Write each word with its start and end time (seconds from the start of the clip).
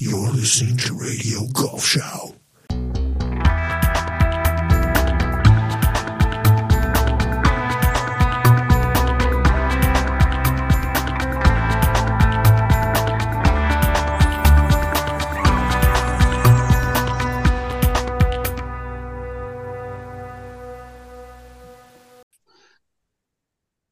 You're 0.00 0.30
listening 0.30 0.76
to 0.76 0.94
Radio 0.94 1.40
Golf 1.52 1.84
Show. 1.84 2.32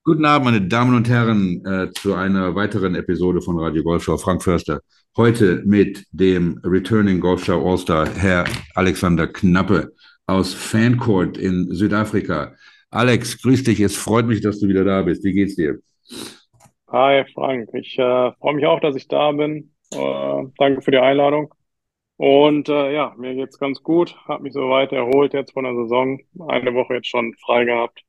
Guten 0.05 0.25
Abend, 0.25 0.45
meine 0.45 0.69
Damen 0.69 0.95
und 0.95 1.09
Herren, 1.09 1.67
äh, 1.67 1.91
zu 1.91 2.15
einer 2.15 2.55
weiteren 2.55 2.95
Episode 2.95 3.41
von 3.41 3.59
Radio 3.59 3.83
Golfschau. 3.83 4.17
Frank 4.19 4.45
Förster. 4.45 4.81
Heute 5.17 5.63
mit 5.65 6.05
dem 6.13 6.61
Returning 6.63 7.21
Golfschau 7.21 7.67
All-Star, 7.67 8.07
Herr 8.19 8.45
Alexander 8.75 9.27
Knappe 9.27 9.95
aus 10.27 10.53
Fancourt 10.53 11.39
in 11.39 11.73
Südafrika. 11.73 12.55
Alex, 12.91 13.41
grüß 13.41 13.65
dich. 13.65 13.81
Es 13.81 13.97
freut 13.97 14.27
mich, 14.27 14.43
dass 14.43 14.61
du 14.61 14.69
wieder 14.69 14.85
da 14.85 15.01
bist. 15.01 15.25
Wie 15.25 15.33
geht's 15.33 15.57
dir? 15.57 15.79
Hi 16.89 17.25
Frank, 17.33 17.71
ich 17.73 17.99
äh, 17.99 18.33
freue 18.33 18.57
mich 18.57 18.67
auch, 18.67 18.79
dass 18.81 18.95
ich 18.95 19.09
da 19.09 19.33
bin. 19.33 19.73
Äh, 19.91 20.45
danke 20.59 20.83
für 20.83 20.91
die 20.91 20.99
Einladung. 20.99 21.55
Und 22.19 22.69
äh, 22.69 22.93
ja, 22.93 23.15
mir 23.17 23.35
geht's 23.35 23.59
ganz 23.59 23.83
gut. 23.83 24.15
Habe 24.29 24.43
mich 24.43 24.53
soweit 24.53 24.93
erholt 24.93 25.33
jetzt 25.33 25.55
von 25.55 25.65
der 25.65 25.75
Saison. 25.77 26.21
Eine 26.47 26.75
Woche 26.75 26.93
jetzt 26.93 27.09
schon 27.09 27.35
frei 27.43 27.65
gehabt. 27.65 28.03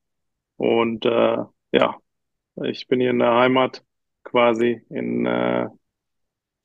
Und 0.57 1.05
äh, 1.05 1.37
ja, 1.71 1.95
ich 2.65 2.85
bin 2.89 2.99
hier 2.99 3.11
in 3.11 3.19
der 3.19 3.33
Heimat 3.33 3.81
quasi 4.25 4.81
in, 4.89 5.25
äh, 5.25 5.67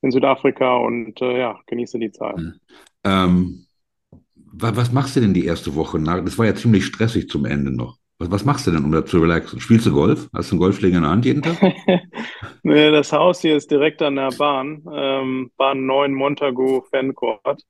in 0.03 0.11
Südafrika 0.11 0.77
und 0.77 1.21
äh, 1.21 1.39
ja, 1.39 1.59
genieße 1.67 1.99
die 1.99 2.11
Zeit. 2.11 2.41
Ähm, 3.03 3.65
wa- 4.35 4.75
was 4.75 4.91
machst 4.91 5.15
du 5.15 5.21
denn 5.21 5.33
die 5.33 5.45
erste 5.45 5.75
Woche? 5.75 5.99
nach? 5.99 6.23
Das 6.25 6.37
war 6.37 6.45
ja 6.45 6.55
ziemlich 6.55 6.85
stressig 6.85 7.29
zum 7.29 7.45
Ende 7.45 7.71
noch. 7.71 7.99
Was, 8.19 8.31
was 8.31 8.45
machst 8.45 8.67
du 8.67 8.71
denn, 8.71 8.85
um 8.85 8.91
da 8.91 9.05
zu 9.05 9.19
relaxen? 9.19 9.59
Spielst 9.59 9.85
du 9.87 9.93
Golf? 9.93 10.29
Hast 10.33 10.51
du 10.51 10.55
einen 10.55 10.61
Golfschläger 10.61 10.97
in 10.97 11.03
der 11.03 11.11
Hand 11.11 11.25
jeden 11.25 11.43
Tag? 11.43 11.59
Nee, 12.63 12.91
das 12.91 13.11
Haus 13.11 13.41
hier 13.41 13.55
ist 13.57 13.71
direkt 13.71 14.01
an 14.01 14.15
der 14.15 14.31
Bahn, 14.31 14.83
ähm, 14.93 15.51
Bahn 15.57 15.85
9 15.85 16.13
Montagu 16.13 16.81
Fancourt. 16.89 17.61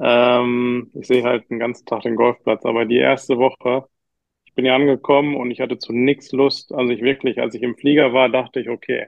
Ähm, 0.00 0.90
ich 0.94 1.06
sehe 1.08 1.24
halt 1.24 1.50
den 1.50 1.58
ganzen 1.60 1.86
Tag 1.86 2.02
den 2.02 2.16
Golfplatz, 2.16 2.64
aber 2.66 2.86
die 2.86 2.98
erste 2.98 3.38
Woche, 3.38 3.88
ich 4.46 4.54
bin 4.54 4.64
hier 4.66 4.74
angekommen 4.74 5.36
und 5.36 5.50
ich 5.52 5.60
hatte 5.60 5.78
zu 5.78 5.92
nichts 5.92 6.32
Lust. 6.32 6.72
Also 6.72 6.92
ich 6.92 7.02
wirklich, 7.02 7.40
als 7.40 7.54
ich 7.54 7.62
im 7.62 7.76
Flieger 7.76 8.12
war, 8.14 8.28
dachte 8.30 8.60
ich, 8.60 8.70
okay, 8.70 9.06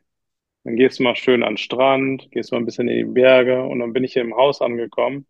dann 0.64 0.76
gehst 0.76 0.98
du 0.98 1.02
mal 1.02 1.16
schön 1.16 1.42
an 1.42 1.52
den 1.52 1.58
Strand, 1.58 2.30
gehst 2.30 2.52
mal 2.52 2.58
ein 2.58 2.66
bisschen 2.66 2.88
in 2.88 2.96
die 3.06 3.12
Berge 3.12 3.62
und 3.62 3.78
dann 3.78 3.92
bin 3.92 4.04
ich 4.04 4.12
hier 4.12 4.22
im 4.22 4.36
Haus 4.36 4.60
angekommen 4.60 5.26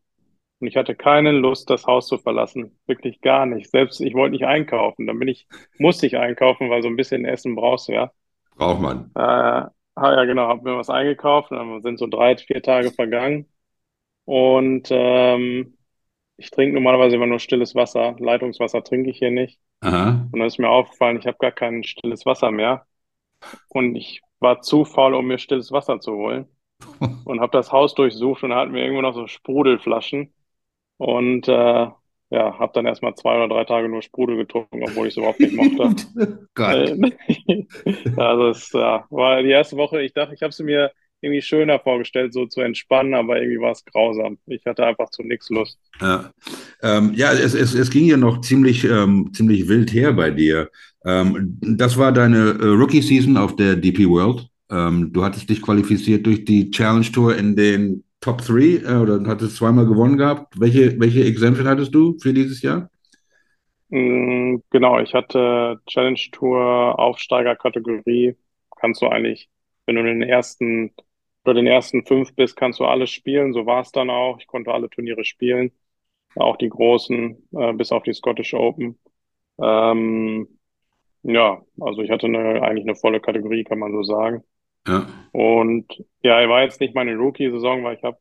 und 0.60 0.66
ich 0.66 0.76
hatte 0.76 0.94
keine 0.94 1.32
Lust, 1.32 1.70
das 1.70 1.86
Haus 1.86 2.06
zu 2.06 2.18
verlassen. 2.18 2.78
Wirklich 2.86 3.20
gar 3.20 3.46
nicht. 3.46 3.70
Selbst 3.70 4.00
ich 4.00 4.14
wollte 4.14 4.32
nicht 4.32 4.44
einkaufen. 4.44 5.06
Dann 5.06 5.18
bin 5.18 5.28
ich, 5.28 5.46
musste 5.78 6.06
ich 6.06 6.16
einkaufen, 6.18 6.68
weil 6.68 6.82
so 6.82 6.88
ein 6.88 6.96
bisschen 6.96 7.24
Essen 7.24 7.54
brauchst 7.54 7.88
du 7.88 7.92
ja. 7.92 8.12
Braucht 8.56 8.80
man. 8.80 9.10
Äh, 9.14 9.20
ah, 9.20 9.72
ja, 9.96 10.24
genau, 10.24 10.48
habe 10.48 10.68
mir 10.68 10.76
was 10.76 10.90
eingekauft, 10.90 11.50
dann 11.50 11.80
sind 11.82 11.98
so 11.98 12.06
drei, 12.06 12.36
vier 12.36 12.62
Tage 12.62 12.90
vergangen 12.90 13.46
und 14.24 14.88
ähm, 14.90 15.76
ich 16.36 16.50
trinke 16.50 16.74
normalerweise 16.74 17.16
immer 17.16 17.26
nur 17.26 17.38
stilles 17.38 17.74
Wasser. 17.74 18.16
Leitungswasser 18.18 18.82
trinke 18.82 19.10
ich 19.10 19.18
hier 19.18 19.30
nicht. 19.30 19.58
Aha. 19.80 20.28
Und 20.30 20.38
dann 20.38 20.46
ist 20.46 20.58
mir 20.58 20.70
aufgefallen, 20.70 21.18
ich 21.18 21.26
habe 21.26 21.36
gar 21.38 21.52
kein 21.52 21.84
stilles 21.84 22.24
Wasser 22.26 22.50
mehr. 22.50 22.86
Und 23.68 23.96
ich 23.96 24.22
war 24.40 24.62
zu 24.62 24.84
faul, 24.84 25.14
um 25.14 25.26
mir 25.26 25.38
stilles 25.38 25.72
Wasser 25.72 26.00
zu 26.00 26.12
holen. 26.12 26.46
Und 27.24 27.40
habe 27.40 27.52
das 27.52 27.72
Haus 27.72 27.94
durchsucht 27.94 28.42
und 28.42 28.50
da 28.50 28.56
hatten 28.56 28.72
wir 28.72 28.82
irgendwo 28.82 29.02
noch 29.02 29.14
so 29.14 29.26
Sprudelflaschen. 29.26 30.32
Und 30.96 31.46
äh, 31.46 31.88
ja, 32.30 32.58
habe 32.58 32.72
dann 32.74 32.86
erstmal 32.86 33.14
zwei 33.16 33.36
oder 33.36 33.48
drei 33.48 33.64
Tage 33.64 33.88
nur 33.88 34.02
Sprudel 34.02 34.36
getrunken, 34.36 34.82
obwohl 34.82 35.08
ich 35.08 35.14
es 35.14 35.16
überhaupt 35.18 35.40
nicht 35.40 35.54
mochte. 35.54 35.94
Äh, 36.58 36.96
Also 38.16 38.48
es 38.48 38.70
ja, 38.72 39.06
war 39.10 39.42
die 39.42 39.50
erste 39.50 39.76
Woche, 39.76 40.02
ich 40.02 40.12
dachte, 40.12 40.34
ich 40.34 40.42
habe 40.42 40.50
es 40.50 40.58
mir 40.58 40.92
irgendwie 41.22 41.42
schöner 41.42 41.78
vorgestellt, 41.78 42.32
so 42.32 42.46
zu 42.46 42.60
entspannen, 42.60 43.14
aber 43.14 43.40
irgendwie 43.40 43.60
war 43.60 43.72
es 43.72 43.84
grausam. 43.84 44.38
Ich 44.46 44.64
hatte 44.64 44.86
einfach 44.86 45.10
zu 45.10 45.22
nichts 45.22 45.50
Lust. 45.50 45.78
Ja, 46.00 46.32
ähm, 46.82 47.12
ja 47.14 47.32
es, 47.32 47.54
es, 47.54 47.74
es 47.74 47.90
ging 47.90 48.06
ja 48.06 48.16
noch 48.16 48.40
ziemlich, 48.40 48.84
ähm, 48.84 49.30
ziemlich 49.32 49.68
wild 49.68 49.92
her 49.92 50.12
bei 50.12 50.30
dir. 50.30 50.70
Ähm, 51.04 51.58
das 51.62 51.96
war 51.98 52.12
deine 52.12 52.50
äh, 52.60 52.66
Rookie-Season 52.66 53.36
auf 53.36 53.56
der 53.56 53.76
DP 53.76 54.08
World. 54.08 54.48
Ähm, 54.70 55.12
du 55.12 55.24
hattest 55.24 55.48
dich 55.50 55.62
qualifiziert 55.62 56.26
durch 56.26 56.44
die 56.44 56.70
Challenge 56.70 57.10
Tour 57.10 57.36
in 57.36 57.56
den 57.56 58.04
Top 58.20 58.42
3 58.42 58.76
äh, 58.84 58.96
oder 58.96 59.22
hattest 59.26 59.56
zweimal 59.56 59.86
gewonnen 59.86 60.16
gehabt. 60.18 60.60
Welche, 60.60 60.98
welche 61.00 61.24
Exemption 61.24 61.66
hattest 61.68 61.94
du 61.94 62.18
für 62.20 62.34
dieses 62.34 62.62
Jahr? 62.62 62.90
Mm, 63.88 64.58
Genau, 64.70 65.00
ich 65.00 65.14
hatte 65.14 65.80
Challenge 65.86 66.18
Tour 66.32 66.98
Aufsteigerkategorie. 66.98 68.36
Kannst 68.76 69.02
du 69.02 69.08
eigentlich, 69.08 69.50
wenn 69.86 69.96
du 69.96 70.00
in 70.02 70.20
den 70.20 70.22
ersten 70.28 70.94
oder 71.44 71.54
den 71.54 71.66
ersten 71.66 72.04
fünf 72.06 72.34
bist, 72.34 72.56
kannst 72.56 72.78
du 72.80 72.84
alles 72.84 73.10
spielen. 73.10 73.52
So 73.52 73.66
war 73.66 73.80
es 73.82 73.92
dann 73.92 74.10
auch. 74.10 74.38
Ich 74.38 74.46
konnte 74.46 74.72
alle 74.72 74.90
Turniere 74.90 75.24
spielen, 75.24 75.72
auch 76.36 76.56
die 76.58 76.68
großen, 76.70 77.48
äh, 77.54 77.72
bis 77.74 77.92
auf 77.92 78.04
die 78.04 78.14
Scottish 78.14 78.54
Open. 78.54 78.98
Ähm, 79.60 80.59
ja, 81.22 81.60
also 81.80 82.02
ich 82.02 82.10
hatte 82.10 82.26
eine, 82.26 82.62
eigentlich 82.62 82.86
eine 82.86 82.96
volle 82.96 83.20
Kategorie, 83.20 83.64
kann 83.64 83.78
man 83.78 83.92
so 83.92 84.02
sagen. 84.02 84.42
Ja, 84.86 85.06
Und 85.32 85.86
ja, 86.22 86.48
war 86.48 86.62
jetzt 86.62 86.80
nicht 86.80 86.94
meine 86.94 87.16
Rookie-Saison, 87.16 87.84
weil 87.84 87.96
ich 87.96 88.02
habe 88.02 88.18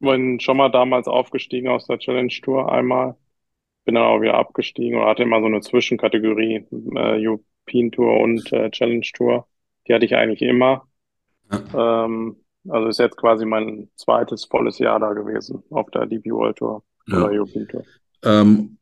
bin 0.00 0.40
schon 0.40 0.56
mal 0.56 0.70
damals 0.70 1.06
aufgestiegen 1.06 1.68
aus 1.68 1.86
der 1.86 1.98
Challenge 1.98 2.32
Tour 2.42 2.72
einmal, 2.72 3.16
bin 3.84 3.94
dann 3.94 4.04
auch 4.04 4.20
wieder 4.20 4.34
abgestiegen 4.34 4.98
und 4.98 5.06
hatte 5.06 5.22
immer 5.22 5.40
so 5.40 5.46
eine 5.46 5.60
Zwischenkategorie, 5.60 6.66
äh, 6.96 7.26
European 7.26 7.90
Tour 7.92 8.18
und 8.20 8.52
äh, 8.52 8.70
Challenge 8.70 9.06
Tour. 9.14 9.46
Die 9.86 9.94
hatte 9.94 10.06
ich 10.06 10.16
eigentlich 10.16 10.42
immer. 10.42 10.88
ja, 11.50 12.04
Ähm, 12.04 12.36
also 12.68 12.88
ist 12.88 12.98
jetzt 12.98 13.16
quasi 13.16 13.44
mein 13.46 13.90
zweites 13.96 14.44
volles 14.44 14.78
Jahr 14.78 15.00
da 15.00 15.12
gewesen 15.12 15.62
auf 15.70 15.90
der 15.90 16.06
DP 16.06 16.30
World 16.30 16.56
Tour 16.56 16.82
oder 17.08 17.32
ja. 17.32 17.38
European 17.38 17.68
Tour. 17.68 17.84
Ähm, 18.24 18.78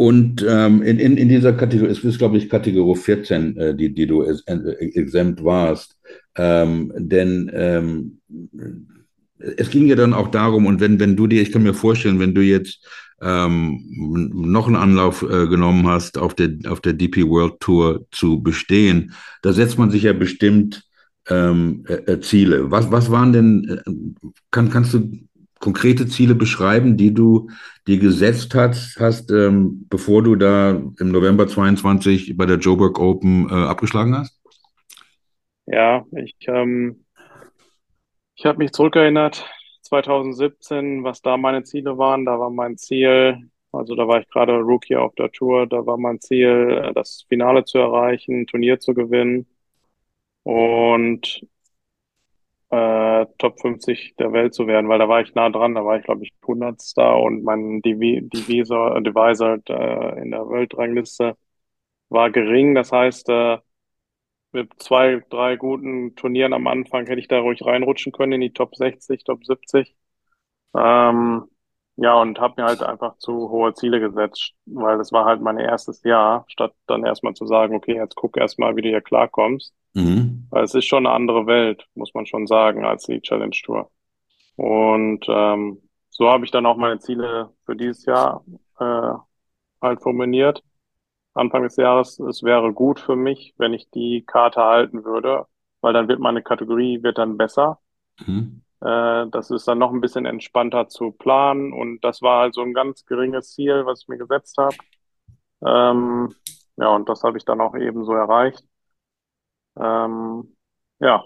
und 0.00 0.42
ähm, 0.48 0.80
in, 0.82 0.98
in, 0.98 1.18
in 1.18 1.28
dieser 1.28 1.52
Kategorie, 1.52 1.90
es 1.90 2.02
ist, 2.02 2.16
glaube 2.16 2.38
ich, 2.38 2.48
Kategorie 2.48 2.96
14, 2.98 3.54
äh, 3.58 3.74
die, 3.74 3.92
die 3.92 4.06
du 4.06 4.22
ex- 4.22 4.42
äh, 4.46 4.54
exempt 4.94 5.44
warst. 5.44 5.98
Ähm, 6.36 6.90
denn 6.96 7.50
ähm, 7.52 8.20
es 9.38 9.70
ging 9.70 9.86
ja 9.86 9.96
dann 9.96 10.14
auch 10.14 10.28
darum, 10.28 10.64
und 10.66 10.80
wenn, 10.80 10.98
wenn 11.00 11.16
du 11.16 11.26
dir, 11.26 11.42
ich 11.42 11.52
kann 11.52 11.62
mir 11.62 11.74
vorstellen, 11.74 12.18
wenn 12.18 12.34
du 12.34 12.40
jetzt 12.42 12.86
ähm, 13.20 13.84
noch 14.32 14.66
einen 14.66 14.76
Anlauf 14.76 15.22
äh, 15.22 15.46
genommen 15.46 15.86
hast, 15.86 16.16
auf 16.16 16.34
der, 16.34 16.50
auf 16.68 16.80
der 16.80 16.94
DP 16.94 17.26
World 17.28 17.60
Tour 17.60 18.06
zu 18.10 18.42
bestehen, 18.42 19.12
da 19.42 19.52
setzt 19.52 19.78
man 19.78 19.90
sich 19.90 20.04
ja 20.04 20.14
bestimmt 20.14 20.82
ähm, 21.28 21.84
äh, 21.88 22.12
äh, 22.12 22.20
Ziele. 22.20 22.70
Was, 22.70 22.90
was 22.90 23.10
waren 23.10 23.32
denn, 23.34 23.82
äh, 23.86 24.30
kann, 24.50 24.70
kannst 24.70 24.94
du 24.94 25.10
konkrete 25.60 26.08
Ziele 26.08 26.34
beschreiben, 26.34 26.96
die 26.96 27.14
du 27.14 27.50
dir 27.86 27.98
gesetzt 27.98 28.54
hast, 28.54 28.98
hast 28.98 29.30
ähm, 29.30 29.86
bevor 29.88 30.22
du 30.22 30.34
da 30.34 30.70
im 30.70 31.12
November 31.12 31.46
22 31.46 32.36
bei 32.36 32.46
der 32.46 32.58
Joburg 32.58 32.98
Open 32.98 33.48
äh, 33.48 33.52
abgeschlagen 33.52 34.16
hast? 34.16 34.40
Ja, 35.66 36.04
ich, 36.16 36.34
ähm, 36.48 37.04
ich 38.34 38.44
habe 38.46 38.58
mich 38.58 38.72
zurückerinnert, 38.72 39.46
2017, 39.82 41.04
was 41.04 41.20
da 41.20 41.36
meine 41.36 41.62
Ziele 41.62 41.98
waren. 41.98 42.24
Da 42.24 42.38
war 42.38 42.50
mein 42.50 42.76
Ziel, 42.78 43.50
also 43.70 43.94
da 43.94 44.08
war 44.08 44.20
ich 44.20 44.28
gerade 44.28 44.54
Rookie 44.54 44.96
auf 44.96 45.14
der 45.14 45.30
Tour, 45.30 45.66
da 45.66 45.84
war 45.84 45.98
mein 45.98 46.20
Ziel, 46.20 46.82
äh, 46.82 46.94
das 46.94 47.26
Finale 47.28 47.64
zu 47.64 47.78
erreichen, 47.78 48.40
ein 48.42 48.46
Turnier 48.46 48.80
zu 48.80 48.94
gewinnen 48.94 49.46
und 50.42 51.46
äh, 52.70 53.26
Top 53.38 53.60
50 53.60 54.14
der 54.18 54.32
Welt 54.32 54.54
zu 54.54 54.66
werden, 54.66 54.88
weil 54.88 54.98
da 54.98 55.08
war 55.08 55.20
ich 55.20 55.34
nah 55.34 55.50
dran, 55.50 55.74
da 55.74 55.84
war 55.84 55.98
ich, 55.98 56.04
glaube 56.04 56.22
ich, 56.24 56.32
100. 56.46 56.80
und 56.96 57.42
mein 57.44 57.82
Divi 57.82 58.22
Divisor, 58.32 58.96
äh, 58.96 59.02
Divisor 59.02 59.58
äh, 59.68 60.22
in 60.22 60.30
der 60.30 60.48
Weltrangliste 60.48 61.36
war 62.10 62.30
gering. 62.30 62.74
Das 62.74 62.92
heißt, 62.92 63.28
äh, 63.30 63.58
mit 64.52 64.70
zwei, 64.82 65.22
drei 65.30 65.56
guten 65.56 66.14
Turnieren 66.16 66.52
am 66.52 66.66
Anfang 66.66 67.06
hätte 67.06 67.20
ich 67.20 67.28
da 67.28 67.38
ruhig 67.40 67.64
reinrutschen 67.64 68.12
können 68.12 68.32
in 68.34 68.40
die 68.42 68.52
Top 68.52 68.74
60, 68.76 69.24
Top 69.24 69.44
70. 69.44 69.94
Ähm, 70.76 71.44
ja, 71.96 72.14
und 72.14 72.40
habe 72.40 72.60
mir 72.60 72.68
halt 72.68 72.82
einfach 72.82 73.18
zu 73.18 73.50
hohe 73.50 73.74
Ziele 73.74 74.00
gesetzt, 74.00 74.54
weil 74.66 74.98
das 74.98 75.12
war 75.12 75.24
halt 75.24 75.40
mein 75.40 75.58
erstes 75.58 76.02
Jahr, 76.02 76.44
statt 76.48 76.72
dann 76.86 77.04
erstmal 77.04 77.34
zu 77.34 77.46
sagen, 77.46 77.74
okay, 77.74 77.94
jetzt 77.94 78.16
guck 78.16 78.36
erstmal, 78.36 78.76
wie 78.76 78.82
du 78.82 78.88
hier 78.88 79.02
klarkommst. 79.02 79.74
Mhm. 79.94 80.46
Weil 80.50 80.64
es 80.64 80.74
ist 80.74 80.86
schon 80.86 81.06
eine 81.06 81.14
andere 81.14 81.46
Welt, 81.46 81.86
muss 81.94 82.14
man 82.14 82.26
schon 82.26 82.46
sagen, 82.46 82.84
als 82.84 83.04
die 83.04 83.20
Challenge 83.20 83.56
Tour. 83.64 83.90
Und 84.56 85.26
ähm, 85.28 85.82
so 86.10 86.28
habe 86.30 86.44
ich 86.44 86.50
dann 86.50 86.66
auch 86.66 86.76
meine 86.76 86.98
Ziele 86.98 87.50
für 87.64 87.76
dieses 87.76 88.04
Jahr 88.04 88.44
äh, 88.78 89.12
halt 89.80 90.02
formuliert. 90.02 90.62
Anfang 91.34 91.62
des 91.62 91.76
Jahres, 91.76 92.18
es 92.18 92.42
wäre 92.42 92.72
gut 92.72 93.00
für 93.00 93.16
mich, 93.16 93.54
wenn 93.56 93.72
ich 93.72 93.90
die 93.90 94.24
Karte 94.26 94.62
halten 94.62 95.04
würde, 95.04 95.46
weil 95.80 95.92
dann 95.92 96.08
wird 96.08 96.18
meine 96.18 96.42
Kategorie 96.42 97.02
wird 97.02 97.18
dann 97.18 97.36
besser. 97.36 97.78
Mhm. 98.26 98.62
Äh, 98.80 99.26
das 99.30 99.50
ist 99.50 99.68
dann 99.68 99.78
noch 99.78 99.92
ein 99.92 100.00
bisschen 100.00 100.26
entspannter 100.26 100.88
zu 100.88 101.12
planen 101.12 101.72
und 101.72 102.00
das 102.02 102.22
war 102.22 102.42
halt 102.42 102.54
so 102.54 102.62
ein 102.62 102.74
ganz 102.74 103.04
geringes 103.04 103.52
Ziel, 103.52 103.84
was 103.86 104.02
ich 104.02 104.08
mir 104.08 104.18
gesetzt 104.18 104.56
habe. 104.56 104.76
Ähm, 105.64 106.34
ja, 106.76 106.88
und 106.88 107.08
das 107.08 107.22
habe 107.22 107.36
ich 107.38 107.44
dann 107.44 107.60
auch 107.60 107.74
eben 107.76 108.04
so 108.04 108.12
erreicht. 108.12 108.64
Ähm, 109.78 110.56
ja, 111.00 111.24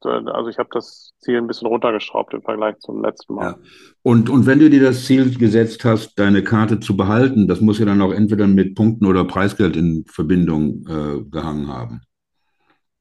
also 0.00 0.48
ich 0.48 0.58
habe 0.58 0.68
das 0.72 1.14
Ziel 1.18 1.38
ein 1.38 1.46
bisschen 1.46 1.66
runtergeschraubt 1.66 2.34
im 2.34 2.42
Vergleich 2.42 2.78
zum 2.78 3.02
letzten 3.02 3.34
Mal. 3.34 3.50
Ja. 3.50 3.58
Und, 4.02 4.30
und 4.30 4.46
wenn 4.46 4.60
du 4.60 4.70
dir 4.70 4.82
das 4.82 5.04
Ziel 5.04 5.36
gesetzt 5.36 5.84
hast, 5.84 6.18
deine 6.18 6.44
Karte 6.44 6.78
zu 6.80 6.96
behalten, 6.96 7.48
das 7.48 7.60
muss 7.60 7.78
ja 7.78 7.86
dann 7.86 8.02
auch 8.02 8.12
entweder 8.12 8.46
mit 8.46 8.76
Punkten 8.76 9.06
oder 9.06 9.24
Preisgeld 9.24 9.76
in 9.76 10.04
Verbindung 10.06 10.86
äh, 10.86 11.24
gehangen 11.28 11.68
haben. 11.68 12.02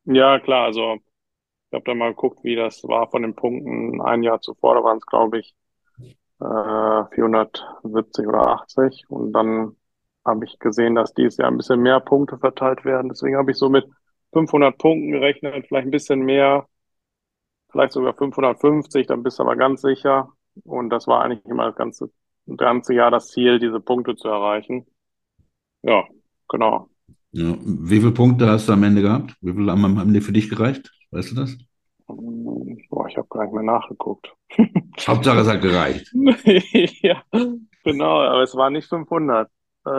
Ja, 0.06 0.40
klar, 0.40 0.66
also 0.66 0.98
habe 1.76 1.86
da 1.86 1.94
mal 1.96 2.10
geguckt, 2.12 2.44
wie 2.44 2.56
das 2.56 2.84
war 2.84 3.10
von 3.10 3.22
den 3.22 3.36
Punkten. 3.36 4.02
Ein 4.02 4.24
Jahr 4.24 4.42
zuvor, 4.42 4.76
da 4.76 4.84
waren 4.84 4.98
es, 4.98 5.06
glaube 5.06 5.40
ich, 5.40 5.56
äh, 6.42 7.16
470 7.16 8.28
oder 8.28 8.48
80. 8.48 9.06
Und 9.10 9.34
dann 9.34 9.76
habe 10.26 10.46
ich 10.46 10.60
gesehen, 10.60 10.96
dass 10.96 11.14
dieses 11.14 11.38
Jahr 11.38 11.50
ein 11.50 11.58
bisschen 11.58 11.82
mehr 11.82 12.00
Punkte 12.00 12.38
verteilt 12.38 12.86
werden. 12.86 13.10
Deswegen 13.10 13.38
habe 13.38 13.52
ich 13.52 13.58
so 13.58 13.70
mit 13.70 13.86
500 14.34 14.78
Punkten 14.78 15.12
gerechnet, 15.12 15.68
vielleicht 15.68 15.88
ein 15.88 15.92
bisschen 15.92 16.22
mehr 16.22 16.68
vielleicht 17.76 17.92
sogar 17.92 18.14
550, 18.14 19.06
dann 19.08 19.22
bist 19.22 19.38
du 19.38 19.44
aber 19.44 19.58
ganz 19.58 19.82
sicher. 19.82 20.30
Und 20.64 20.90
das 20.90 21.08
war 21.08 21.22
eigentlich 21.22 21.44
immer 21.44 21.66
das 21.66 21.76
ganze, 21.76 22.10
ganze 22.56 22.94
Jahr 22.94 23.12
das 23.12 23.28
Ziel, 23.28 23.60
diese 23.60 23.82
Punkte 23.82 24.16
zu 24.16 24.30
erreichen. 24.30 24.86
Ja, 25.84 26.06
genau. 26.48 26.90
Ja. 27.32 27.58
Wie 27.62 28.00
viele 28.00 28.14
Punkte 28.14 28.48
hast 28.48 28.70
du 28.70 28.74
am 28.74 28.84
Ende 28.84 29.02
gehabt? 29.02 29.36
Wie 29.42 29.52
viele 29.52 29.70
haben 29.70 29.84
am 29.84 30.00
Ende 30.00 30.22
für 30.22 30.32
dich 30.32 30.50
gereicht? 30.50 30.90
Weißt 31.12 31.32
du 31.32 31.36
das? 31.36 31.58
Boah, 32.08 33.08
ich 33.08 33.18
habe 33.18 33.28
gar 33.30 33.44
nicht 33.44 33.54
mehr 33.54 33.64
nachgeguckt. 33.64 34.32
Hauptsache 35.08 35.40
es 35.40 35.48
hat 35.48 35.62
gereicht. 35.62 36.12
ja, 37.02 37.24
genau, 37.84 38.22
aber 38.22 38.44
es 38.44 38.56
war 38.56 38.70
nicht 38.70 38.88
500. 38.88 39.50
Äh, 39.86 39.90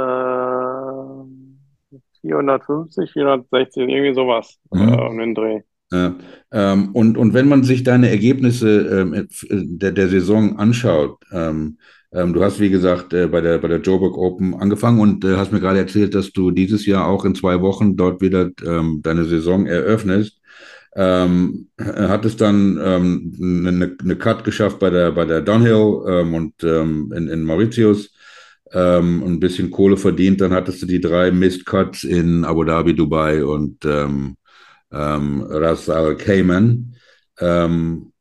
450, 2.22 3.12
460, 3.12 3.88
irgendwie 3.88 4.14
sowas 4.14 4.58
mhm. 4.72 4.88
äh, 4.88 5.06
um 5.06 5.18
den 5.18 5.34
Dreh. 5.34 5.60
Ja, 5.92 6.16
ähm, 6.50 6.90
und, 6.94 7.16
und 7.16 7.32
wenn 7.32 7.48
man 7.48 7.62
sich 7.62 7.84
deine 7.84 8.10
Ergebnisse 8.10 8.80
ähm, 8.88 9.14
äh, 9.14 9.26
der, 9.50 9.92
der 9.92 10.08
Saison 10.08 10.58
anschaut, 10.58 11.18
ähm, 11.30 11.78
ähm, 12.12 12.32
du 12.32 12.42
hast, 12.42 12.58
wie 12.58 12.70
gesagt, 12.70 13.12
äh, 13.12 13.28
bei 13.28 13.40
der, 13.40 13.58
bei 13.58 13.68
der 13.68 13.80
Joburg 13.80 14.16
Open 14.16 14.54
angefangen 14.54 15.00
und 15.00 15.24
äh, 15.24 15.36
hast 15.36 15.52
mir 15.52 15.60
gerade 15.60 15.78
erzählt, 15.78 16.14
dass 16.14 16.32
du 16.32 16.50
dieses 16.50 16.86
Jahr 16.86 17.06
auch 17.06 17.24
in 17.24 17.36
zwei 17.36 17.60
Wochen 17.60 17.96
dort 17.96 18.20
wieder 18.20 18.50
ähm, 18.66 19.00
deine 19.02 19.24
Saison 19.24 19.66
eröffnest. 19.66 20.40
Ähm, 20.98 21.68
hattest 21.78 22.40
dann 22.40 22.80
ähm, 22.82 23.66
eine, 23.66 23.96
eine 24.00 24.16
Cut 24.16 24.44
geschafft 24.44 24.78
bei 24.78 24.88
der, 24.88 25.12
bei 25.12 25.26
der 25.26 25.42
Downhill 25.42 26.02
ähm, 26.08 26.34
und 26.34 26.64
ähm, 26.64 27.12
in, 27.14 27.28
in 27.28 27.44
Mauritius 27.44 28.14
ähm, 28.72 29.22
ein 29.22 29.38
bisschen 29.38 29.70
Kohle 29.70 29.98
verdient. 29.98 30.40
Dann 30.40 30.52
hattest 30.52 30.80
du 30.82 30.86
die 30.86 31.00
drei 31.00 31.30
Mist 31.30 31.66
Cuts 31.66 32.02
in 32.02 32.44
Abu 32.46 32.64
Dhabi, 32.64 32.94
Dubai 32.94 33.44
und 33.44 33.84
ähm, 33.84 34.36
Ras 34.90 35.90
Al 35.90 36.16
Cayman. 36.16 36.94
Ähm, 37.40 38.12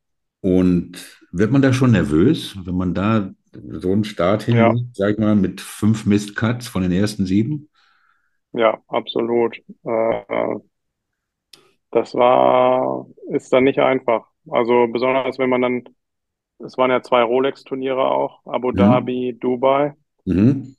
und 0.42 0.98
wird 1.32 1.52
man 1.52 1.62
da 1.62 1.72
schon 1.72 1.92
nervös, 1.92 2.56
wenn 2.66 2.76
man 2.76 2.94
da 2.94 3.32
so 3.70 3.92
einen 3.92 4.04
Start 4.04 4.44
hin, 4.44 4.58
ja. 4.58 4.74
sag 4.94 5.12
ich 5.12 5.18
mal, 5.18 5.36
mit 5.36 5.62
fünf 5.62 6.06
Mistcuts 6.06 6.68
von 6.68 6.84
den 6.84 6.92
ersten 6.92 7.26
sieben? 7.26 7.70
Ja, 8.54 8.82
absolut. 8.88 9.58
Äh, 9.84 10.60
das 11.96 12.14
war, 12.14 13.08
ist 13.30 13.54
dann 13.54 13.64
nicht 13.64 13.80
einfach. 13.80 14.28
Also 14.50 14.88
besonders 14.88 15.40
wenn 15.40 15.50
man 15.50 15.62
dann, 15.62 15.84
es 16.60 16.78
waren 16.78 16.92
ja 16.92 17.02
zwei 17.02 17.24
Rolex-Turniere 17.24 18.06
auch, 18.12 18.46
Abu 18.46 18.72
mhm. 18.72 18.76
Dhabi, 18.76 19.38
Dubai. 19.40 19.94
Mhm. 20.26 20.76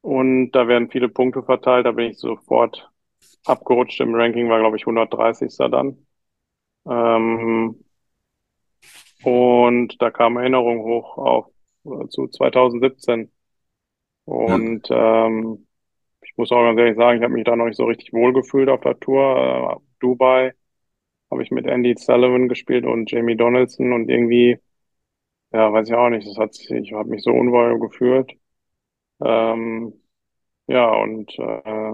Und 0.00 0.50
da 0.50 0.66
werden 0.66 0.90
viele 0.90 1.08
Punkte 1.08 1.44
verteilt, 1.44 1.86
da 1.86 1.92
bin 1.92 2.10
ich 2.10 2.18
sofort 2.18 2.90
abgerutscht 3.46 4.00
im 4.00 4.14
Ranking, 4.14 4.48
war, 4.48 4.58
glaube 4.58 4.76
ich, 4.76 4.82
130. 4.82 5.56
dann. 5.70 6.04
Ähm, 6.86 7.84
und 9.22 10.02
da 10.02 10.10
kam 10.10 10.36
Erinnerung 10.36 10.82
hoch 10.82 11.16
auf 11.16 11.46
äh, 11.84 12.08
zu 12.08 12.26
2017. 12.26 13.30
Und 14.24 14.88
ja. 14.88 15.26
ähm, 15.26 15.66
muss 16.36 16.52
auch 16.52 16.62
ganz 16.62 16.78
ehrlich 16.78 16.96
sagen, 16.96 17.18
ich 17.18 17.24
habe 17.24 17.34
mich 17.34 17.44
da 17.44 17.56
noch 17.56 17.66
nicht 17.66 17.76
so 17.76 17.84
richtig 17.84 18.12
wohlgefühlt 18.12 18.68
auf 18.68 18.80
der 18.80 18.98
Tour. 18.98 19.78
Äh, 19.78 19.84
Dubai 20.00 20.52
habe 21.30 21.42
ich 21.42 21.50
mit 21.50 21.66
Andy 21.66 21.94
Sullivan 21.96 22.48
gespielt 22.48 22.84
und 22.84 23.10
Jamie 23.10 23.36
Donaldson 23.36 23.92
und 23.92 24.08
irgendwie, 24.08 24.58
ja, 25.52 25.72
weiß 25.72 25.88
ich 25.88 25.94
auch 25.94 26.10
nicht, 26.10 26.26
das 26.28 26.38
hat 26.38 26.54
sich, 26.54 26.70
ich 26.70 26.92
habe 26.92 27.08
mich 27.08 27.22
so 27.22 27.30
unwohl 27.32 27.78
gefühlt. 27.80 28.32
Ähm, 29.22 29.94
ja, 30.66 30.90
und 30.94 31.38
äh, 31.38 31.92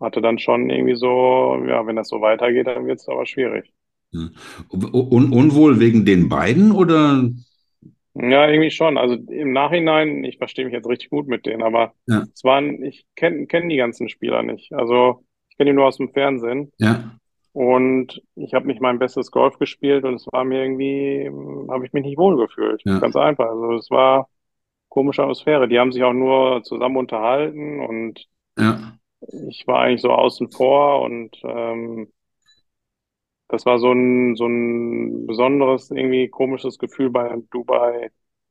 hatte 0.00 0.20
dann 0.20 0.38
schon 0.38 0.70
irgendwie 0.70 0.96
so, 0.96 1.64
ja, 1.66 1.86
wenn 1.86 1.96
das 1.96 2.08
so 2.08 2.20
weitergeht, 2.20 2.66
dann 2.66 2.86
wird 2.86 3.00
es 3.00 3.08
aber 3.08 3.26
schwierig. 3.26 3.72
Ja. 4.12 4.28
Un 4.70 5.32
unwohl 5.32 5.80
wegen 5.80 6.04
den 6.04 6.28
beiden 6.28 6.72
oder? 6.72 7.30
Ja, 8.18 8.48
irgendwie 8.48 8.70
schon. 8.70 8.98
Also 8.98 9.14
im 9.14 9.52
Nachhinein, 9.52 10.24
ich 10.24 10.38
verstehe 10.38 10.64
mich 10.64 10.74
jetzt 10.74 10.88
richtig 10.88 11.10
gut 11.10 11.28
mit 11.28 11.46
denen, 11.46 11.62
aber 11.62 11.92
ja. 12.06 12.24
es 12.32 12.44
waren, 12.44 12.82
ich 12.82 13.06
kenne 13.14 13.46
kenn 13.46 13.68
die 13.68 13.76
ganzen 13.76 14.08
Spieler 14.08 14.42
nicht. 14.42 14.72
Also 14.72 15.24
ich 15.50 15.56
kenne 15.56 15.70
die 15.70 15.76
nur 15.76 15.86
aus 15.86 15.98
dem 15.98 16.12
Fernsehen. 16.12 16.72
Ja. 16.78 17.18
Und 17.52 18.22
ich 18.34 18.52
habe 18.54 18.66
nicht 18.66 18.80
mein 18.80 18.98
bestes 18.98 19.30
Golf 19.30 19.58
gespielt 19.58 20.04
und 20.04 20.14
es 20.14 20.26
war 20.30 20.44
mir 20.44 20.62
irgendwie, 20.62 21.30
habe 21.70 21.86
ich 21.86 21.92
mich 21.92 22.04
nicht 22.04 22.18
wohl 22.18 22.36
gefühlt. 22.36 22.82
Ja. 22.84 22.98
Ganz 22.98 23.16
einfach. 23.16 23.48
Also 23.48 23.72
es 23.74 23.90
war 23.90 24.28
komische 24.88 25.22
Atmosphäre. 25.22 25.68
Die 25.68 25.78
haben 25.78 25.92
sich 25.92 26.02
auch 26.02 26.12
nur 26.12 26.62
zusammen 26.62 26.96
unterhalten 26.96 27.80
und 27.80 28.26
ja 28.58 28.96
ich 29.48 29.66
war 29.66 29.80
eigentlich 29.80 30.02
so 30.02 30.10
außen 30.10 30.50
vor 30.50 31.02
und 31.02 31.36
ähm, 31.42 32.12
das 33.48 33.66
war 33.66 33.78
so 33.78 33.92
ein, 33.92 34.36
so 34.36 34.46
ein 34.46 35.26
besonderes, 35.26 35.90
irgendwie 35.90 36.28
komisches 36.28 36.78
Gefühl 36.78 37.10
bei 37.10 37.36
Dubai 37.50 38.10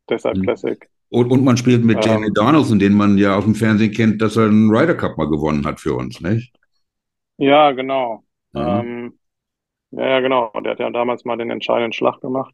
Deshalb 0.10 0.38
mhm. 0.38 0.44
Classic. 0.44 0.90
Und, 1.10 1.32
und 1.32 1.44
man 1.44 1.58
spielt 1.58 1.84
mit 1.84 1.98
ähm, 1.98 2.04
Jamie 2.04 2.34
Donaldson, 2.34 2.80
den 2.80 2.94
man 2.94 3.18
ja 3.18 3.38
aus 3.38 3.44
dem 3.44 3.56
Fernsehen 3.56 3.92
kennt, 3.92 4.22
dass 4.22 4.38
er 4.38 4.46
einen 4.46 4.70
Ryder 4.70 4.96
Cup 4.96 5.18
mal 5.18 5.30
gewonnen 5.30 5.66
hat 5.66 5.80
für 5.80 5.96
uns, 5.96 6.20
nicht? 6.22 6.54
Ja, 7.38 7.72
genau. 7.72 8.24
Mhm. 8.54 8.62
Ähm, 8.62 9.14
ja, 9.92 10.08
ja, 10.08 10.20
genau. 10.20 10.52
Der 10.64 10.72
hat 10.72 10.80
ja 10.80 10.90
damals 10.90 11.26
mal 11.26 11.38
den 11.38 11.52
entscheidenden 11.52 11.94
Schlag 11.94 12.20
gemacht. 12.22 12.54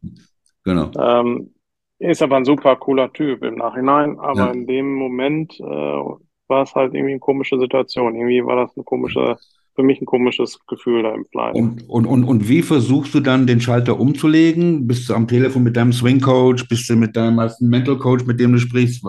Genau. 0.64 0.90
Ähm, 0.98 1.54
ist 1.98 2.22
aber 2.22 2.36
ein 2.36 2.44
super 2.44 2.76
cooler 2.76 3.12
Typ 3.12 3.42
im 3.42 3.56
Nachhinein, 3.56 4.18
aber 4.18 4.46
ja. 4.46 4.50
in 4.50 4.66
dem 4.66 4.94
Moment 4.94 5.58
äh, 5.60 5.64
war 5.64 6.62
es 6.62 6.74
halt 6.74 6.94
irgendwie 6.94 7.12
eine 7.12 7.20
komische 7.20 7.58
Situation. 7.58 8.14
Irgendwie 8.14 8.44
war 8.44 8.56
das 8.56 8.76
eine 8.76 8.84
komische, 8.84 9.38
für 9.74 9.82
mich 9.82 10.00
ein 10.00 10.06
komisches 10.06 10.58
Gefühl 10.66 11.02
da 11.02 11.14
im 11.14 11.24
Fly. 11.26 11.52
Und, 11.52 11.88
und, 11.88 12.06
und, 12.06 12.24
und 12.24 12.48
wie 12.48 12.62
versuchst 12.62 13.14
du 13.14 13.20
dann 13.20 13.46
den 13.46 13.60
Schalter 13.60 13.98
umzulegen? 13.98 14.86
Bist 14.86 15.08
du 15.08 15.14
am 15.14 15.26
Telefon 15.28 15.62
mit 15.62 15.76
deinem 15.76 15.92
Swing 15.92 16.20
Coach? 16.20 16.68
Bist 16.68 16.88
du 16.90 16.96
mit 16.96 17.16
deinem 17.16 17.40
Mental 17.60 17.96
Coach, 17.96 18.26
mit 18.26 18.38
dem 18.38 18.52
du 18.52 18.58
sprichst? 18.58 19.04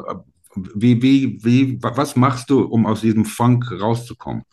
Wie, 0.76 1.02
wie, 1.02 1.44
wie, 1.44 1.80
was 1.82 2.16
machst 2.16 2.50
du, 2.50 2.64
um 2.64 2.86
aus 2.86 3.02
diesem 3.02 3.26
Funk 3.26 3.66
rauszukommen? 3.82 4.44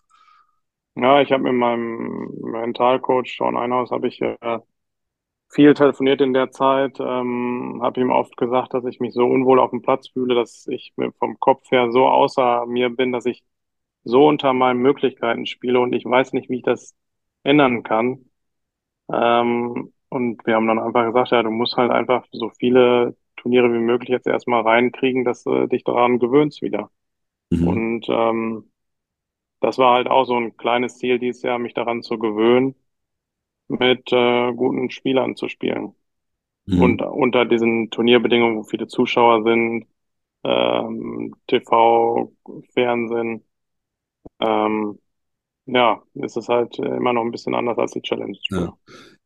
Ja, 0.96 1.20
ich 1.20 1.30
habe 1.30 1.44
mit 1.44 1.54
meinem 1.54 2.28
Mentalcoach 2.42 3.36
Sean 3.36 3.56
Einhaus 3.56 3.90
habe 3.90 4.08
ich 4.08 4.20
äh, 4.20 4.58
viel 5.48 5.74
telefoniert 5.74 6.20
in 6.20 6.32
der 6.32 6.50
Zeit, 6.50 6.98
ähm, 7.00 7.80
habe 7.82 8.00
ihm 8.00 8.10
oft 8.10 8.36
gesagt, 8.36 8.74
dass 8.74 8.84
ich 8.84 9.00
mich 9.00 9.14
so 9.14 9.24
unwohl 9.24 9.60
auf 9.60 9.70
dem 9.70 9.82
Platz 9.82 10.08
fühle, 10.08 10.34
dass 10.34 10.66
ich 10.68 10.92
vom 11.18 11.38
Kopf 11.38 11.70
her 11.70 11.90
so 11.92 12.06
außer 12.06 12.66
mir 12.66 12.90
bin, 12.90 13.12
dass 13.12 13.26
ich 13.26 13.42
so 14.04 14.26
unter 14.26 14.52
meinen 14.52 14.80
Möglichkeiten 14.80 15.46
spiele 15.46 15.80
und 15.80 15.92
ich 15.92 16.04
weiß 16.04 16.32
nicht, 16.32 16.48
wie 16.48 16.56
ich 16.56 16.62
das 16.62 16.94
ändern 17.42 17.82
kann. 17.82 18.26
Ähm, 19.12 19.92
und 20.08 20.46
wir 20.46 20.54
haben 20.56 20.66
dann 20.66 20.78
einfach 20.78 21.06
gesagt, 21.06 21.30
ja, 21.30 21.42
du 21.42 21.50
musst 21.50 21.76
halt 21.76 21.90
einfach 21.90 22.26
so 22.32 22.50
viele 22.50 23.16
Turniere 23.36 23.72
wie 23.72 23.78
möglich 23.78 24.10
jetzt 24.10 24.26
erstmal 24.26 24.62
reinkriegen, 24.62 25.24
dass 25.24 25.44
du 25.44 25.66
dich 25.66 25.84
daran 25.84 26.18
gewöhnst 26.18 26.62
wieder. 26.62 26.90
Mhm. 27.50 27.68
Und 27.68 28.06
ähm, 28.08 28.70
das 29.60 29.78
war 29.78 29.94
halt 29.94 30.08
auch 30.08 30.24
so 30.24 30.36
ein 30.36 30.56
kleines 30.56 30.98
Ziel 30.98 31.18
dieses 31.18 31.42
Jahr, 31.42 31.58
mich 31.58 31.74
daran 31.74 32.02
zu 32.02 32.18
gewöhnen 32.18 32.74
mit 33.68 34.12
äh, 34.12 34.52
guten 34.52 34.90
Spielern 34.90 35.36
zu 35.36 35.48
spielen. 35.48 35.94
Mhm. 36.66 36.82
Und 36.82 37.02
unter 37.02 37.44
diesen 37.44 37.90
Turnierbedingungen, 37.90 38.58
wo 38.58 38.62
viele 38.64 38.88
Zuschauer 38.88 39.42
sind, 39.44 39.86
ähm, 40.44 41.34
TV, 41.46 42.32
Fernsehen, 42.72 43.44
ähm, 44.40 44.98
ja, 45.66 46.02
ist 46.14 46.36
es 46.36 46.48
halt 46.48 46.78
immer 46.78 47.12
noch 47.12 47.22
ein 47.22 47.30
bisschen 47.30 47.54
anders 47.54 47.78
als 47.78 47.92
die 47.92 48.02
Challenge. 48.02 48.36
Ja. 48.50 48.72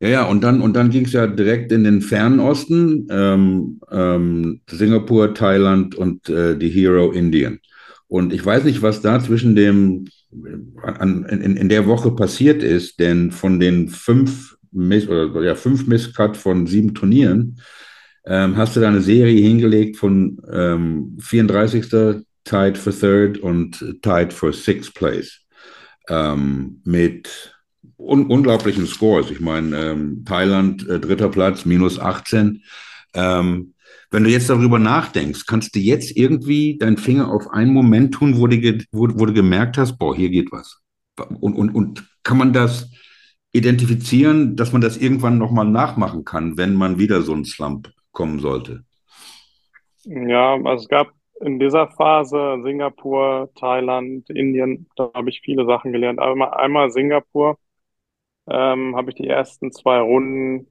ja, 0.01 0.09
ja, 0.09 0.25
und 0.25 0.43
dann, 0.45 0.61
und 0.61 0.75
dann 0.75 0.91
ging 0.91 1.05
es 1.05 1.13
ja 1.13 1.27
direkt 1.27 1.73
in 1.73 1.85
den 1.85 2.03
fernen 2.03 2.41
Osten, 2.41 3.07
ähm, 3.11 3.81
ähm, 3.91 4.61
Singapur, 4.69 5.35
Thailand 5.35 5.95
und 5.95 6.29
äh, 6.29 6.57
die 6.59 6.69
Hero 6.69 7.13
Indien. 7.13 7.61
Und 8.09 8.33
ich 8.33 8.45
weiß 8.45 8.65
nicht, 8.65 8.83
was 8.83 9.01
da 9.01 9.21
zwischen 9.21 9.57
dem 9.57 10.07
an, 10.83 11.25
in, 11.25 11.57
in 11.57 11.69
der 11.69 11.87
Woche 11.87 12.11
passiert 12.11 12.63
ist, 12.63 13.01
denn 13.01 13.31
von 13.31 13.61
den 13.61 13.89
fünf 13.89 14.57
Miss, 14.73 15.09
oder 15.09 15.43
ja, 15.43 15.55
fünf 15.55 15.87
Misscut 15.87 16.37
von 16.37 16.67
sieben 16.67 16.95
Turnieren, 16.95 17.61
ähm, 18.27 18.57
hast 18.57 18.75
du 18.75 18.81
da 18.81 18.89
eine 18.89 19.01
Serie 19.01 19.41
hingelegt 19.41 19.97
von 19.97 20.41
ähm, 20.51 21.17
34. 21.21 22.25
Tied 22.45 22.79
for 22.79 22.93
Third 22.93 23.39
und 23.39 23.85
Tied 24.03 24.33
for 24.33 24.53
Sixth 24.53 24.95
Place. 24.95 25.41
Ähm, 26.09 26.81
mit 26.85 27.55
un 27.97 28.27
unglaublichen 28.27 28.87
Scores. 28.87 29.31
Ich 29.31 29.41
meine, 29.41 29.77
ähm, 29.77 30.25
Thailand, 30.25 30.87
äh, 30.89 31.01
dritter 31.01 31.29
Platz, 31.29 31.65
minus 31.65 31.99
18. 31.99 32.63
Ähm, 33.15 33.75
wenn 34.11 34.25
du 34.25 34.31
jetzt 34.31 34.51
darüber 34.51 34.79
nachdenkst, 34.79 35.47
kannst 35.47 35.75
du 35.75 35.81
jetzt 35.81 36.17
irgendwie 36.17 36.79
deinen 36.79 36.99
Finger 36.99 37.31
auf 37.31 37.51
einen 37.51 37.73
Moment 37.73 38.15
tun, 38.15 38.39
wo 38.39 38.47
du, 38.47 38.57
wo, 38.93 39.09
wo 39.19 39.27
du 39.27 39.33
gemerkt 39.33 39.79
hast, 39.79 39.99
boah, 39.99 40.15
hier 40.15 40.31
geht 40.31 40.53
was. 40.53 40.81
Und, 41.17 41.55
und, 41.55 41.71
und 41.75 42.05
kann 42.23 42.39
man 42.39 42.53
das 42.53 42.91
identifizieren, 43.53 44.57
dass 44.57 44.73
man 44.73 44.83
das 44.83 44.97
irgendwann 44.97 45.39
nochmal 45.39 45.67
nachmachen 45.67 46.25
kann, 46.25 46.57
wenn 46.57 46.75
man 46.75 46.99
wieder 46.99 47.23
so 47.23 47.33
einen 47.33 47.45
Slump 47.45 47.93
kommen 48.13 48.41
sollte? 48.41 48.85
Ja, 50.05 50.55
also 50.55 50.83
es 50.83 50.89
gab 50.89 51.13
in 51.45 51.59
dieser 51.61 51.89
Phase 51.89 52.59
Singapur, 52.63 53.51
Thailand, 53.57 54.29
Indien, 54.31 54.89
da 54.97 55.11
habe 55.15 55.31
ich 55.31 55.41
viele 55.43 55.67
Sachen 55.67 55.93
gelernt. 55.93 56.19
Einmal, 56.21 56.55
einmal 56.55 56.91
Singapur 56.91 57.59
ähm, 58.49 58.97
habe 58.97 59.11
ich 59.11 59.17
die 59.17 59.29
ersten 59.29 59.73
zwei 59.73 60.01
Runden, 60.01 60.69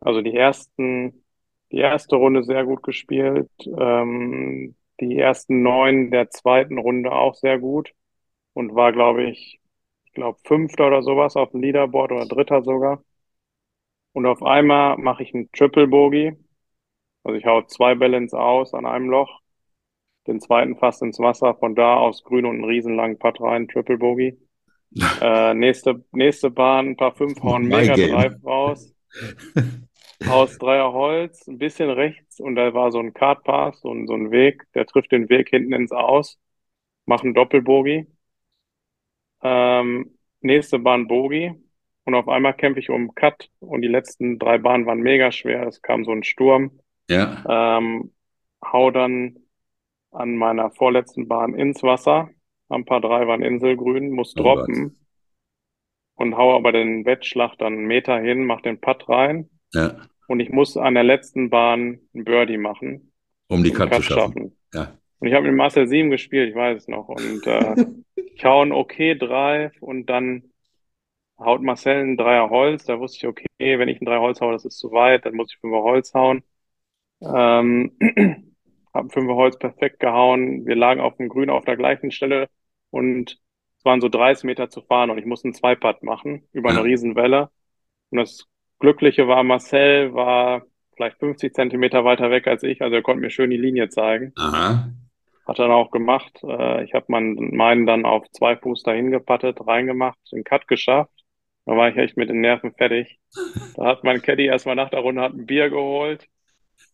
also 0.00 0.22
die 0.22 0.34
ersten, 0.36 1.24
die 1.72 1.78
erste 1.78 2.16
Runde 2.16 2.44
sehr 2.44 2.64
gut 2.64 2.82
gespielt, 2.82 3.50
ähm, 3.66 4.76
die 5.00 5.18
ersten 5.18 5.62
neun 5.62 6.10
der 6.10 6.30
zweiten 6.30 6.78
Runde 6.78 7.12
auch 7.12 7.34
sehr 7.34 7.58
gut 7.58 7.92
und 8.54 8.74
war, 8.74 8.92
glaube 8.92 9.24
ich, 9.24 9.60
ich 10.06 10.12
glaube 10.14 10.38
Fünfter 10.46 10.88
oder 10.88 11.02
sowas 11.02 11.36
auf 11.36 11.50
dem 11.52 11.62
Leaderboard 11.62 12.12
oder 12.12 12.26
Dritter 12.26 12.62
sogar. 12.62 13.04
Und 14.12 14.26
auf 14.26 14.42
einmal 14.42 14.96
mache 14.98 15.22
ich 15.22 15.34
einen 15.34 15.50
Triple 15.52 15.86
Bogey. 15.88 16.36
Also 17.24 17.36
ich 17.38 17.46
hau 17.46 17.62
zwei 17.62 17.94
Balance 17.94 18.38
aus 18.38 18.74
an 18.74 18.86
einem 18.86 19.10
Loch, 19.10 19.40
den 20.30 20.40
zweiten 20.40 20.76
fast 20.76 21.02
ins 21.02 21.18
Wasser, 21.18 21.54
von 21.54 21.74
da 21.74 21.96
aus 21.96 22.24
grün 22.24 22.46
und 22.46 22.56
einen 22.56 22.64
riesenlangen 22.64 23.18
Putt 23.18 23.40
rein, 23.40 23.68
Triple 23.68 23.98
Bogey. 23.98 24.38
äh, 25.20 25.54
nächste, 25.54 26.04
nächste 26.12 26.50
Bahn, 26.50 26.90
ein 26.90 26.96
paar 26.96 27.14
fünf 27.14 27.42
hauen 27.42 27.66
Mega 27.66 27.94
Drive 27.94 28.44
raus. 28.44 28.94
aus 30.28 30.58
Dreier 30.58 30.92
Holz, 30.92 31.46
ein 31.48 31.58
bisschen 31.58 31.90
rechts 31.90 32.40
und 32.40 32.54
da 32.56 32.74
war 32.74 32.92
so 32.92 32.98
ein 32.98 33.14
Card 33.14 33.42
Pass, 33.44 33.80
so 33.80 33.92
ein, 33.92 34.06
so 34.06 34.14
ein 34.14 34.30
Weg, 34.30 34.64
der 34.74 34.86
trifft 34.86 35.12
den 35.12 35.28
Weg 35.28 35.48
hinten 35.48 35.72
ins 35.72 35.92
Aus, 35.92 36.38
macht 37.06 37.24
einen 37.24 37.34
Doppelbogie. 37.34 38.06
Ähm, 39.42 40.18
nächste 40.40 40.78
Bahn 40.78 41.08
Bogie 41.08 41.52
und 42.04 42.14
auf 42.14 42.28
einmal 42.28 42.54
kämpfe 42.54 42.80
ich 42.80 42.90
um 42.90 43.14
Cut 43.14 43.50
und 43.60 43.82
die 43.82 43.88
letzten 43.88 44.38
drei 44.38 44.58
Bahnen 44.58 44.86
waren 44.86 45.00
mega 45.00 45.32
schwer. 45.32 45.66
Es 45.66 45.80
kam 45.80 46.04
so 46.04 46.12
ein 46.12 46.22
Sturm. 46.22 46.80
Ja. 47.08 47.78
Ähm, 47.78 48.12
hau 48.62 48.90
dann 48.90 49.38
an 50.10 50.36
meiner 50.36 50.70
vorletzten 50.70 51.28
Bahn 51.28 51.54
ins 51.54 51.82
Wasser. 51.82 52.30
Am 52.68 52.84
Paar 52.84 53.00
drei 53.00 53.26
waren 53.26 53.42
Inselgrün, 53.42 54.10
muss 54.10 54.34
Oh 54.36 54.42
droppen 54.42 54.96
und 56.16 56.36
hau 56.36 56.54
aber 56.54 56.72
den 56.72 57.04
Wettschlag 57.04 57.56
dann 57.58 57.72
einen 57.74 57.86
Meter 57.86 58.18
hin, 58.20 58.44
mach 58.44 58.60
den 58.60 58.80
Putt 58.80 59.08
rein 59.08 59.48
Ja. 59.74 59.96
und 60.28 60.40
ich 60.40 60.50
muss 60.50 60.76
an 60.76 60.94
der 60.94 61.02
letzten 61.04 61.50
Bahn 61.50 62.00
ein 62.14 62.24
Birdie 62.24 62.58
machen, 62.58 63.12
Um 63.48 63.64
die 63.64 63.72
Cut 63.72 63.92
zu 63.94 64.02
schaffen. 64.02 64.20
schaffen. 64.20 64.56
Ja. 64.74 64.98
Und 65.18 65.28
ich 65.28 65.34
habe 65.34 65.46
mit 65.46 65.56
Marcel 65.56 65.86
Sieben 65.88 66.10
gespielt, 66.10 66.50
ich 66.50 66.54
weiß 66.54 66.78
es 66.78 66.88
noch. 66.88 67.08
Und 67.08 67.46
äh, 67.46 67.74
ich 68.34 68.44
hau 68.44 68.62
einen 68.62 68.72
okay 68.72 69.14
Drive 69.16 69.72
und 69.80 70.06
dann 70.06 70.44
haut 71.38 71.62
Marcel 71.62 71.96
einen 71.96 72.16
Dreier 72.16 72.48
Holz. 72.50 72.84
Da 72.84 72.98
wusste 73.00 73.18
ich, 73.18 73.26
okay, 73.26 73.46
wenn 73.78 73.88
ich 73.88 73.98
einen 74.00 74.06
Dreier 74.06 74.20
Holz 74.20 74.40
haue, 74.40 74.52
das 74.52 74.64
ist 74.64 74.78
zu 74.78 74.92
weit, 74.92 75.26
dann 75.26 75.34
muss 75.34 75.52
ich 75.52 75.58
Fünfer 75.58 75.82
Holz 75.82 76.14
hauen. 76.14 76.42
Ähm, 77.22 77.92
habe 78.94 79.10
Fünfer 79.10 79.34
Holz 79.34 79.58
perfekt 79.58 80.00
gehauen. 80.00 80.66
Wir 80.66 80.76
lagen 80.76 81.00
auf 81.00 81.16
dem 81.16 81.28
Grün 81.28 81.50
auf 81.50 81.64
der 81.64 81.76
gleichen 81.76 82.10
Stelle 82.10 82.48
und 82.90 83.38
es 83.78 83.84
waren 83.84 84.00
so 84.00 84.08
30 84.08 84.44
Meter 84.44 84.68
zu 84.68 84.82
fahren 84.82 85.10
und 85.10 85.18
ich 85.18 85.24
musste 85.24 85.46
einen 85.46 85.54
Zweiputt 85.54 86.02
machen 86.02 86.46
über 86.52 86.70
eine. 86.70 86.84
Riesenwelle. 86.84 87.50
Und 88.10 88.18
das 88.18 88.46
Glückliche 88.78 89.26
war, 89.28 89.42
Marcel 89.42 90.12
war 90.14 90.62
vielleicht 90.96 91.18
50 91.18 91.54
Zentimeter 91.54 92.04
weiter 92.04 92.30
weg 92.30 92.46
als 92.46 92.62
ich, 92.62 92.82
also 92.82 92.94
er 92.94 93.02
konnte 93.02 93.22
mir 93.22 93.30
schön 93.30 93.50
die 93.50 93.56
Linie 93.56 93.88
zeigen. 93.88 94.32
Aha. 94.36 94.90
Hat 95.46 95.58
er 95.58 95.68
dann 95.68 95.74
auch 95.74 95.90
gemacht. 95.90 96.40
Äh, 96.42 96.84
ich 96.84 96.92
habe 96.92 97.06
meinen 97.08 97.86
dann 97.86 98.04
auf 98.04 98.30
zwei 98.32 98.56
Fuß 98.56 98.82
dahin 98.82 99.10
gepattet, 99.10 99.58
reingemacht, 99.66 100.18
den 100.30 100.44
Cut 100.44 100.68
geschafft. 100.68 101.24
Da 101.64 101.76
war 101.76 101.88
ich 101.88 101.96
echt 101.96 102.16
mit 102.16 102.28
den 102.28 102.40
Nerven 102.40 102.72
fertig. 102.72 103.18
Da 103.76 103.86
hat 103.86 104.04
mein 104.04 104.20
Caddy 104.20 104.46
erstmal 104.46 104.74
nach 104.74 104.90
der 104.90 105.00
Runde 105.00 105.22
hat 105.22 105.32
ein 105.32 105.46
Bier 105.46 105.70
geholt. 105.70 106.26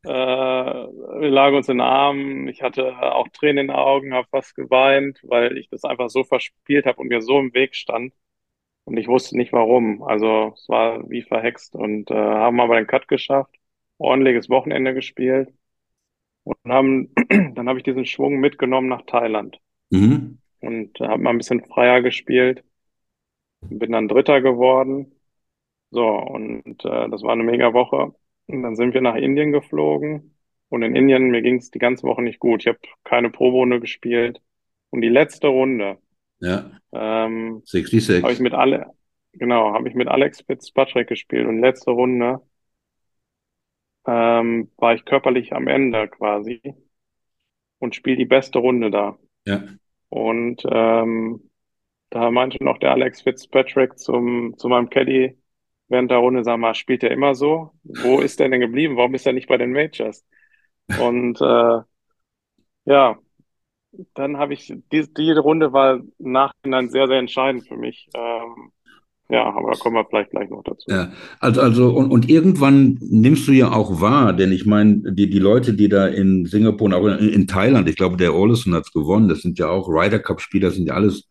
Äh, 0.07 0.11
wir 0.11 1.31
lagen 1.31 1.57
uns 1.57 1.69
in 1.69 1.79
den 1.79 1.83
Armen. 1.87 2.49
Ich 2.49 2.63
hatte 2.63 2.97
auch 3.15 3.29
Tränen 3.29 3.59
in 3.59 3.67
den 3.69 3.77
Augen, 3.77 4.15
habe 4.15 4.29
fast 4.31 4.55
geweint, 4.55 5.21
weil 5.25 5.57
ich 5.59 5.69
das 5.71 5.85
einfach 5.85 6.11
so 6.11 6.25
verspielt 6.25 6.87
habe 6.87 7.01
und 7.01 7.09
mir 7.09 7.23
so 7.23 7.39
im 7.41 7.55
Weg 7.55 7.75
stand. 7.77 8.15
Und 8.85 8.97
ich 8.99 9.09
wusste 9.09 9.37
nicht 9.37 9.53
warum. 9.53 10.03
Also 10.05 10.53
es 10.57 10.69
war 10.69 11.09
wie 11.11 11.23
verhext 11.23 11.75
und 11.77 12.11
äh, 12.11 12.15
haben 12.17 12.61
aber 12.61 12.77
den 12.77 12.87
Cut 12.89 13.09
geschafft, 13.09 13.55
ordentliches 13.99 14.51
Wochenende 14.51 14.95
gespielt 14.95 15.53
und 16.45 16.57
haben, 16.69 17.15
dann 17.55 17.69
habe 17.69 17.79
ich 17.81 17.85
diesen 17.85 18.07
Schwung 18.07 18.39
mitgenommen 18.39 18.89
nach 18.89 19.03
Thailand 19.07 19.61
Mhm. 19.91 20.39
und 20.61 20.99
habe 21.01 21.23
mal 21.23 21.31
ein 21.31 21.39
bisschen 21.39 21.65
freier 21.65 22.03
gespielt. 22.03 22.63
Bin 23.61 23.93
dann 23.93 24.09
Dritter 24.09 24.41
geworden. 24.41 25.13
So, 25.91 26.07
und 26.09 26.85
äh, 26.85 27.11
das 27.11 27.23
war 27.23 27.33
eine 27.33 27.45
mega 27.45 27.73
Woche. 27.75 28.15
Und 28.47 28.63
dann 28.63 28.77
sind 28.77 28.95
wir 28.95 29.01
nach 29.01 29.17
Indien 29.17 29.53
geflogen. 29.53 30.37
Und 30.69 30.83
in 30.83 30.97
Indien, 30.97 31.31
mir 31.31 31.43
ging 31.43 31.57
es 31.57 31.71
die 31.71 31.79
ganze 31.79 32.05
Woche 32.05 32.23
nicht 32.23 32.39
gut. 32.41 32.63
Ich 32.63 32.69
habe 32.69 32.79
keine 33.05 33.31
Pro-Runde 33.31 33.81
gespielt. 33.81 34.41
Und 34.91 35.01
die 35.03 35.09
letzte 35.09 35.49
Runde 35.49 35.99
Ja. 36.41 36.71
ähm, 36.93 37.63
66. 37.65 38.23
habe 38.23 38.33
ich 38.33 38.41
mit 38.41 38.53
alle, 38.55 38.87
genau, 39.33 39.73
habe 39.73 39.89
ich 39.89 39.95
mit 39.95 40.09
Alex 40.09 40.43
Fitzpatrick 40.43 41.09
gespielt. 41.09 41.47
Und 41.47 41.61
letzte 41.61 41.91
Runde 41.91 42.41
ähm, 44.07 44.71
war 44.77 44.95
ich 44.95 45.05
körperlich 45.05 45.53
am 45.53 45.67
Ende 45.69 46.09
quasi 46.09 46.61
und 47.79 47.95
spiele 47.95 48.17
die 48.17 48.25
beste 48.25 48.59
Runde 48.59 48.91
da. 48.91 49.19
Ja. 49.45 49.63
Und 50.09 50.63
ähm, 50.71 51.51
da 52.11 52.31
meinte 52.31 52.63
noch 52.63 52.79
der 52.79 52.93
Alex 52.93 53.23
Fitzpatrick 53.23 53.99
zum, 53.99 54.57
zu 54.59 54.69
meinem 54.69 54.91
Caddy 54.91 55.37
während 55.89 56.11
der 56.11 56.19
Runde, 56.19 56.45
sag 56.45 56.59
mal, 56.59 56.75
spielt 56.75 57.03
er 57.03 57.11
immer 57.11 57.35
so? 57.35 57.73
Wo 57.85 58.21
ist 58.21 58.41
der 58.41 58.49
denn 58.49 58.61
geblieben? 58.61 58.97
Warum 58.97 59.15
ist 59.15 59.27
er 59.27 59.33
nicht 59.33 59.49
bei 59.49 59.59
den 59.59 59.73
Majors? 59.73 60.25
Und 61.01 61.41
äh, 61.41 61.81
ja, 62.85 63.19
dann 64.15 64.37
habe 64.37 64.55
ich, 64.55 64.73
die, 64.93 65.13
die 65.13 65.33
Runde 65.33 65.73
war 65.73 65.97
im 65.97 66.33
Nachhinein 66.33 66.91
sehr, 66.91 67.09
sehr 67.09 67.19
entscheidend 67.19 67.67
für 67.67 67.77
mich. 67.77 68.09
Ähm, 68.15 68.73
ja, 69.29 69.45
aber 69.45 69.73
da 69.73 69.79
kommen 69.79 69.97
wir 69.97 70.07
vielleicht 70.09 70.31
gleich 70.31 70.49
noch 70.51 70.63
dazu. 70.63 70.87
Ja, 70.89 71.11
also, 71.41 71.61
also 71.61 71.91
und, 71.91 72.13
und 72.13 72.29
irgendwann 72.29 72.99
nimmst 73.01 73.49
du 73.49 73.53
ja 73.53 73.73
auch 73.73 74.01
wahr, 74.01 74.33
denn 74.33 74.53
ich 74.53 74.67
meine, 74.67 75.13
die, 75.13 75.29
die 75.29 75.41
Leute, 75.41 75.75
die 75.75 75.89
da 75.89 76.07
in 76.07 76.47
Singapur 76.47 76.87
und 76.87 76.95
auch 76.95 77.07
in, 77.07 77.29
in 77.31 77.47
Thailand, 77.49 77.89
ich 77.89 77.97
glaube, 77.97 78.17
der 78.17 78.35
Olesen 78.35 78.75
hat 78.75 78.85
es 78.85 78.93
gewonnen, 78.93 79.29
das 79.29 79.43
sind 79.43 79.59
ja 79.59 79.69
auch 79.69 79.89
Ryder 79.89 80.21
Cup-Spieler, 80.21 80.71
sind 80.71 80.87
ja 80.87 80.95
alles 80.95 81.29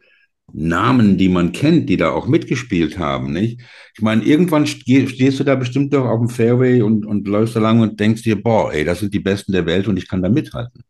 Namen, 0.58 1.18
die 1.18 1.30
man 1.30 1.52
kennt, 1.52 1.90
die 1.90 1.98
da 1.98 2.12
auch 2.12 2.28
mitgespielt 2.28 2.98
haben, 3.00 3.34
nicht? 3.34 3.62
Ich 3.96 4.02
meine, 4.02 4.24
irgendwann 4.24 4.66
ste- 4.68 5.08
stehst 5.08 5.40
du 5.40 5.44
da 5.44 5.56
bestimmt 5.56 5.94
doch 5.94 6.06
auf 6.06 6.20
dem 6.20 6.30
Fairway 6.30 6.82
und, 6.82 7.06
und 7.06 7.28
läufst 7.28 7.56
da 7.56 7.60
lang 7.60 7.80
und 7.82 8.00
denkst 8.00 8.24
dir, 8.24 8.42
boah, 8.42 8.72
ey, 8.74 8.84
das 8.86 9.00
sind 9.00 9.14
die 9.14 9.20
Besten 9.20 9.52
der 9.52 9.66
Welt 9.66 9.88
und 9.88 9.98
ich 9.98 10.08
kann 10.08 10.22
da 10.22 10.30
mithalten. 10.30 10.84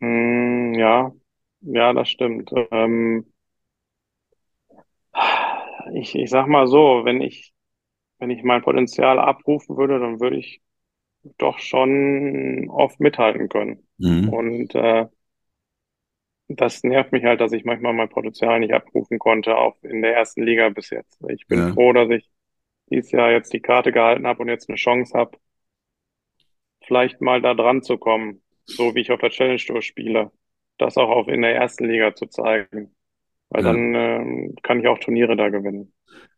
Mm, 0.00 0.74
ja, 0.74 1.12
ja, 1.62 1.92
das 1.92 2.08
stimmt. 2.10 2.50
Ähm, 2.70 3.26
ich, 5.94 6.14
ich 6.14 6.30
sag 6.30 6.46
mal 6.48 6.66
so, 6.66 7.02
wenn 7.04 7.20
ich, 7.20 7.52
wenn 8.18 8.30
ich 8.30 8.42
mein 8.44 8.62
Potenzial 8.62 9.18
abrufen 9.18 9.76
würde, 9.76 10.00
dann 10.00 10.20
würde 10.20 10.38
ich 10.38 10.62
doch 11.38 11.58
schon 11.58 12.68
oft 12.70 13.00
mithalten 13.00 13.48
können. 13.48 13.86
Mhm. 13.98 14.28
Und 14.30 14.74
äh, 14.74 15.06
das 16.56 16.82
nervt 16.84 17.12
mich 17.12 17.24
halt, 17.24 17.40
dass 17.40 17.52
ich 17.52 17.64
manchmal 17.64 17.92
mein 17.94 18.08
Potenzial 18.08 18.60
nicht 18.60 18.72
abrufen 18.74 19.18
konnte, 19.18 19.56
auch 19.56 19.76
in 19.82 20.02
der 20.02 20.14
ersten 20.16 20.42
Liga 20.44 20.68
bis 20.70 20.90
jetzt. 20.90 21.20
Ich 21.28 21.46
bin 21.48 21.58
Ja. 21.58 21.66
froh, 21.66 21.92
dass 21.92 22.10
ich 22.10 22.30
dieses 22.90 23.12
Jahr 23.12 23.30
jetzt 23.32 23.52
die 23.52 23.60
Karte 23.60 23.92
gehalten 23.92 24.26
habe 24.26 24.42
und 24.42 24.48
jetzt 24.48 24.68
eine 24.68 24.76
Chance 24.76 25.18
habe, 25.18 25.38
vielleicht 26.86 27.20
mal 27.20 27.40
da 27.40 27.54
dran 27.54 27.82
zu 27.82 27.98
kommen, 27.98 28.42
so 28.66 28.94
wie 28.94 29.00
ich 29.00 29.10
auf 29.12 29.20
der 29.20 29.30
Challenge 29.30 29.58
Tour 29.58 29.82
spiele, 29.82 30.30
das 30.78 30.96
auch 30.96 31.08
auf, 31.10 31.28
in 31.28 31.42
der 31.42 31.54
ersten 31.54 31.86
Liga 31.86 32.14
zu 32.14 32.26
zeigen. 32.26 32.94
Weil 33.50 33.64
Ja. 33.64 33.72
dann 33.72 33.94
ähm, 33.94 34.54
kann 34.62 34.80
ich 34.80 34.88
auch 34.88 34.98
Turniere 34.98 35.36
da 35.36 35.48
gewinnen. 35.50 35.92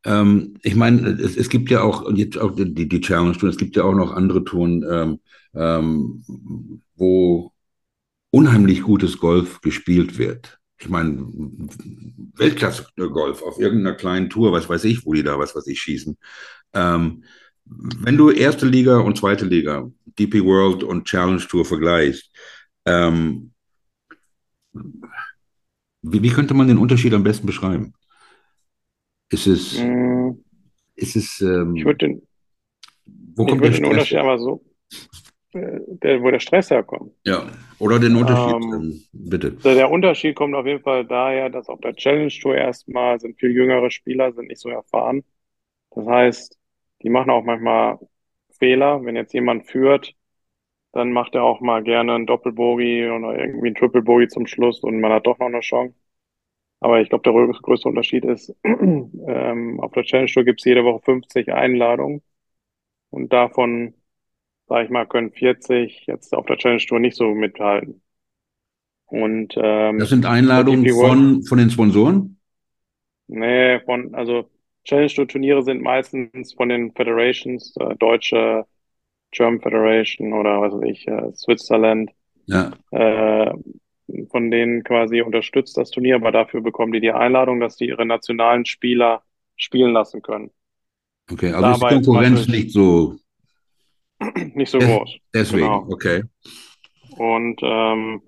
Ähm, 0.04 0.56
ich 0.62 0.74
meine, 0.74 1.08
es, 1.10 1.36
es 1.36 1.48
gibt 1.48 1.70
ja 1.70 1.82
auch, 1.82 2.02
und 2.02 2.16
jetzt 2.16 2.36
auch 2.38 2.54
die, 2.54 2.88
die 2.88 3.00
Challenge 3.00 3.32
Tour, 3.32 3.48
es 3.48 3.56
gibt 3.56 3.76
ja 3.76 3.84
auch 3.84 3.94
noch 3.94 4.12
andere 4.12 4.44
Touren, 4.44 4.84
ähm, 4.90 5.20
ähm, 5.54 6.82
wo 6.96 7.53
unheimlich 8.34 8.82
gutes 8.82 9.18
Golf 9.18 9.60
gespielt 9.60 10.18
wird. 10.18 10.58
ich 10.80 10.88
meine, 10.88 11.24
Weltklasse-Golf 12.36 13.42
auf 13.42 13.60
irgendeiner 13.60 13.96
kleinen 13.96 14.28
Tour, 14.28 14.50
was 14.52 14.68
weiß 14.68 14.84
ich, 14.84 15.06
wo 15.06 15.12
die 15.12 15.22
da 15.22 15.38
was 15.38 15.54
weiß 15.54 15.66
ich 15.68 15.80
schießen. 15.80 16.18
Ähm, 16.74 17.22
wenn 17.64 18.16
du 18.16 18.30
erste 18.30 18.66
Liga 18.66 18.98
und 18.98 19.16
zweite 19.16 19.46
Liga, 19.46 19.88
DP 20.18 20.44
World 20.44 20.82
und 20.82 21.04
Challenge 21.04 21.40
Tour 21.48 21.64
vergleichst, 21.64 22.30
ähm, 22.84 23.52
wie, 26.02 26.22
wie, 26.22 26.30
könnte 26.30 26.54
man 26.54 26.66
den 26.66 26.78
Unterschied 26.78 27.14
am 27.14 27.22
besten 27.22 27.46
beschreiben? 27.46 27.94
Ist 29.30 29.46
es, 29.46 29.78
mm. 29.78 30.32
ist 30.96 31.14
es, 31.16 31.40
ähm, 31.40 31.76
ich 31.76 31.84
würde 31.84 32.08
den, 32.08 32.22
wo 33.36 33.46
kommt 33.46 33.64
ich 33.64 33.70
würde 33.70 33.76
den 33.76 33.86
Unterschied 33.86 34.18
aber 34.18 34.38
so, 34.38 34.62
der, 35.54 36.22
wo 36.22 36.30
der 36.30 36.40
Stress 36.40 36.70
herkommt. 36.70 37.12
Ja, 37.24 37.46
oder 37.78 37.98
den 37.98 38.16
Unterschied, 38.16 38.54
ähm, 38.54 39.02
bitte. 39.12 39.52
Der 39.52 39.90
Unterschied 39.90 40.34
kommt 40.34 40.54
auf 40.54 40.66
jeden 40.66 40.82
Fall 40.82 41.04
daher, 41.04 41.50
dass 41.50 41.68
auf 41.68 41.80
der 41.80 41.94
Challenge 41.94 42.28
Tour 42.28 42.56
erstmal 42.56 43.20
sind 43.20 43.38
viel 43.38 43.52
jüngere 43.52 43.90
Spieler, 43.90 44.32
sind 44.32 44.48
nicht 44.48 44.60
so 44.60 44.68
erfahren. 44.68 45.24
Das 45.90 46.06
heißt, 46.06 46.58
die 47.02 47.10
machen 47.10 47.30
auch 47.30 47.44
manchmal 47.44 47.98
Fehler. 48.58 49.04
Wenn 49.04 49.16
jetzt 49.16 49.32
jemand 49.32 49.66
führt, 49.66 50.14
dann 50.92 51.12
macht 51.12 51.34
er 51.34 51.44
auch 51.44 51.60
mal 51.60 51.82
gerne 51.82 52.14
einen 52.14 52.26
Doppelbogie 52.26 53.08
oder 53.08 53.38
irgendwie 53.38 53.68
einen 53.68 53.76
Triple 53.76 54.02
Bogie 54.02 54.28
zum 54.28 54.46
Schluss 54.46 54.80
und 54.80 55.00
man 55.00 55.12
hat 55.12 55.26
doch 55.26 55.38
noch 55.38 55.46
eine 55.46 55.60
Chance. 55.60 55.94
Aber 56.80 57.00
ich 57.00 57.08
glaube, 57.08 57.22
der 57.22 57.32
größte 57.62 57.88
Unterschied 57.88 58.24
ist, 58.24 58.54
ähm, 58.64 59.80
auf 59.80 59.92
der 59.92 60.04
Challenge 60.04 60.30
Tour 60.30 60.44
gibt 60.44 60.60
es 60.60 60.64
jede 60.66 60.84
Woche 60.84 61.00
50 61.04 61.52
Einladungen 61.52 62.22
und 63.10 63.32
davon 63.32 63.94
sag 64.74 64.86
ich 64.86 64.90
mal, 64.90 65.06
können 65.06 65.30
40 65.30 66.04
jetzt 66.08 66.34
auf 66.34 66.46
der 66.46 66.56
Challenge 66.56 66.82
Tour 66.84 66.98
nicht 66.98 67.16
so 67.16 67.32
mithalten. 67.32 68.02
Und 69.06 69.54
ähm, 69.56 70.00
das 70.00 70.08
sind 70.08 70.26
Einladungen 70.26 70.84
von, 70.92 71.44
von 71.44 71.58
den 71.58 71.70
Sponsoren? 71.70 72.40
Nee, 73.28 73.78
von, 73.84 74.16
also 74.16 74.50
Challenge 74.82 75.12
Tour 75.14 75.28
Turniere 75.28 75.62
sind 75.62 75.80
meistens 75.80 76.54
von 76.54 76.70
den 76.70 76.90
Federations, 76.90 77.72
äh, 77.78 77.94
deutsche 78.00 78.66
German 79.30 79.60
Federation 79.60 80.32
oder 80.32 80.60
was 80.60 80.74
weiß 80.74 80.90
ich, 80.90 81.06
äh, 81.06 81.32
Switzerland. 81.34 82.10
Ja. 82.46 82.72
Äh, 82.90 83.52
von 84.28 84.50
denen 84.50 84.82
quasi 84.82 85.22
unterstützt 85.22 85.76
das 85.76 85.92
Turnier, 85.92 86.16
aber 86.16 86.32
dafür 86.32 86.62
bekommen 86.62 86.92
die 86.92 87.00
die 87.00 87.12
Einladung, 87.12 87.60
dass 87.60 87.76
die 87.76 87.86
ihre 87.86 88.06
nationalen 88.06 88.66
Spieler 88.66 89.22
spielen 89.54 89.92
lassen 89.92 90.20
können. 90.20 90.50
Okay, 91.30 91.52
also 91.52 91.60
Dabei 91.60 91.72
ist 91.72 92.00
die 92.00 92.04
Konkurrenz 92.06 92.48
nicht 92.48 92.72
so 92.72 93.18
nicht 94.54 94.70
so 94.70 94.78
groß. 94.78 95.18
Deswegen, 95.32 95.66
genau. 95.66 95.86
okay. 95.90 96.22
Und 97.16 97.60
ähm, 97.62 98.22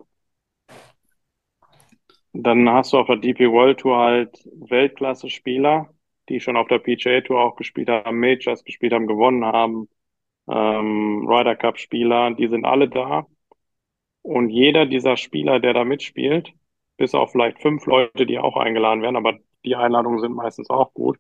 dann 2.32 2.68
hast 2.68 2.92
du 2.92 2.98
auf 2.98 3.06
der 3.06 3.16
DP 3.16 3.50
World 3.50 3.80
Tour 3.80 3.96
halt 3.98 4.48
Weltklasse-Spieler, 4.68 5.90
die 6.28 6.40
schon 6.40 6.56
auf 6.56 6.68
der 6.68 6.78
PGA 6.78 7.20
Tour 7.20 7.40
auch 7.40 7.56
gespielt 7.56 7.88
haben, 7.88 8.20
Majors 8.20 8.64
gespielt 8.64 8.92
haben, 8.92 9.06
gewonnen 9.06 9.44
haben, 9.44 9.88
ähm, 10.48 11.26
Ryder 11.26 11.56
Cup-Spieler, 11.56 12.32
die 12.32 12.48
sind 12.48 12.64
alle 12.64 12.88
da. 12.88 13.26
Und 14.22 14.50
jeder 14.50 14.86
dieser 14.86 15.16
Spieler, 15.16 15.60
der 15.60 15.72
da 15.72 15.84
mitspielt, 15.84 16.52
bis 16.96 17.14
auf 17.14 17.32
vielleicht 17.32 17.60
fünf 17.60 17.86
Leute, 17.86 18.26
die 18.26 18.38
auch 18.38 18.56
eingeladen 18.56 19.02
werden, 19.02 19.16
aber 19.16 19.38
die 19.64 19.76
Einladungen 19.76 20.20
sind 20.20 20.34
meistens 20.34 20.70
auch 20.70 20.92
gut, 20.94 21.18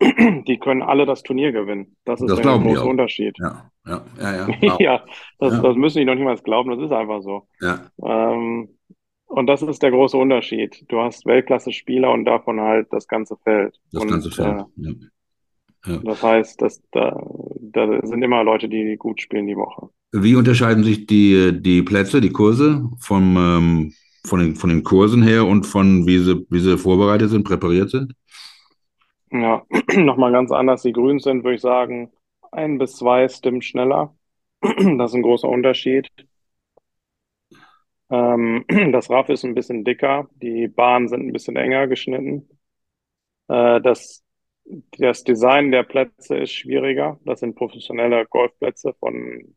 die 0.00 0.58
können 0.58 0.82
alle 0.82 1.06
das 1.06 1.22
Turnier 1.22 1.52
gewinnen. 1.52 1.96
Das 2.04 2.20
ist 2.20 2.30
das 2.30 2.40
der 2.40 2.58
große 2.58 2.84
Unterschied. 2.84 3.36
Ja, 3.38 3.70
ja, 3.86 4.04
ja. 4.20 4.48
Ja, 4.60 4.76
ja, 4.80 5.04
das, 5.38 5.52
ja. 5.52 5.60
das 5.60 5.76
müssen 5.76 5.98
die 5.98 6.04
noch 6.04 6.14
niemals 6.14 6.42
glauben, 6.42 6.70
das 6.70 6.80
ist 6.80 6.92
einfach 6.92 7.22
so. 7.22 7.46
Ja. 7.60 7.90
Ähm, 8.02 8.68
und 9.26 9.46
das 9.46 9.62
ist 9.62 9.82
der 9.82 9.90
große 9.90 10.16
Unterschied. 10.16 10.84
Du 10.88 11.00
hast 11.00 11.24
Weltklasse-Spieler 11.26 12.10
und 12.10 12.24
davon 12.24 12.60
halt 12.60 12.88
das 12.90 13.06
ganze 13.06 13.36
Feld. 13.44 13.78
Das 13.92 14.02
und, 14.02 14.10
ganze 14.10 14.30
Feld. 14.30 14.58
Äh, 14.58 14.64
ja. 14.76 14.92
Ja. 15.86 15.96
Das 16.04 16.22
heißt, 16.22 16.60
dass 16.60 16.82
da, 16.92 17.18
da 17.60 18.06
sind 18.06 18.22
immer 18.22 18.44
Leute, 18.44 18.68
die 18.68 18.96
gut 18.98 19.20
spielen 19.20 19.46
die 19.46 19.56
Woche. 19.56 19.88
Wie 20.12 20.34
unterscheiden 20.34 20.84
sich 20.84 21.06
die, 21.06 21.52
die 21.60 21.82
Plätze, 21.82 22.20
die 22.20 22.32
Kurse 22.32 22.88
vom, 22.98 23.36
ähm, 23.36 23.94
von, 24.26 24.40
den, 24.40 24.56
von 24.56 24.68
den 24.68 24.82
Kursen 24.82 25.22
her 25.22 25.46
und 25.46 25.64
von 25.64 26.06
wie 26.06 26.18
sie, 26.18 26.44
wie 26.50 26.60
sie 26.60 26.76
vorbereitet 26.76 27.30
sind, 27.30 27.44
präpariert 27.44 27.90
sind? 27.90 28.12
Ja, 29.30 29.64
nochmal 29.96 30.32
ganz 30.32 30.50
anders. 30.50 30.82
Die 30.82 30.92
Grünen 30.92 31.20
sind, 31.20 31.44
würde 31.44 31.56
ich 31.56 31.60
sagen, 31.60 32.12
ein 32.52 32.78
bis 32.78 32.96
zwei 32.96 33.28
Stimmen 33.28 33.62
schneller. 33.62 34.16
Das 34.98 35.12
ist 35.12 35.14
ein 35.14 35.22
großer 35.22 35.48
Unterschied. 35.48 36.10
Ähm, 38.10 38.64
das 38.92 39.08
Raff 39.10 39.28
ist 39.28 39.44
ein 39.44 39.54
bisschen 39.54 39.84
dicker, 39.84 40.28
die 40.42 40.68
Bahnen 40.68 41.08
sind 41.08 41.26
ein 41.26 41.32
bisschen 41.32 41.56
enger 41.56 41.86
geschnitten. 41.86 42.48
Äh, 43.48 43.80
das, 43.80 44.22
das 44.98 45.24
Design 45.24 45.70
der 45.70 45.84
Plätze 45.84 46.36
ist 46.36 46.52
schwieriger. 46.52 47.18
Das 47.24 47.40
sind 47.40 47.54
professionelle 47.56 48.26
Golfplätze 48.26 48.94
von, 48.98 49.56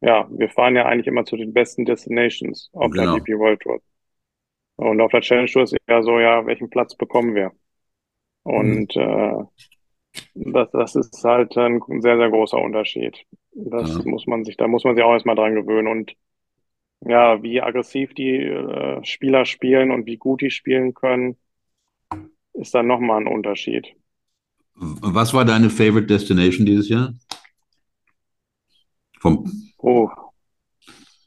ja, 0.00 0.28
wir 0.30 0.50
fahren 0.50 0.76
ja 0.76 0.86
eigentlich 0.86 1.06
immer 1.06 1.24
zu 1.24 1.36
den 1.36 1.52
besten 1.52 1.84
Destinations 1.84 2.70
auf 2.72 2.90
genau. 2.90 3.14
der 3.14 3.24
DP 3.24 3.38
World 3.38 3.60
Tour. 3.60 3.80
Und 4.76 5.00
auf 5.00 5.10
der 5.10 5.20
Challenge 5.20 5.48
Tour 5.50 5.62
ist 5.62 5.76
eher 5.86 6.02
so, 6.02 6.20
ja, 6.20 6.46
welchen 6.46 6.70
Platz 6.70 6.94
bekommen 6.96 7.34
wir? 7.34 7.52
Und 8.42 8.96
mhm. 8.96 9.02
äh, 9.02 9.44
das, 10.34 10.70
das 10.72 10.96
ist 10.96 11.22
halt 11.24 11.56
ein 11.56 11.80
sehr, 12.00 12.16
sehr 12.16 12.30
großer 12.30 12.58
Unterschied. 12.58 13.24
Das 13.52 13.96
ja. 13.96 14.02
muss 14.04 14.26
man 14.26 14.44
sich, 14.44 14.56
da 14.56 14.68
muss 14.68 14.84
man 14.84 14.94
sich 14.94 15.04
auch 15.04 15.12
erstmal 15.12 15.36
dran 15.36 15.54
gewöhnen. 15.54 15.88
Und 15.88 16.14
ja, 17.02 17.42
wie 17.42 17.60
aggressiv 17.60 18.14
die 18.14 18.36
äh, 18.36 19.04
Spieler 19.04 19.44
spielen 19.44 19.90
und 19.90 20.06
wie 20.06 20.16
gut 20.16 20.42
die 20.42 20.50
spielen 20.50 20.94
können, 20.94 21.36
ist 22.52 22.74
dann 22.74 22.86
nochmal 22.86 23.20
ein 23.20 23.26
Unterschied. 23.26 23.94
Was 24.74 25.34
war 25.34 25.44
deine 25.44 25.70
Favorite 25.70 26.06
Destination 26.06 26.66
dieses 26.66 26.88
Jahr? 26.88 27.14
Vom 29.20 29.44
oh. 29.78 30.08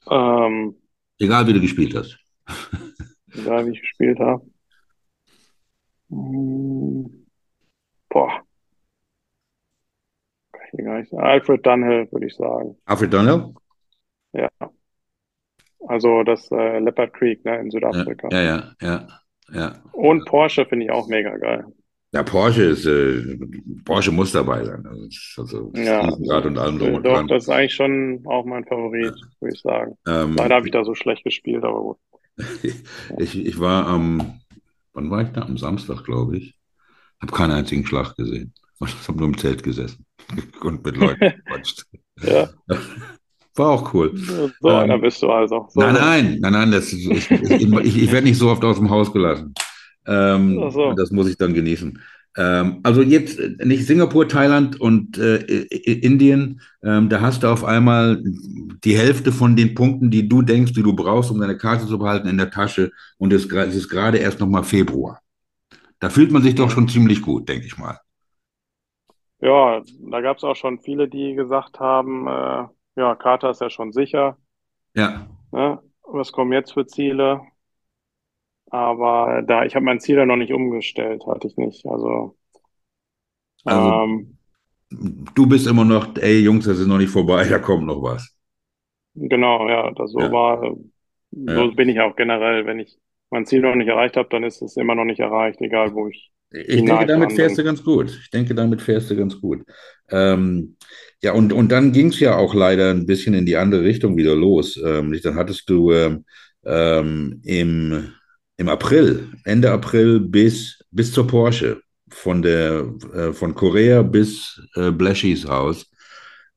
Ähm, 0.10 0.76
Egal 1.20 1.48
wie 1.48 1.54
du 1.54 1.62
gespielt 1.62 1.96
hast. 1.96 2.18
Egal 3.34 3.68
wie 3.68 3.72
ich 3.72 3.82
gespielt 3.82 4.20
habe. 4.20 4.44
Boah. 8.10 8.42
Alfred 11.18 11.66
Dunhill, 11.66 12.12
würde 12.12 12.26
ich 12.26 12.36
sagen. 12.36 12.76
Alfred 12.86 13.14
Dunhill? 13.14 13.54
Ja. 14.34 14.50
Also 15.88 16.24
das 16.24 16.50
äh, 16.52 16.80
Leopard 16.80 17.14
Creek 17.14 17.44
ne, 17.46 17.60
in 17.60 17.70
Südafrika. 17.70 18.30
Ja, 18.32 18.42
ja, 18.42 18.74
ja, 18.82 19.08
ja. 19.52 19.84
Und 19.92 20.26
Porsche 20.26 20.66
finde 20.66 20.86
ich 20.86 20.92
auch 20.92 21.08
mega 21.08 21.36
geil. 21.38 21.66
Ja, 22.14 22.22
Porsche 22.22 22.64
ist, 22.64 22.86
äh, 22.86 23.38
Porsche 23.86 24.12
muss 24.12 24.32
dabei 24.32 24.64
sein. 24.64 24.86
Also, 25.36 25.72
ja, 25.76 26.08
Rad 26.28 26.46
und 26.46 26.60
allem 26.60 26.78
drum 26.78 26.94
und 26.96 27.06
Doch, 27.06 27.26
das 27.26 27.44
ist 27.44 27.50
eigentlich 27.50 27.74
schon 27.74 28.22
auch 28.26 28.46
mein 28.46 28.64
Favorit, 28.66 29.16
würde 29.40 29.56
ich 29.56 29.62
sagen. 29.62 29.98
Ähm, 30.08 30.36
Leider 30.36 30.56
habe 30.56 30.68
ich 30.68 30.72
da 30.72 30.84
so 30.84 30.94
schlecht 30.94 31.24
gespielt, 31.24 31.64
aber 31.64 31.82
gut. 31.82 31.98
ich, 33.18 33.46
ich 33.46 33.60
war 33.60 33.88
am, 33.88 34.42
wann 34.94 35.10
war 35.10 35.22
ich 35.22 35.30
da? 35.30 35.42
Am 35.42 35.58
Samstag, 35.58 36.04
glaube 36.04 36.38
ich. 36.38 36.56
Habe 37.22 37.32
keinen 37.32 37.52
einzigen 37.52 37.86
Schlag 37.86 38.16
gesehen. 38.16 38.54
Ich 38.84 39.08
habe 39.08 39.18
nur 39.18 39.30
im 39.30 39.38
Zelt 39.38 39.64
gesessen 39.64 40.06
und 40.62 40.84
mit 40.84 40.98
Leuten 40.98 41.20
gequatscht. 41.46 41.86
ja. 42.22 42.50
War 43.56 43.70
auch 43.70 43.94
cool. 43.94 44.12
So 44.18 44.50
ähm, 44.64 44.76
einer 44.76 44.98
bist 44.98 45.22
du 45.22 45.30
also. 45.30 45.68
So 45.70 45.80
nein, 45.80 45.94
nein, 45.94 46.38
nein, 46.42 46.52
nein, 46.52 46.72
das, 46.72 46.92
ich, 46.92 47.10
ich, 47.10 47.32
ich, 47.32 47.98
ich 48.04 48.12
werde 48.12 48.28
nicht 48.28 48.38
so 48.38 48.50
oft 48.50 48.66
aus 48.66 48.78
dem 48.78 48.90
Haus 48.90 49.14
gelassen. 49.14 49.54
Ähm, 50.06 50.70
so. 50.72 50.94
Das 50.94 51.12
muss 51.12 51.30
ich 51.30 51.38
dann 51.38 51.54
genießen. 51.54 52.02
Ähm, 52.36 52.80
also 52.84 53.02
jetzt 53.02 53.40
nicht 53.64 53.86
Singapur, 53.86 54.28
Thailand 54.28 54.82
und 54.82 55.18
äh, 55.18 55.38
Indien, 55.38 56.62
ähm, 56.84 57.10
da 57.10 57.22
hast 57.22 57.44
du 57.44 57.48
auf 57.48 57.64
einmal 57.64 58.22
die 58.24 58.98
Hälfte 58.98 59.32
von 59.32 59.56
den 59.56 59.76
Punkten, 59.76 60.10
die 60.10 60.28
du 60.28 60.42
denkst, 60.42 60.74
die 60.74 60.84
du 60.84 60.96
brauchst, 60.96 61.30
um 61.32 61.40
deine 61.40 61.58
Karte 61.58 61.86
zu 61.86 62.00
behalten, 62.00 62.28
in 62.28 62.38
der 62.38 62.50
Tasche. 62.50 62.92
Und 63.18 63.34
es, 63.34 63.46
es 63.46 63.76
ist 63.76 63.90
gerade 63.90 64.18
erst 64.18 64.40
nochmal 64.40 64.64
Februar. 64.64 65.20
Da 66.00 66.10
fühlt 66.10 66.32
man 66.32 66.42
sich 66.42 66.56
doch 66.56 66.70
schon 66.70 66.88
ziemlich 66.88 67.22
gut, 67.22 67.48
denke 67.48 67.66
ich 67.66 67.78
mal. 67.78 68.00
Ja, 69.40 69.82
da 70.10 70.22
gab 70.22 70.38
es 70.38 70.44
auch 70.44 70.56
schon 70.56 70.80
viele, 70.80 71.08
die 71.08 71.36
gesagt 71.36 71.80
haben, 71.80 72.28
äh, 72.28 72.66
ja, 72.96 73.16
Karte 73.16 73.48
ist 73.50 73.62
ja 73.62 73.70
schon 73.70 73.92
sicher. 73.92 74.38
Ja. 74.96 75.28
Ne? 75.52 75.80
Was 76.04 76.32
kommen 76.32 76.54
jetzt 76.54 76.74
für 76.74 76.86
Ziele? 76.86 77.42
Aber 78.74 79.44
da, 79.44 79.66
ich 79.66 79.76
habe 79.76 79.86
mein 79.86 80.00
Ziel 80.00 80.16
ja 80.18 80.26
noch 80.26 80.36
nicht 80.36 80.52
umgestellt, 80.52 81.28
hatte 81.28 81.46
ich 81.46 81.56
nicht. 81.58 81.86
Also, 81.86 82.36
also 83.66 83.92
ähm, 83.92 84.36
du 84.90 85.46
bist 85.46 85.68
immer 85.68 85.86
noch, 85.86 86.18
ey 86.18 86.40
Jungs, 86.40 86.66
das 86.66 86.80
ist 86.80 86.88
noch 86.88 86.98
nicht 86.98 87.12
vorbei, 87.12 87.44
da 87.50 87.60
kommt 87.60 87.86
noch 87.86 88.02
was. 88.02 88.36
Genau, 89.14 89.70
ja, 89.70 89.92
das 89.92 90.12
so 90.12 90.22
ja. 90.22 90.32
war, 90.32 90.76
so 91.30 91.52
ja. 91.52 91.68
bin 91.68 91.88
ich 91.88 92.00
auch 92.00 92.16
generell. 92.16 92.66
Wenn 92.66 92.80
ich 92.80 92.98
mein 93.30 93.46
Ziel 93.46 93.62
noch 93.62 93.76
nicht 93.76 93.90
erreicht 93.90 94.18
habe, 94.18 94.28
dann 94.32 94.44
ist 94.44 94.64
es 94.64 94.76
immer 94.76 94.96
noch 94.96 95.06
nicht 95.06 95.20
erreicht, 95.20 95.62
egal 95.62 95.94
wo 95.94 96.08
ich. 96.08 96.32
Ich 96.50 96.84
denke, 96.84 97.06
damit 97.06 97.34
fährst 97.34 97.60
du 97.60 97.64
ganz 97.64 97.84
gut. 97.84 98.10
Ich 98.24 98.32
denke, 98.32 98.56
damit 98.56 98.82
fährst 98.82 99.12
du 99.12 99.16
ganz 99.16 99.40
gut. 99.40 99.62
Ähm, 100.10 100.78
ja, 101.22 101.34
und, 101.34 101.54
und 101.54 101.72
dann 101.72 101.92
ging 101.92 102.08
es 102.08 102.20
ja 102.20 102.38
auch 102.38 102.56
leider 102.56 102.90
ein 102.90 103.06
bisschen 103.06 103.36
in 103.36 103.46
die 103.46 103.58
andere 103.58 103.84
Richtung 103.84 104.18
wieder 104.18 104.36
los. 104.36 104.82
Ähm, 104.84 105.16
dann 105.22 105.36
hattest 105.36 105.70
du 105.70 105.92
ähm, 105.92 106.26
ähm 106.66 107.40
im 107.44 108.14
im 108.58 108.70
April, 108.70 109.32
Ende 109.44 109.72
April 109.72 110.20
bis, 110.20 110.84
bis 110.92 111.12
zur 111.12 111.28
Porsche, 111.28 111.82
von 112.10 112.42
der, 112.42 112.94
äh, 113.14 113.34
von 113.34 113.56
Korea 113.56 114.04
bis 114.04 114.62
äh, 114.76 114.92
Blashys 114.92 115.48
Haus, 115.48 115.90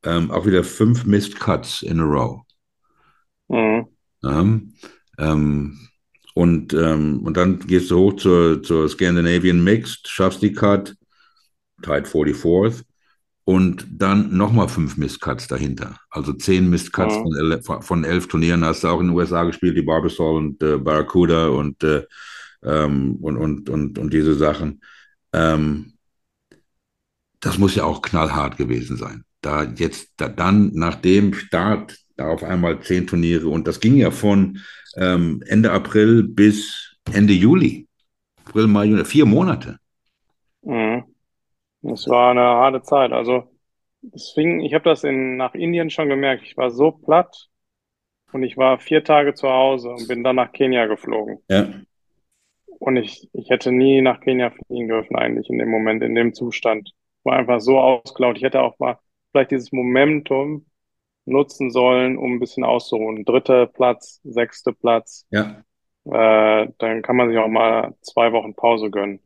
ähm, 0.05 0.31
auch 0.31 0.47
wieder 0.47 0.63
fünf 0.63 1.05
Missed 1.07 1.41
Cuts 1.41 1.83
in 1.83 2.01
a 2.01 2.05
row. 2.05 2.43
Mhm. 3.49 3.87
Ja, 4.23 4.41
ähm, 5.19 5.89
und, 6.35 6.75
ähm, 6.75 7.21
und 7.25 7.37
dann 7.37 7.61
gehst 7.61 7.91
du 7.91 7.99
hoch 7.99 8.17
zur, 8.17 8.63
zur 8.63 8.89
Scandinavian 8.89 9.65
Mixed, 9.65 10.09
schaffst 10.09 10.43
die 10.43 10.53
Cut, 10.53 10.95
tied 11.83 12.07
44th 12.07 12.85
und 13.47 13.87
dann 13.91 14.37
nochmal 14.37 14.69
fünf 14.69 14.99
Mistcuts 14.99 15.49
dahinter. 15.49 15.99
Also 16.11 16.35
zehn 16.35 16.71
Mistcuts 16.71 17.17
Mhm. 17.17 17.23
von, 17.23 17.35
elf, 17.37 17.67
von 17.87 18.05
elf 18.05 18.29
Turnieren 18.29 18.65
hast 18.67 18.85
du 18.85 18.89
auch 18.89 19.01
in 19.01 19.09
den 19.09 19.17
USA 19.17 19.45
gespielt, 19.45 19.79
die 19.79 19.83
Barbasol 19.83 20.37
und 20.39 20.63
äh, 20.65 20.79
Barracuda 20.79 21.49
und, 21.49 21.83
äh, 21.85 22.05
ähm, 22.65 23.17
und, 23.23 23.39
und, 23.39 23.71
und, 23.71 23.99
und 23.99 24.15
diese 24.15 24.35
Sachen. 24.37 24.83
Ähm, 25.35 25.95
das 27.41 27.59
muss 27.59 27.75
ja 27.75 27.85
auch 27.85 28.03
knallhart 28.03 28.57
gewesen 28.57 28.97
sein. 28.97 29.25
Da 29.41 29.65
jetzt, 29.65 30.11
da, 30.17 30.29
dann 30.29 30.73
nach 30.75 30.97
dem 30.97 31.35
Start, 31.35 31.99
da 32.17 32.29
auf 32.29 32.43
einmal 32.43 32.81
zehn 32.83 33.07
Turniere 33.07 33.49
und 33.49 33.69
das 33.69 33.81
ging 33.81 33.97
ja 33.97 34.11
von 34.11 34.59
ähm, 34.97 35.43
Ende 35.47 35.71
April 35.73 36.23
bis 36.25 36.97
Ende 37.13 37.35
Juli. 37.35 37.87
April, 38.45 38.69
Mai, 38.69 38.87
Juni, 38.87 39.05
vier 39.07 39.27
Monate. 39.27 39.79
Mhm. 40.63 41.16
Es 41.93 42.09
war 42.09 42.31
eine 42.33 42.43
harte 42.43 42.83
Zeit. 42.83 43.13
Also 43.13 43.45
es 44.15 44.33
fing, 44.33 44.61
ich 44.61 44.75
habe 44.75 44.85
das 44.85 45.05
in, 45.05 45.37
nach 45.37 45.55
Indien 45.55 45.91
schon 45.91 46.09
gemerkt. 46.09 46.45
Ich 46.45 46.57
war 46.57 46.71
so 46.71 46.93
platt 46.93 47.49
und 48.33 48.43
ich 48.45 48.57
war 48.59 48.79
vier 48.81 49.05
Tage 49.05 49.35
zu 49.35 49.49
Hause 49.51 49.91
und 49.91 50.09
bin 50.09 50.25
dann 50.25 50.37
nach 50.37 50.53
Kenia 50.53 50.87
geflogen. 50.87 51.41
Ja, 51.49 51.87
Und 52.79 52.97
ich, 52.97 53.29
ich 53.33 53.49
hätte 53.51 53.73
nie 53.73 54.03
nach 54.03 54.21
Kenia 54.21 54.51
fliegen 54.51 54.89
dürfen 54.89 55.17
eigentlich 55.17 55.49
in 55.51 55.59
dem 55.59 55.71
Moment, 55.71 56.03
in 56.03 56.15
dem 56.15 56.35
Zustand. 56.35 56.93
War 57.25 57.37
einfach 57.37 57.61
so 57.61 57.79
ausgelaugt. 57.81 58.37
Ich 58.39 58.43
hätte 58.45 58.61
auch 58.63 58.79
mal 58.79 58.99
vielleicht 59.33 59.51
dieses 59.51 59.73
Momentum 59.73 60.67
nutzen 61.27 61.71
sollen, 61.71 62.19
um 62.19 62.35
ein 62.35 62.41
bisschen 62.41 62.65
auszuruhen. 62.65 63.25
Dritter 63.25 63.67
Platz, 63.67 64.21
sechster 64.25 64.73
Platz. 64.73 65.27
ja, 65.31 65.65
Äh, 66.07 66.69
dann 66.79 67.03
kann 67.03 67.17
man 67.17 67.31
sich 67.31 67.39
auch 67.39 67.49
mal 67.49 67.95
zwei 68.03 68.33
Wochen 68.33 68.55
Pause 68.55 68.91
gönnen. 68.91 69.21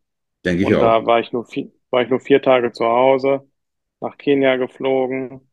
denke 0.45 0.63
ich 0.65 0.75
Und 0.75 0.77
auch. 0.77 0.83
da 0.83 1.07
war 1.07 1.21
ich 1.21 1.33
nur 1.33 1.47
vier, 1.47 1.71
war 1.91 2.03
ich 2.03 2.09
nur 2.11 2.21
vier 2.21 2.43
Tage 2.43 2.73
zu 2.73 2.85
Hause, 2.87 3.51
nach 4.01 4.17
Kenia 4.19 4.57
geflogen 4.57 5.51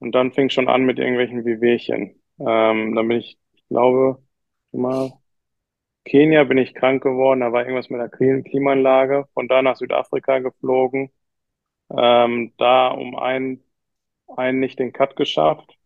und 0.00 0.12
dann 0.14 0.32
fing 0.32 0.50
schon 0.50 0.68
an 0.68 0.84
mit 0.84 0.98
irgendwelchen 0.98 1.44
Wehwehchen. 1.44 2.22
Ähm, 2.40 2.94
dann 2.94 3.08
bin 3.08 3.18
ich, 3.18 3.38
ich 3.54 3.68
glaube, 3.68 4.22
mal 4.72 5.12
Kenia 6.04 6.44
bin 6.44 6.58
ich 6.58 6.74
krank 6.74 7.02
geworden, 7.02 7.40
da 7.40 7.52
war 7.52 7.62
irgendwas 7.62 7.90
mit 7.90 8.00
der 8.00 8.10
Klim- 8.10 8.44
Klimaanlage. 8.44 9.26
Von 9.34 9.48
da 9.48 9.62
nach 9.62 9.76
Südafrika 9.76 10.38
geflogen, 10.40 11.10
ähm, 11.96 12.54
da 12.58 12.88
um 12.90 13.16
einen, 13.18 13.64
einen 14.36 14.60
nicht 14.60 14.78
den 14.80 14.92
Cut 14.94 15.16
geschafft. 15.16 15.78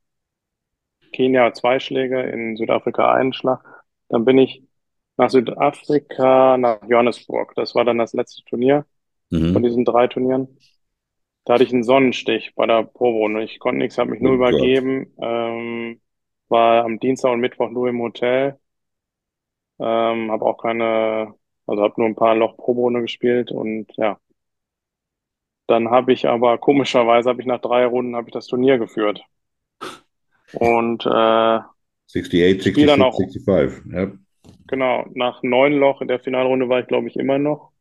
Kenia 1.13 1.53
zwei 1.55 1.79
Schläge, 1.81 2.21
in 2.23 2.57
Südafrika 2.57 3.13
einen 3.15 3.33
Schlag. 3.33 3.63
Dann 4.09 4.25
bin 4.25 4.39
ich 4.39 4.63
nach 5.17 5.31
Südafrika, 5.31 6.57
nach 6.59 6.83
Johannesburg. 6.89 7.55
Das 7.57 7.75
war 7.75 7.85
dann 7.85 7.99
das 7.99 8.13
letzte 8.15 8.43
Turnier 8.45 8.85
von 9.53 9.63
Mhm. 9.63 9.65
diesen 9.65 9.85
drei 9.85 10.07
Turnieren. 10.09 10.59
Da 11.45 11.55
hatte 11.55 11.65
ich 11.65 11.73
einen 11.73 11.85
Sonnenstich 11.85 12.55
bei 12.57 12.67
der 12.67 12.85
Proberunde. 12.85 13.45
Ich 13.45 13.59
konnte 13.61 13.79
nichts, 13.79 13.99
habe 13.99 14.11
mich 14.13 14.21
nur 14.23 14.35
Oh 14.35 14.35
übergeben. 14.35 15.15
Ähm, 15.23 16.01
war 16.49 16.85
am 16.85 17.01
Dienstag 17.01 17.33
und 17.33 17.41
Mittwoch 17.41 17.71
nur 17.71 17.89
im 17.89 18.01
Hotel. 18.03 18.59
Ähm, 19.79 20.31
habe 20.33 20.45
auch 20.47 20.59
keine, 20.59 21.35
also 21.67 21.83
habe 21.83 21.95
nur 21.99 22.07
ein 22.09 22.15
paar 22.17 22.35
Loch 22.37 22.57
Proberunde 22.57 23.03
gespielt 23.03 23.51
und 23.53 23.87
ja. 23.97 24.19
Dann 25.67 25.91
habe 25.91 26.15
ich 26.15 26.27
aber 26.27 26.57
komischerweise 26.57 27.29
habe 27.29 27.43
ich 27.43 27.47
nach 27.47 27.61
drei 27.61 27.85
Runden 27.85 28.17
habe 28.17 28.29
ich 28.31 28.33
das 28.33 28.47
Turnier 28.47 28.79
geführt. 28.79 29.27
Und 30.53 31.05
äh, 31.07 31.61
68, 32.09 32.63
Spiel 32.67 32.87
dann 32.87 33.01
66, 33.01 33.03
auch 33.03 33.31
65. 33.45 33.93
Ja. 33.93 34.13
genau, 34.67 35.07
nach 35.15 35.43
neun 35.43 35.73
Loch 35.75 36.01
in 36.03 36.09
der 36.09 36.21
Finalrunde 36.21 36.69
war 36.69 36.81
ich, 36.81 36.87
glaube 36.87 37.09
ich, 37.09 37.17
immer 37.17 37.39
noch 37.39 37.73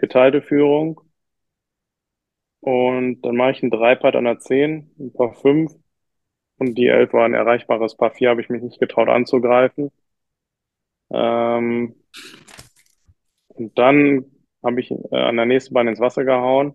geteilte 0.00 0.42
Führung. 0.42 1.00
Und 2.60 3.22
dann 3.22 3.36
mache 3.36 3.52
ich 3.52 3.62
einen 3.62 3.70
Dreipad 3.70 4.16
an 4.16 4.24
der 4.24 4.38
10, 4.38 4.90
ein 4.98 5.12
Paar 5.12 5.32
5 5.34 5.72
und 6.58 6.76
die 6.76 6.86
11 6.88 7.12
war 7.14 7.24
ein 7.24 7.34
erreichbares 7.34 7.96
Paar 7.96 8.10
4, 8.12 8.30
habe 8.30 8.42
ich 8.42 8.50
mich 8.50 8.62
nicht 8.62 8.80
getraut 8.80 9.08
anzugreifen. 9.08 9.90
Ähm, 11.10 11.94
und 13.48 13.78
dann 13.78 14.26
habe 14.62 14.80
ich 14.80 14.90
äh, 14.90 15.16
an 15.16 15.36
der 15.36 15.46
nächsten 15.46 15.74
Bahn 15.74 15.88
ins 15.88 16.00
Wasser 16.00 16.24
gehauen, 16.24 16.74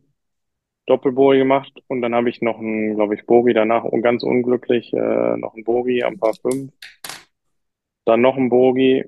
Doppelbogey 0.88 1.39
gemacht 1.39 1.73
und 1.88 2.01
dann 2.01 2.15
habe 2.15 2.29
ich 2.29 2.41
noch 2.41 2.59
ein, 2.59 2.95
glaube 2.95 3.15
ich, 3.15 3.25
Bogey 3.25 3.53
danach 3.53 3.83
und 3.85 4.01
ganz 4.01 4.23
unglücklich 4.23 4.93
äh, 4.93 5.38
noch 5.38 5.55
ein 5.55 5.63
Bogey 5.63 6.03
am 6.03 6.19
Paar 6.19 6.33
5, 6.35 6.71
dann 8.05 8.21
noch 8.21 8.38
ein 8.38 8.49
Bogey 8.49 9.05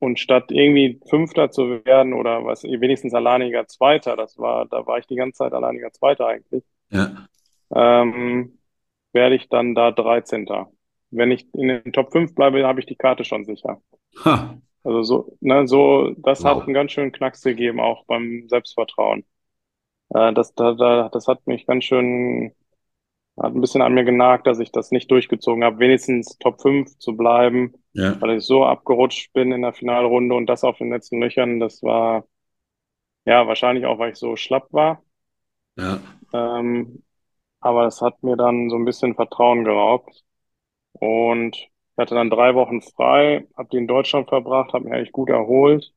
und 0.00 0.18
statt 0.20 0.50
irgendwie 0.50 1.00
Fünfter 1.10 1.50
zu 1.50 1.84
werden 1.84 2.12
oder 2.14 2.44
was 2.44 2.62
wenigstens 2.64 3.14
alleiniger 3.14 3.66
Zweiter, 3.66 4.16
das 4.16 4.38
war, 4.38 4.66
da 4.66 4.86
war 4.86 4.98
ich 4.98 5.06
die 5.06 5.16
ganze 5.16 5.38
Zeit 5.38 5.52
alleiniger 5.52 5.92
Zweiter 5.92 6.26
eigentlich, 6.28 6.64
Ja. 6.90 7.28
ähm, 7.74 8.58
werde 9.12 9.34
ich 9.36 9.48
dann 9.48 9.74
da 9.74 9.90
13. 9.90 10.70
Wenn 11.10 11.30
ich 11.30 11.46
in 11.54 11.68
den 11.68 11.92
Top 11.92 12.12
5 12.12 12.34
bleibe, 12.34 12.66
habe 12.66 12.80
ich 12.80 12.86
die 12.86 12.96
Karte 12.96 13.24
schon 13.24 13.44
sicher. 13.44 13.80
Ha. 14.24 14.58
Also 14.84 15.02
so, 15.02 15.36
ne, 15.40 15.66
so, 15.68 16.14
das 16.18 16.44
hat 16.44 16.56
Wow. 16.56 16.64
einen 16.64 16.74
ganz 16.74 16.92
schönen 16.92 17.12
Knacks 17.12 17.42
gegeben, 17.42 17.80
auch 17.80 18.04
beim 18.06 18.48
Selbstvertrauen. 18.48 19.24
Äh, 20.10 20.32
das, 20.34 20.54
da, 20.54 20.74
da, 20.74 21.08
das 21.10 21.28
hat 21.28 21.46
mich 21.46 21.66
ganz 21.66 21.84
schön, 21.84 22.54
hat 23.40 23.54
ein 23.54 23.60
bisschen 23.60 23.82
an 23.82 23.94
mir 23.94 24.04
genagt, 24.04 24.46
dass 24.46 24.58
ich 24.58 24.72
das 24.72 24.90
nicht 24.90 25.10
durchgezogen 25.10 25.64
habe, 25.64 25.78
wenigstens 25.78 26.38
Top 26.38 26.60
5 26.60 26.98
zu 26.98 27.16
bleiben, 27.16 27.74
Ja. 27.92 28.20
weil 28.20 28.38
ich 28.38 28.44
so 28.44 28.64
abgerutscht 28.64 29.32
bin 29.32 29.52
in 29.52 29.62
der 29.62 29.72
Finalrunde 29.72 30.34
und 30.34 30.46
das 30.46 30.64
auf 30.64 30.78
den 30.78 30.90
letzten 30.90 31.20
Löchern, 31.20 31.60
das 31.60 31.82
war, 31.82 32.24
ja, 33.24 33.46
wahrscheinlich 33.46 33.86
auch, 33.86 33.98
weil 33.98 34.12
ich 34.12 34.18
so 34.18 34.36
schlapp 34.36 34.72
war. 34.72 35.02
Ja. 35.76 36.00
Ähm, 36.32 37.02
aber 37.60 37.84
das 37.84 38.00
hat 38.00 38.22
mir 38.22 38.36
dann 38.36 38.70
so 38.70 38.76
ein 38.76 38.84
bisschen 38.84 39.14
Vertrauen 39.14 39.64
geraubt. 39.64 40.24
Und 40.92 41.56
ich 41.56 41.70
hatte 41.96 42.14
dann 42.14 42.30
drei 42.30 42.54
Wochen 42.54 42.82
frei, 42.82 43.46
habe 43.56 43.68
die 43.70 43.78
in 43.78 43.86
Deutschland 43.88 44.28
verbracht, 44.28 44.72
habe 44.72 44.84
mich 44.84 44.92
eigentlich 44.94 45.12
gut 45.12 45.30
erholt. 45.30 45.92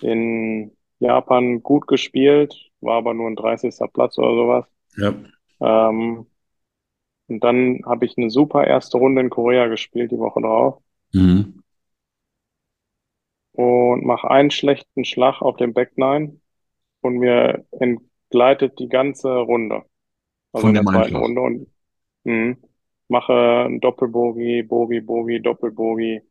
In 0.00 0.76
Japan 0.98 1.62
gut 1.62 1.86
gespielt, 1.86 2.54
war 2.80 2.96
aber 2.96 3.14
nur 3.14 3.28
ein 3.28 3.36
30. 3.36 3.88
Platz 3.92 4.18
oder 4.18 4.34
sowas. 4.34 4.64
Ja. 4.96 5.14
Ähm, 5.60 6.26
und 7.28 7.44
dann 7.44 7.82
habe 7.84 8.06
ich 8.06 8.16
eine 8.16 8.30
super 8.30 8.66
erste 8.66 8.98
Runde 8.98 9.20
in 9.20 9.30
Korea 9.30 9.66
gespielt, 9.68 10.10
die 10.10 10.18
Woche 10.18 10.40
drauf. 10.40 10.82
Mhm. 11.12 11.62
Und 13.52 14.04
mache 14.04 14.30
einen 14.30 14.50
schlechten 14.50 15.04
Schlag 15.04 15.42
auf 15.42 15.56
dem 15.56 15.74
Back 15.74 15.96
Nine 15.98 16.40
und 17.00 17.16
mir 17.18 17.66
entgleitet 17.72 18.78
die 18.78 18.88
ganze 18.88 19.30
Runde. 19.30 19.84
Also 20.52 20.66
Von 20.66 20.70
in 20.70 20.74
der 20.74 20.84
zweiten 20.84 20.96
Einschlag. 20.96 21.22
Runde 21.22 21.40
und 21.40 21.66
mh, 22.24 22.56
mache 23.08 23.64
einen 23.66 23.80
Doppelbogie, 23.80 24.62
Bogie, 24.62 25.00
Bogie, 25.00 25.40
Doppelbogie 25.40 26.22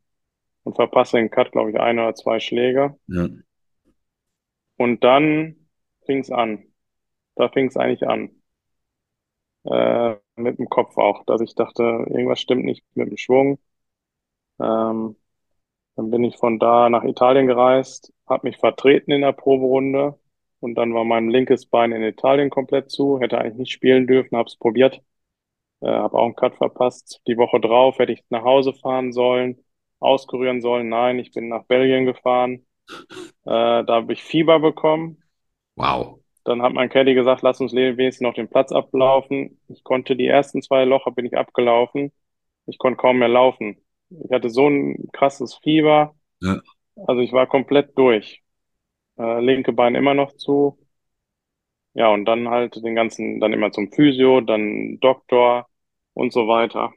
und 0.64 0.76
verpasse 0.76 1.18
den 1.18 1.30
Cut, 1.30 1.52
glaube 1.52 1.72
ich, 1.72 1.80
ein 1.80 2.00
oder 2.00 2.16
zwei 2.16 2.40
Schläge. 2.40 2.98
Ja. 3.08 3.28
Und 4.78 5.04
dann 5.04 5.56
fing's 6.06 6.32
an. 6.32 6.64
Da 7.36 7.50
fing's 7.50 7.78
eigentlich 7.78 8.08
an. 8.08 8.32
Äh, 9.64 10.16
mit 10.38 10.60
dem 10.60 10.70
Kopf 10.70 10.98
auch, 10.98 11.24
dass 11.26 11.42
ich 11.42 11.56
dachte, 11.56 11.84
irgendwas 11.84 12.40
stimmt 12.40 12.66
nicht 12.66 12.84
mit 12.96 13.10
dem 13.10 13.18
Schwung. 13.18 13.60
Ähm, 14.60 15.16
dann 15.96 16.12
bin 16.12 16.24
ich 16.24 16.38
von 16.38 16.60
da 16.60 16.90
nach 16.90 17.04
Italien 17.04 17.48
gereist, 17.48 18.14
habe 18.28 18.48
mich 18.48 18.58
vertreten 18.58 19.12
in 19.12 19.22
der 19.22 19.34
Proberunde 19.34 20.20
und 20.60 20.76
dann 20.76 20.94
war 20.94 21.06
mein 21.06 21.30
linkes 21.30 21.66
Bein 21.68 21.92
in 21.92 22.04
Italien 22.04 22.50
komplett 22.50 22.92
zu, 22.92 23.20
hätte 23.20 23.40
eigentlich 23.40 23.58
nicht 23.58 23.72
spielen 23.72 24.08
dürfen, 24.08 24.38
habe 24.38 24.48
es 24.48 24.58
probiert, 24.58 25.02
äh, 25.82 25.88
habe 25.90 26.18
auch 26.18 26.26
einen 26.26 26.36
Cut 26.36 26.56
verpasst. 26.56 27.22
Die 27.28 27.38
Woche 27.38 27.60
drauf 27.60 28.00
hätte 28.00 28.14
ich 28.14 28.24
nach 28.30 28.44
Hause 28.44 28.74
fahren 28.74 29.14
sollen, 29.14 29.64
auskurieren 30.00 30.62
sollen. 30.62 30.90
Nein, 30.90 31.20
ich 31.20 31.32
bin 31.34 31.50
nach 31.50 31.66
Belgien 31.66 32.06
gefahren. 32.06 32.66
Äh, 33.46 33.84
da 33.86 33.88
habe 33.88 34.14
ich 34.14 34.24
Fieber 34.24 34.60
bekommen. 34.60 35.24
Wow. 35.76 36.17
Dann 36.48 36.62
hat 36.62 36.72
mein 36.72 36.88
Caddy 36.88 37.14
gesagt, 37.14 37.42
lass 37.42 37.60
uns 37.60 37.74
wenigstens 37.74 38.22
noch 38.22 38.34
den 38.34 38.48
Platz 38.48 38.72
ablaufen. 38.72 39.60
Ich 39.68 39.84
konnte 39.84 40.16
die 40.16 40.28
ersten 40.28 40.62
zwei 40.62 40.86
Locher 40.86 41.12
bin 41.12 41.26
ich 41.26 41.38
abgelaufen. 41.38 42.14
Ich 42.68 42.78
konnte 42.78 42.96
kaum 42.96 43.18
mehr 43.20 43.28
laufen. 43.28 43.78
Ich 44.10 44.32
hatte 44.32 44.50
so 44.50 44.68
ein 44.70 45.10
krasses 45.12 45.56
Fieber. 45.62 46.16
Ja. 46.42 46.62
Also 47.06 47.20
ich 47.22 47.34
war 47.34 47.48
komplett 47.48 47.98
durch. 47.98 48.42
Äh, 49.20 49.42
linke 49.42 49.74
Bein 49.74 49.96
immer 49.96 50.14
noch 50.14 50.38
zu. 50.38 50.78
Ja, 51.94 52.08
und 52.14 52.24
dann 52.26 52.48
halt 52.48 52.76
den 52.78 52.96
ganzen, 52.96 53.42
dann 53.42 53.52
immer 53.52 53.72
zum 53.74 53.92
Physio, 53.92 54.40
dann 54.40 55.00
Doktor 55.02 55.68
und 56.14 56.32
so 56.32 56.48
weiter. 56.48 56.94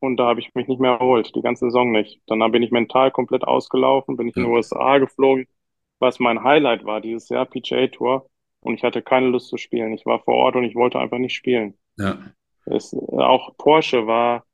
und 0.00 0.18
da 0.18 0.26
habe 0.26 0.40
ich 0.40 0.54
mich 0.54 0.68
nicht 0.68 0.80
mehr 0.80 0.92
erholt, 0.92 1.34
die 1.34 1.42
ganze 1.42 1.66
Saison 1.66 1.90
nicht. 1.92 2.20
Dann 2.26 2.40
bin 2.52 2.62
ich 2.62 2.70
mental 2.70 3.10
komplett 3.10 3.44
ausgelaufen, 3.44 4.16
bin 4.16 4.28
ich 4.28 4.36
in 4.36 4.44
die 4.44 4.48
USA 4.50 4.98
geflogen, 4.98 5.46
was 6.00 6.20
mein 6.20 6.44
Highlight 6.44 6.84
war 6.84 7.00
dieses 7.00 7.28
Jahr, 7.30 7.46
PGA 7.46 7.88
Tour. 7.88 8.28
Und 8.64 8.74
ich 8.74 8.82
hatte 8.82 9.02
keine 9.02 9.28
Lust 9.28 9.48
zu 9.48 9.58
spielen. 9.58 9.92
Ich 9.92 10.06
war 10.06 10.20
vor 10.20 10.34
Ort 10.34 10.56
und 10.56 10.64
ich 10.64 10.74
wollte 10.74 10.98
einfach 10.98 11.18
nicht 11.18 11.34
spielen. 11.34 11.74
Ja. 11.98 12.18
Es, 12.66 12.94
auch 12.94 13.56
Porsche 13.58 14.06
war, 14.06 14.44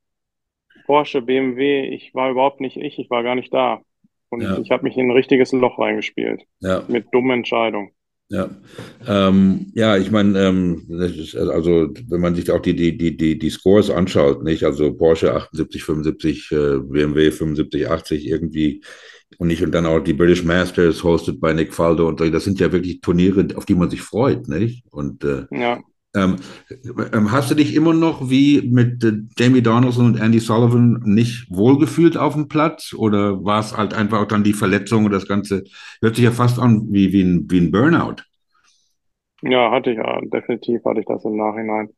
Porsche, 0.85 1.23
BMW, 1.23 1.85
ich 1.87 2.13
war 2.15 2.31
überhaupt 2.31 2.61
nicht 2.61 2.77
ich, 2.77 2.99
ich 2.99 3.09
war 3.09 3.23
gar 3.23 3.37
nicht 3.37 3.55
da. 3.55 3.81
Und 4.29 4.43
Ja. 4.43 4.59
ich 4.59 4.71
habe 4.73 4.83
mich 4.83 4.97
in 4.97 5.07
ein 5.07 5.13
richtiges 5.13 5.53
Loch 5.53 5.79
reingespielt. 5.79 6.45
Ja. 6.61 6.83
Mit 6.89 7.15
dummen 7.15 7.39
Entscheidungen. 7.39 7.93
Ja, 8.33 8.49
ähm, 9.09 9.73
ja, 9.75 9.97
ich 9.97 10.13
meine, 10.13 10.41
ähm, 10.41 10.87
also 10.89 11.93
wenn 12.09 12.21
man 12.21 12.37
sich 12.37 12.49
auch 12.53 12.61
die, 12.61 12.77
die, 12.77 12.97
die, 12.97 13.17
die, 13.17 13.37
die 13.37 13.51
Scores 13.51 13.91
anschaut, 13.91 14.45
nicht? 14.45 14.63
Also 14.63 14.93
Porsche 14.95 15.35
78, 15.35 15.83
75, 15.83 16.53
äh, 16.53 16.79
BMW 16.79 17.33
75, 17.33 17.91
80 17.91 18.29
irgendwie 18.29 18.85
und 19.39 19.49
nicht 19.49 19.65
und 19.65 19.73
dann 19.73 19.85
auch 19.85 19.99
die 19.99 20.13
British 20.13 20.45
Masters 20.45 21.03
hosted 21.03 21.41
bei 21.41 21.53
Nick 21.53 21.75
Faldo 21.75 22.07
und 22.07 22.21
so, 22.21 22.31
das 22.31 22.45
sind 22.45 22.61
ja 22.61 22.71
wirklich 22.71 23.01
Turniere, 23.01 23.49
auf 23.57 23.67
die 23.67 23.75
man 23.75 23.91
sich 23.91 24.01
freut, 24.01 24.47
nicht? 24.47 24.85
Und 24.93 25.25
äh, 25.25 25.47
Ja. 25.51 25.81
Ähm, 26.15 26.37
ähm, 27.13 27.31
hast 27.33 27.51
du 27.51 27.55
dich 27.55 27.75
immer 27.75 27.95
noch 27.95 28.31
wie 28.31 28.63
mit 28.63 29.05
äh, 29.05 29.13
Jamie 29.39 29.63
Donaldson 29.63 30.07
und 30.07 30.17
Andy 30.21 30.41
Sullivan 30.41 31.01
nicht 31.05 31.47
wohlgefühlt 31.51 32.17
auf 32.17 32.35
dem 32.35 32.49
Platz? 32.49 32.93
Oder 32.95 33.45
war 33.45 33.61
es 33.61 33.77
halt 33.77 33.95
einfach 33.95 34.21
auch 34.21 34.27
dann 34.29 34.45
die 34.45 34.53
Verletzung 34.53 35.05
und 35.05 35.13
das 35.13 35.29
Ganze? 35.29 35.65
Hört 36.03 36.17
sich 36.17 36.25
ja 36.25 36.33
fast 36.33 36.59
an 36.59 36.87
wie, 36.93 37.13
wie, 37.13 37.23
ein, 37.23 37.47
wie 37.51 37.59
ein 37.61 37.71
Burnout. 37.71 38.17
Ja, 39.43 39.71
hatte 39.71 39.91
ich, 39.93 39.97
ja, 39.99 40.21
definitiv 40.23 40.85
hatte 40.85 41.01
ich 41.01 41.07
das 41.07 41.25
im 41.25 41.37
Nachhinein. 41.37 41.91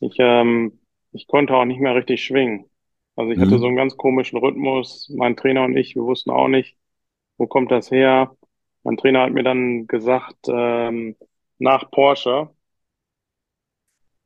Ich, 0.00 0.16
ähm, 0.18 0.80
ich 1.12 1.26
konnte 1.26 1.54
auch 1.54 1.64
nicht 1.64 1.80
mehr 1.80 1.94
richtig 1.94 2.24
schwingen. 2.24 2.70
Also 3.16 3.32
ich 3.32 3.40
hatte 3.40 3.58
Mhm. 3.58 3.60
so 3.60 3.66
einen 3.66 3.76
ganz 3.76 3.96
komischen 3.96 4.38
Rhythmus. 4.38 5.10
Mein 5.16 5.36
Trainer 5.36 5.64
und 5.64 5.76
ich, 5.76 5.94
wir 5.96 6.04
wussten 6.04 6.30
auch 6.30 6.48
nicht, 6.48 6.76
wo 7.38 7.46
kommt 7.46 7.70
das 7.72 7.90
her. 7.90 8.36
Mein 8.84 8.96
Trainer 8.98 9.22
hat 9.22 9.32
mir 9.32 9.44
dann 9.44 9.86
gesagt, 9.88 10.36
ähm, 10.48 11.16
nach 11.58 11.90
Porsche 11.90 12.50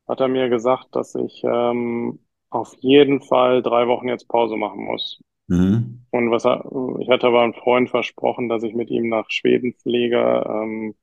hat 0.09 0.19
er 0.19 0.27
mir 0.27 0.49
gesagt, 0.49 0.95
dass 0.95 1.15
ich 1.15 1.43
ähm, 1.45 2.19
auf 2.49 2.73
jeden 2.79 3.21
Fall 3.21 3.61
drei 3.61 3.87
Wochen 3.87 4.09
jetzt 4.09 4.27
Pause 4.27 4.57
machen 4.57 4.83
muss. 4.83 5.21
Mhm. 5.47 6.05
Und 6.09 6.31
was 6.31 6.45
er, 6.45 6.65
ich 6.99 7.09
hatte 7.09 7.27
aber 7.27 7.41
einem 7.41 7.53
Freund 7.53 7.89
versprochen, 7.89 8.49
dass 8.49 8.63
ich 8.63 8.73
mit 8.73 8.89
ihm 8.89 9.07
nach 9.07 9.29
Schweden 9.29 9.73
fliege. 9.75 10.43
Ähm, 10.47 10.95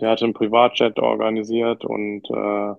der 0.00 0.10
hatte 0.10 0.24
einen 0.24 0.34
Privatjet 0.34 0.98
organisiert 0.98 1.84
und 1.84 2.28
äh, 2.28 2.74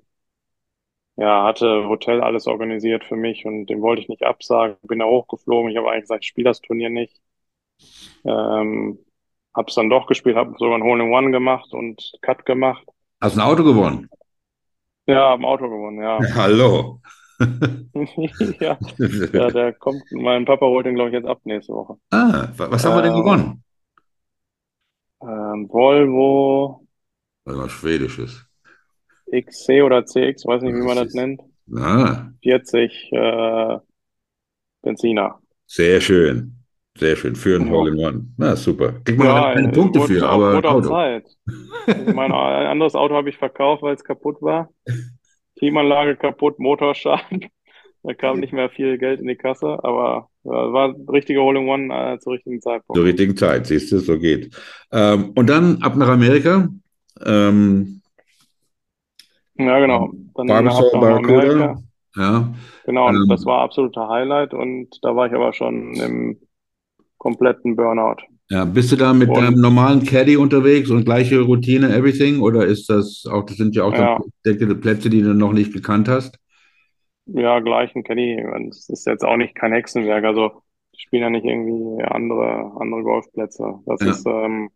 ja, 1.18 1.44
hatte 1.46 1.88
Hotel 1.88 2.20
alles 2.22 2.46
organisiert 2.46 3.06
für 3.06 3.16
mich 3.16 3.46
und 3.46 3.68
dem 3.68 3.82
wollte 3.82 4.02
ich 4.02 4.10
nicht 4.10 4.24
absagen. 4.24 4.76
Bin 4.84 5.00
da 5.00 5.06
hochgeflogen. 5.06 5.72
Ich 5.72 5.78
habe 5.78 5.90
eigentlich 5.90 6.04
gesagt, 6.04 6.26
ich 6.26 6.28
spiele 6.28 6.50
das 6.50 6.60
Turnier 6.60 6.90
nicht. 6.90 7.22
Ähm, 8.26 9.00
hab's 9.54 9.76
dann 9.76 9.90
doch 9.90 10.08
gespielt, 10.08 10.36
habe 10.36 10.56
sogar 10.58 10.78
ein 10.78 10.84
Hole-in-One 10.84 11.32
gemacht 11.32 11.74
und 11.74 12.12
Cut 12.22 12.46
gemacht. 12.46 12.86
Hast 13.22 13.38
ein 13.38 13.42
Auto 13.42 13.64
gewonnen? 13.64 14.10
Ja, 15.08 15.34
ein 15.34 15.46
Auto 15.46 15.70
gewonnen, 15.70 16.02
ja. 16.02 16.20
Hallo. 16.36 17.02
ja, 18.60 18.78
ja, 19.34 19.52
der 19.52 19.74
kommt, 19.74 20.12
mein 20.12 20.46
Papa 20.46 20.66
holt 20.66 20.86
den, 20.86 20.96
glaube 20.96 21.10
ich, 21.10 21.16
jetzt 21.16 21.28
ab 21.28 21.42
nächste 21.46 21.74
Woche. 21.74 21.98
Ah, 22.12 22.50
wa- 22.58 22.72
was 22.72 22.84
haben 22.86 22.96
wir 22.96 23.02
denn 23.04 23.14
Ähm, 23.14 23.20
gewonnen? 23.24 23.64
Ähm, 25.22 25.68
Volvo 25.68 26.88
was 27.46 27.72
Schwedisches. 27.72 28.46
XC 29.32 29.82
oder 29.82 30.06
CX, 30.06 30.46
weiß 30.46 30.62
nicht, 30.64 30.76
wie 30.76 30.82
man 30.82 30.98
das 30.98 31.14
nennt. 31.14 31.42
Ah, 31.76 32.32
40 32.42 33.12
äh, 33.14 33.80
Benziner. 34.82 35.42
sehr 35.68 36.02
schön. 36.02 36.55
Sehr 36.98 37.16
schön. 37.16 37.36
Für 37.36 37.58
ein 37.58 37.68
Ja. 37.68 37.74
Hole-in-One. 37.74 38.26
Na, 38.38 38.56
super. 38.56 38.94
Kriegt 39.04 39.18
man 39.20 39.28
Ja, 39.28 39.54
keine 39.54 39.70
Punkte 39.70 40.00
wurde 40.00 40.14
für, 40.14 40.30
aber 40.30 40.54
wurde 40.54 40.70
auch 40.70 40.76
Auto. 40.76 40.88
Zeit. 40.90 41.26
Ich 41.88 42.14
meine, 42.14 42.34
ein 42.36 42.68
anderes 42.68 42.96
Auto 42.96 43.16
habe 43.16 43.30
ich 43.30 43.38
verkauft, 43.38 43.84
weil 43.84 43.96
es 43.96 44.04
kaputt 44.04 44.42
war. 44.42 44.70
Klimaanlage 45.58 46.16
kaputt, 46.16 46.60
Motorschaden. 46.60 47.46
Da 48.08 48.14
kam 48.14 48.40
nicht 48.40 48.54
mehr 48.54 48.70
viel 48.70 49.00
Geld 49.00 49.20
in 49.20 49.28
die 49.28 49.36
Kasse, 49.36 49.80
aber 49.84 50.30
äh, 50.44 50.50
war 50.50 50.90
ein 50.90 51.08
richtiger 51.10 51.42
Hole-in-One 51.42 52.14
äh, 52.14 52.20
zur 52.20 52.34
richtigen 52.34 52.62
Zeitpunkt. 52.62 52.96
Zur 52.96 53.04
richtigen 53.04 53.36
Zeit, 53.36 53.66
siehst 53.66 53.92
du, 53.92 53.98
so 53.98 54.20
geht. 54.20 54.56
Ähm, 54.92 55.32
und 55.34 55.50
dann 55.50 55.82
ab 55.82 55.96
nach 55.96 56.10
Amerika. 56.10 56.70
Ähm, 57.26 58.02
Ja, 59.58 59.80
genau. 59.80 60.12
Dann 60.36 60.46
Barbasol 60.46 60.92
Barracuda. 60.94 61.82
Ja, 62.16 62.54
Genau, 62.86 63.10
Ähm, 63.10 63.26
das 63.28 63.44
war 63.44 63.62
absoluter 63.62 64.08
Highlight 64.08 64.54
und 64.54 64.88
da 65.02 65.16
war 65.16 65.26
ich 65.26 65.34
aber 65.34 65.52
schon 65.54 65.96
im 65.96 66.38
kompletten 67.26 67.76
Burnout. 67.76 68.22
ja. 68.50 68.66
Bist 68.66 68.92
du 68.92 68.96
da 68.96 69.12
mit 69.14 69.30
Und- 69.30 69.38
deinem 69.38 69.60
normalen 69.60 70.04
Caddy 70.04 70.38
unterwegs 70.38 70.92
und 70.92 71.06
gleiche 71.06 71.42
Routine, 71.42 71.88
everything? 71.98 72.40
Oder 72.40 72.66
ist 72.68 72.88
das 72.90 73.26
auch, 73.32 73.44
das 73.48 73.58
sind 73.58 73.76
ja 73.76 73.84
auch 73.84 73.94
Ja. 73.94 74.20
dann 74.44 74.80
Plätze, 74.82 75.10
die 75.10 75.22
du 75.24 75.34
noch 75.34 75.52
nicht 75.54 75.74
gekannt 75.74 76.08
hast? 76.08 76.38
Ja, 77.26 77.60
gleichen 77.62 78.04
Caddy. 78.04 78.40
Es 78.70 78.88
ist 78.90 79.08
jetzt 79.08 79.24
auch 79.26 79.38
nicht 79.38 79.56
kein 79.56 79.74
Hexenwerk. 79.74 80.24
Also 80.24 80.62
ich 80.92 81.02
spiele 81.02 81.24
ja 81.24 81.30
nicht 81.32 81.46
irgendwie 81.46 82.04
andere, 82.04 82.72
andere 82.80 83.02
Golfplätze. 83.02 83.80
Das 83.88 84.00
Ja. 84.02 84.12
ist, 84.12 84.26
ähm, 84.28 84.70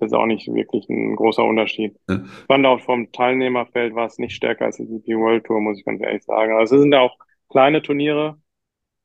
das 0.00 0.08
ist 0.08 0.14
auch 0.14 0.26
nicht 0.26 0.52
wirklich 0.52 0.88
ein 0.88 1.14
großer 1.14 1.44
Unterschied. 1.44 1.94
Ja. 2.10 2.16
Ich 2.24 2.46
fand 2.48 2.66
auch 2.66 2.80
vom 2.80 3.12
Teilnehmerfeld 3.12 3.94
war 3.94 4.06
es 4.06 4.18
nicht 4.18 4.34
stärker 4.34 4.64
als 4.64 4.78
die 4.78 4.86
DP 4.88 5.14
World 5.16 5.44
Tour, 5.44 5.60
muss 5.60 5.78
ich 5.78 5.84
ganz 5.84 6.02
ehrlich 6.02 6.24
sagen. 6.24 6.52
Also 6.58 6.74
es 6.74 6.82
sind 6.82 6.92
ja 6.92 7.00
auch 7.02 7.16
kleine 7.48 7.80
Turniere 7.80 8.36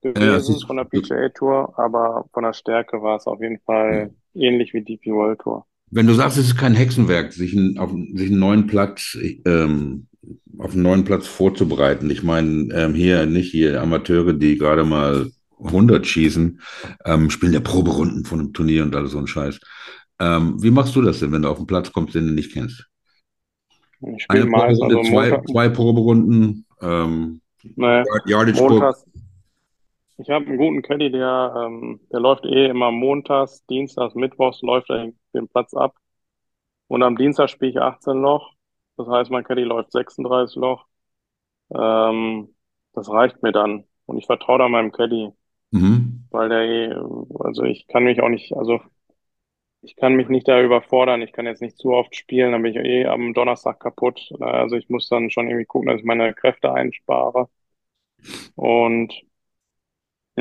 gewesen 0.01 0.55
ist- 0.55 0.65
von 0.65 0.77
der 0.77 0.85
PGA 0.85 1.29
Tour, 1.29 1.73
aber 1.77 2.25
von 2.33 2.43
der 2.43 2.53
Stärke 2.53 3.01
war 3.01 3.17
es 3.17 3.27
auf 3.27 3.41
jeden 3.41 3.59
Fall 3.59 4.11
ähnlich 4.33 4.73
wie 4.73 4.81
DP 4.81 5.11
World 5.11 5.39
Tour. 5.39 5.65
Wenn 5.91 6.07
du 6.07 6.13
sagst, 6.13 6.37
es 6.37 6.47
ist 6.47 6.57
kein 6.57 6.75
Hexenwerk, 6.75 7.33
sich, 7.33 7.53
einen, 7.55 7.77
auf, 7.79 7.91
sich 8.13 8.29
einen 8.29 8.39
neuen 8.39 8.67
Platz, 8.67 9.17
ähm, 9.45 10.07
auf 10.59 10.73
einen 10.73 10.83
neuen 10.83 11.03
Platz 11.03 11.25
vorzubereiten. 11.27 12.09
Ich 12.11 12.21
meine, 12.23 12.71
ähm, 12.73 12.93
hier 12.93 13.25
nicht 13.25 13.51
hier 13.51 13.81
Amateure, 13.81 14.33
die 14.33 14.57
gerade 14.57 14.83
mal 14.83 15.31
100 15.57 16.05
schießen, 16.05 16.61
ähm, 17.05 17.29
spielen 17.29 17.53
ja 17.53 17.59
Proberunden 17.59 18.23
von 18.25 18.39
einem 18.39 18.53
Turnier 18.53 18.83
und 18.83 18.95
alles 18.95 19.11
so 19.11 19.17
ein 19.17 19.27
Scheiß. 19.27 19.59
Ähm, 20.19 20.61
wie 20.61 20.71
machst 20.71 20.95
du 20.95 21.01
das 21.01 21.19
denn, 21.19 21.31
wenn 21.31 21.41
du 21.41 21.49
auf 21.49 21.57
einen 21.57 21.67
Platz 21.67 21.91
kommst, 21.91 22.13
den 22.13 22.27
du 22.27 22.33
nicht 22.33 22.53
kennst? 22.53 22.85
Ich 24.01 24.23
spiele 24.23 24.45
Proberunde, 24.45 24.97
also 24.97 25.09
zwei, 25.09 25.29
Montag, 25.29 25.47
zwei 25.49 25.69
Proberunden, 25.69 26.65
ähm, 26.81 27.41
Book. 27.75 28.21
montags. 28.53 29.05
Ich 30.21 30.29
habe 30.29 30.45
einen 30.47 30.57
guten 30.57 30.81
Caddy, 30.81 31.11
der, 31.11 31.53
ähm, 31.57 32.01
der 32.11 32.19
läuft 32.19 32.45
eh 32.45 32.67
immer 32.67 32.91
montags, 32.91 33.65
dienstags, 33.67 34.15
mittwochs 34.15 34.61
läuft 34.61 34.89
er 34.89 35.11
den 35.33 35.47
Platz 35.47 35.73
ab. 35.73 35.95
Und 36.87 37.03
am 37.03 37.17
Dienstag 37.17 37.49
spiele 37.49 37.71
ich 37.71 37.79
18 37.79 38.17
Loch. 38.21 38.53
Das 38.97 39.07
heißt, 39.07 39.31
mein 39.31 39.43
Caddy 39.45 39.63
läuft 39.63 39.91
36 39.93 40.57
Loch. 40.57 40.85
Ähm, 41.73 42.55
das 42.93 43.09
reicht 43.09 43.43
mir 43.43 43.51
dann. 43.53 43.85
Und 44.05 44.17
ich 44.17 44.27
vertraue 44.27 44.59
da 44.59 44.69
meinem 44.69 44.91
Caddy, 44.91 45.31
Mhm. 45.71 46.25
weil 46.31 46.49
der 46.49 46.61
eh, 46.63 46.95
also 47.39 47.63
ich 47.63 47.87
kann 47.87 48.03
mich 48.05 48.21
auch 48.21 48.29
nicht, 48.29 48.53
also 48.55 48.81
ich 49.81 49.95
kann 49.97 50.15
mich 50.15 50.29
nicht 50.29 50.47
da 50.47 50.61
überfordern. 50.61 51.21
Ich 51.21 51.33
kann 51.33 51.45
jetzt 51.45 51.61
nicht 51.61 51.77
zu 51.77 51.91
oft 51.93 52.15
spielen, 52.15 52.51
dann 52.53 52.61
bin 52.63 52.73
ich 52.73 52.77
eh 52.85 53.05
am 53.07 53.33
Donnerstag 53.33 53.79
kaputt. 53.79 54.31
Also 54.39 54.75
ich 54.77 54.89
muss 54.89 55.09
dann 55.09 55.29
schon 55.31 55.47
irgendwie 55.47 55.65
gucken, 55.65 55.89
dass 55.89 55.99
ich 55.99 56.05
meine 56.05 56.33
Kräfte 56.33 56.73
einspare. 56.73 57.49
Und 58.55 59.13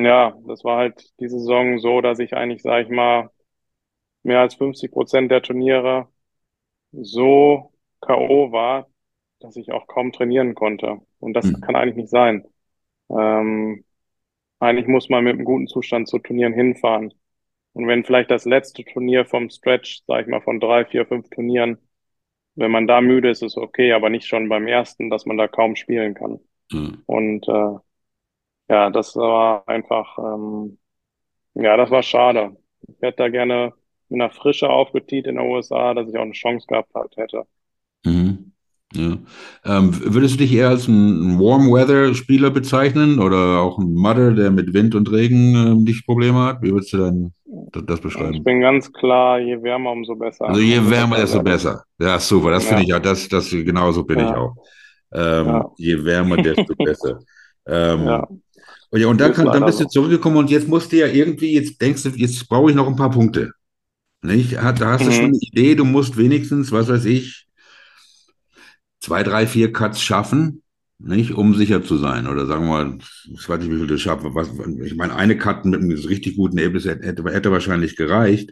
ja, 0.04 0.34
das 0.46 0.64
war 0.64 0.78
halt 0.78 1.02
diese 1.20 1.38
Saison 1.38 1.78
so, 1.78 2.00
dass 2.00 2.18
ich 2.18 2.34
eigentlich, 2.34 2.62
sage 2.62 2.84
ich 2.84 2.90
mal, 2.90 3.30
mehr 4.24 4.40
als 4.40 4.54
50 4.56 4.92
Prozent 4.92 5.30
der 5.30 5.42
Turniere 5.42 6.08
so 6.92 7.72
K.O. 8.00 8.52
war, 8.52 8.88
dass 9.40 9.56
ich 9.56 9.72
auch 9.72 9.86
kaum 9.88 10.12
trainieren 10.12 10.54
konnte. 10.54 11.00
Und 11.20 11.34
das 11.34 11.46
Mhm. 11.46 11.60
kann 11.60 11.76
eigentlich 11.76 11.96
nicht 11.96 12.10
sein. 12.10 12.46
Ähm, 13.10 13.84
eigentlich 14.60 14.88
muss 14.88 15.08
man 15.10 15.24
mit 15.24 15.34
einem 15.34 15.44
guten 15.44 15.68
Zustand 15.68 16.08
zu 16.08 16.18
Turnieren 16.20 16.54
hinfahren. 16.54 17.14
Und 17.74 17.86
wenn 17.88 18.04
vielleicht 18.04 18.30
das 18.30 18.44
letzte 18.46 18.84
Turnier 18.84 19.26
vom 19.26 19.50
Stretch, 19.50 20.02
sag 20.06 20.22
ich 20.22 20.28
mal, 20.28 20.42
von 20.42 20.60
drei, 20.60 20.84
vier, 20.86 21.06
fünf 21.06 21.30
Turnieren, 21.30 21.78
wenn 22.56 22.70
man 22.70 22.86
da 22.86 23.00
müde 23.00 23.30
ist, 23.30 23.42
ist 23.42 23.56
okay, 23.56 23.92
aber 23.92 24.10
nicht 24.10 24.26
schon 24.26 24.48
beim 24.48 24.66
ersten, 24.66 25.10
dass 25.10 25.26
man 25.26 25.36
da 25.38 25.48
kaum 25.48 25.76
spielen 25.76 26.14
kann. 26.14 26.40
Mhm. 26.72 27.02
Und 27.06 27.48
äh, 27.48 27.76
ja, 28.68 28.90
das 28.90 29.16
war 29.16 29.66
einfach, 29.68 30.18
ähm, 30.18 30.78
ja, 31.54 31.76
das 31.76 31.90
war 31.90 32.02
schade. 32.02 32.56
Ich 32.88 32.96
hätte 33.02 33.18
da 33.18 33.28
gerne 33.28 33.74
mit 34.08 34.20
einer 34.22 34.30
Frische 34.32 34.70
aufgetiet 34.70 35.26
in 35.26 35.36
den 35.36 35.46
USA, 35.46 35.94
dass 35.94 36.08
ich 36.10 36.16
auch 36.18 36.22
eine 36.22 36.32
Chance 36.32 36.66
gehabt 36.68 36.94
halt 36.94 37.16
hätte. 37.16 37.44
Mhm. 38.04 38.52
Ja. 38.94 39.18
Ähm, 39.66 39.90
würdest 40.14 40.34
du 40.34 40.38
dich 40.38 40.52
eher 40.54 40.70
als 40.70 40.88
ein 40.88 41.38
Warm-Weather-Spieler 41.38 42.50
bezeichnen 42.50 43.18
oder 43.18 43.60
auch 43.60 43.78
ein 43.78 43.92
Mudder, 43.92 44.32
der 44.32 44.50
mit 44.50 44.72
Wind 44.72 44.94
und 44.94 45.10
Regen 45.12 45.54
ähm, 45.54 45.84
nicht 45.84 46.06
Probleme 46.06 46.38
hat? 46.44 46.62
Wie 46.62 46.72
würdest 46.72 46.94
du 46.94 46.98
dann 46.98 47.34
das, 47.72 47.84
das 47.84 48.00
Ich 48.00 48.00
beschreiben? 48.00 48.44
bin 48.44 48.60
ganz 48.60 48.90
klar, 48.92 49.38
je 49.40 49.62
wärmer, 49.62 49.92
umso 49.92 50.16
besser. 50.16 50.46
Also 50.46 50.60
je 50.62 50.90
wärmer, 50.90 51.16
desto 51.18 51.38
ich. 51.38 51.44
besser. 51.44 51.84
Ja, 51.98 52.18
super. 52.18 52.50
Das 52.50 52.64
Ja. 52.64 52.68
finde 52.70 52.82
ich 52.84 52.88
ja, 52.88 52.98
das, 52.98 53.28
das 53.28 53.50
genauso 53.50 54.04
bin 54.04 54.20
ich 54.20 54.30
Ja. 54.30 54.36
auch. 54.38 54.54
Ähm, 55.12 55.46
Ja. 55.46 55.70
Je 55.76 56.02
wärmer, 56.04 56.38
desto 56.38 56.74
besser. 56.82 57.18
Ähm, 57.66 58.06
Ja, 58.06 58.28
und 58.90 59.00
ja, 59.00 59.06
und 59.08 59.20
dann, 59.20 59.32
kann, 59.34 59.52
dann 59.52 59.64
bist 59.64 59.80
du 59.80 59.86
zurückgekommen 59.86 60.36
und 60.36 60.50
jetzt 60.50 60.68
musst 60.68 60.92
du 60.92 60.96
ja 60.98 61.06
irgendwie, 61.06 61.54
jetzt 61.54 61.80
denkst 61.80 62.02
du, 62.04 62.10
jetzt 62.10 62.48
brauche 62.48 62.70
ich 62.70 62.76
noch 62.76 62.86
ein 62.88 62.96
paar 62.96 63.10
Punkte. 63.10 63.52
Nicht? 64.22 64.54
Da 64.54 64.74
hast 64.92 65.06
du 65.06 65.12
schon 65.12 65.26
eine 65.26 65.34
Mhm. 65.34 65.40
Idee, 65.40 65.74
du 65.76 65.84
musst 65.84 66.16
wenigstens, 66.16 66.72
was 66.72 66.88
weiß 66.88 67.04
ich, 67.06 67.46
zwei, 69.00 69.22
drei, 69.22 69.46
vier 69.46 69.72
Cuts 69.72 70.02
schaffen, 70.02 70.62
nicht, 70.98 71.32
um 71.32 71.54
sicher 71.54 71.82
zu 71.84 71.96
sein. 71.96 72.26
Oder 72.26 72.46
sagen 72.46 72.64
wir 72.66 72.84
mal, 72.84 72.98
ich 73.32 73.48
weiß 73.48 73.60
nicht, 73.60 73.70
wie 73.70 73.76
viel 73.76 73.86
du 73.86 73.98
schaffst. 73.98 74.26
Ich 74.84 74.96
meine, 74.96 75.14
eine 75.14 75.38
Cut 75.38 75.64
mit 75.64 75.80
einem 75.80 75.90
richtig 75.92 76.36
guten 76.36 76.58
Ergebnis 76.58 76.86
hätte, 76.86 77.06
hätte, 77.06 77.24
hätte 77.32 77.52
wahrscheinlich 77.52 77.96
gereicht. 77.96 78.50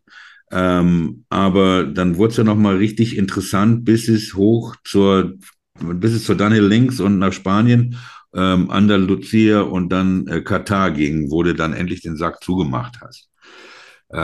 Ähm, 0.52 1.24
aber 1.28 1.84
dann 1.84 2.16
wurde 2.18 2.30
es 2.30 2.36
ja 2.36 2.44
nochmal 2.44 2.76
richtig 2.76 3.16
interessant, 3.16 3.84
bis 3.84 4.08
es 4.08 4.34
hoch 4.34 4.76
zur, 4.84 5.34
bis 5.80 6.12
es 6.12 6.24
zur 6.24 6.36
Dunhill 6.36 6.64
Links 6.64 7.00
und 7.00 7.18
nach 7.18 7.32
Spanien, 7.32 7.96
ähm, 8.34 8.70
Andalusia 8.70 9.62
und 9.62 9.90
dann 9.90 10.26
äh, 10.28 10.42
Katar 10.42 10.90
ging, 10.92 11.30
wo 11.30 11.42
du 11.42 11.54
dann 11.54 11.72
endlich 11.72 12.02
den 12.02 12.16
Sack 12.16 12.42
zugemacht 12.42 13.00
hast. 13.00 13.30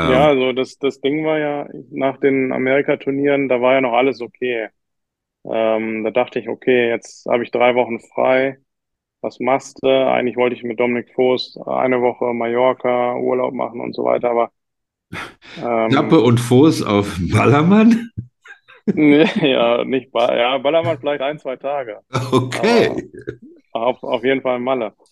Ja, 0.00 0.26
Ähm, 0.26 0.28
also 0.28 0.52
das, 0.52 0.78
das 0.78 1.00
Ding 1.00 1.24
war 1.24 1.38
ja 1.38 1.68
nach 1.90 2.18
den 2.18 2.52
Amerika-Turnieren, 2.52 3.48
da 3.48 3.60
war 3.60 3.74
ja 3.74 3.80
noch 3.80 3.92
alles 3.92 4.20
okay. 4.20 4.68
Ähm, 5.44 6.04
da 6.04 6.10
dachte 6.12 6.40
ich, 6.40 6.48
okay, 6.48 6.88
jetzt 6.90 7.26
habe 7.26 7.44
ich 7.44 7.50
drei 7.52 7.74
Wochen 7.76 8.00
frei. 8.00 8.58
Was 9.22 9.40
machst 9.40 9.80
du? 9.82 9.88
Eigentlich 9.88 10.36
wollte 10.36 10.56
ich 10.56 10.64
mit 10.64 10.80
Dominik 10.80 11.12
Voß 11.14 11.58
eine 11.66 12.02
Woche 12.02 12.34
Mallorca 12.34 13.16
Urlaub 13.16 13.54
machen 13.54 13.80
und 13.80 13.94
so 13.94 14.04
weiter, 14.04 14.30
aber 14.30 14.52
Klappe 15.88 16.18
ähm, 16.18 16.20
und 16.20 16.38
Fuß 16.40 16.82
auf 16.82 17.16
Ballermann? 17.20 18.10
nee, 18.92 19.24
ja, 19.52 19.84
nicht 19.84 20.12
ba 20.12 20.34
ja, 20.36 20.58
Ballermann 20.58 20.98
vielleicht 20.98 21.22
ein, 21.22 21.38
zwei 21.38 21.56
Tage, 21.56 22.00
aber 22.52 22.80
Okay. 22.80 23.10
Auf, 23.72 24.02
auf 24.02 24.24
jeden 24.24 24.42
Fall 24.42 24.58
Malle. 24.60 24.94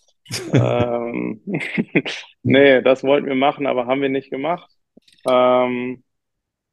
Ähm, 0.54 1.42
nee, 2.44 2.82
das 2.82 3.02
wollten 3.02 3.26
wir 3.26 3.34
machen, 3.34 3.66
aber 3.66 3.86
haben 3.86 4.00
wir 4.00 4.08
nicht 4.08 4.30
gemacht. 4.30 4.70
Ähm, 5.28 6.04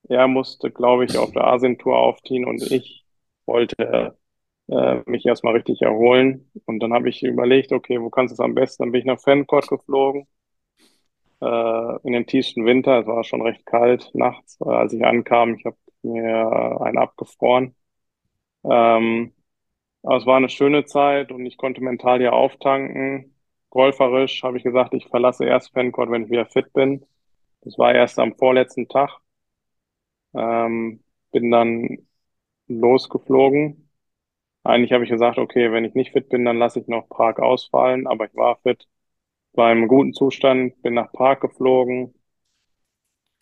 er 0.09 0.27
musste, 0.27 0.71
glaube 0.71 1.05
ich, 1.05 1.17
auf 1.17 1.31
der 1.31 1.45
Asien-Tour 1.45 1.97
aufziehen 1.97 2.45
und 2.45 2.61
ich 2.71 3.05
wollte 3.45 4.17
äh, 4.69 5.01
mich 5.05 5.25
erstmal 5.25 5.55
richtig 5.55 5.81
erholen. 5.81 6.51
Und 6.65 6.79
dann 6.81 6.93
habe 6.93 7.09
ich 7.09 7.23
überlegt, 7.23 7.71
okay, 7.73 8.01
wo 8.01 8.09
kannst 8.09 8.31
du 8.31 8.35
es 8.35 8.39
am 8.39 8.55
besten? 8.55 8.83
Dann 8.83 8.91
bin 8.91 9.01
ich 9.01 9.07
nach 9.07 9.19
Fancourt 9.21 9.67
geflogen, 9.69 10.27
äh, 11.41 11.97
in 12.07 12.13
den 12.13 12.25
tiefsten 12.27 12.65
Winter. 12.65 12.99
Es 12.99 13.07
war 13.07 13.23
schon 13.23 13.41
recht 13.41 13.65
kalt 13.65 14.09
nachts, 14.13 14.57
äh, 14.61 14.69
als 14.69 14.93
ich 14.93 15.05
ankam. 15.05 15.55
Ich 15.55 15.65
habe 15.65 15.77
mir 16.03 16.81
einen 16.81 16.97
abgefroren. 16.97 17.75
Ähm, 18.65 19.33
aber 20.03 20.17
es 20.17 20.25
war 20.25 20.37
eine 20.37 20.49
schöne 20.49 20.85
Zeit 20.85 21.31
und 21.31 21.45
ich 21.45 21.57
konnte 21.57 21.81
mental 21.81 22.19
hier 22.19 22.33
auftanken. 22.33 23.35
Golferisch 23.69 24.43
habe 24.43 24.57
ich 24.57 24.63
gesagt, 24.63 24.93
ich 24.93 25.07
verlasse 25.07 25.45
erst 25.45 25.73
Fancourt, 25.73 26.09
wenn 26.11 26.23
ich 26.25 26.29
wieder 26.31 26.45
fit 26.47 26.73
bin. 26.73 27.05
Das 27.61 27.77
war 27.77 27.93
erst 27.95 28.19
am 28.19 28.35
vorletzten 28.37 28.87
Tag. 28.89 29.19
Ähm, 30.33 31.03
bin 31.31 31.51
dann 31.51 31.97
losgeflogen. 32.67 33.89
Eigentlich 34.63 34.93
habe 34.93 35.03
ich 35.05 35.11
gesagt, 35.11 35.37
okay, 35.39 35.71
wenn 35.73 35.85
ich 35.85 35.95
nicht 35.95 36.13
fit 36.13 36.29
bin, 36.29 36.45
dann 36.45 36.59
lasse 36.59 36.79
ich 36.81 36.87
noch 36.87 37.09
Prag 37.09 37.39
ausfallen, 37.39 38.07
aber 38.07 38.25
ich 38.27 38.35
war 38.35 38.57
fit, 38.61 38.87
war 39.53 39.71
im 39.73 39.87
guten 39.89 40.13
Zustand, 40.13 40.81
bin 40.83 40.95
nach 40.95 41.11
Prag 41.13 41.39
geflogen 41.41 42.15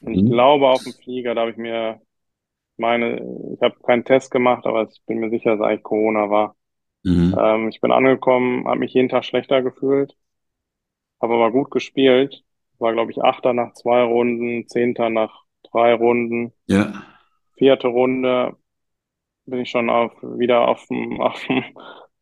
und 0.03 0.13
ich 0.13 0.23
Mhm. 0.23 0.25
glaube 0.25 0.67
auf 0.69 0.83
dem 0.83 0.93
Flieger, 0.95 1.35
da 1.35 1.41
habe 1.41 1.51
ich 1.51 1.57
mir 1.57 2.01
meine, 2.77 3.17
ich 3.55 3.61
habe 3.61 3.75
keinen 3.85 4.05
Test 4.05 4.31
gemacht, 4.31 4.65
aber 4.65 4.83
ich 4.89 5.01
bin 5.05 5.19
mir 5.19 5.29
sicher, 5.29 5.57
dass 5.57 5.65
eigentlich 5.67 5.83
Corona 5.83 6.29
war. 6.29 6.55
Mhm. 7.03 7.35
Ähm, 7.37 7.69
ich 7.69 7.81
bin 7.81 7.91
angekommen, 7.91 8.67
habe 8.67 8.79
mich 8.79 8.93
jeden 8.93 9.09
Tag 9.09 9.25
schlechter 9.25 9.61
gefühlt, 9.63 10.15
habe 11.21 11.33
aber 11.35 11.51
gut 11.51 11.71
gespielt. 11.71 12.43
War, 12.79 12.93
glaube 12.93 13.11
ich, 13.11 13.21
Achter 13.23 13.53
nach 13.53 13.73
zwei 13.73 14.03
Runden, 14.03 14.67
Zehnter 14.67 15.09
nach 15.09 15.43
drei 15.71 15.93
Runden, 15.93 16.53
Ja. 16.67 17.05
vierte 17.57 17.87
Runde 17.87 18.55
bin 19.45 19.61
ich 19.61 19.69
schon 19.71 19.89
auf, 19.89 20.13
wieder 20.23 20.67
auf 20.69 20.85
dem, 20.87 21.21
auf 21.21 21.45
dem, 21.47 21.63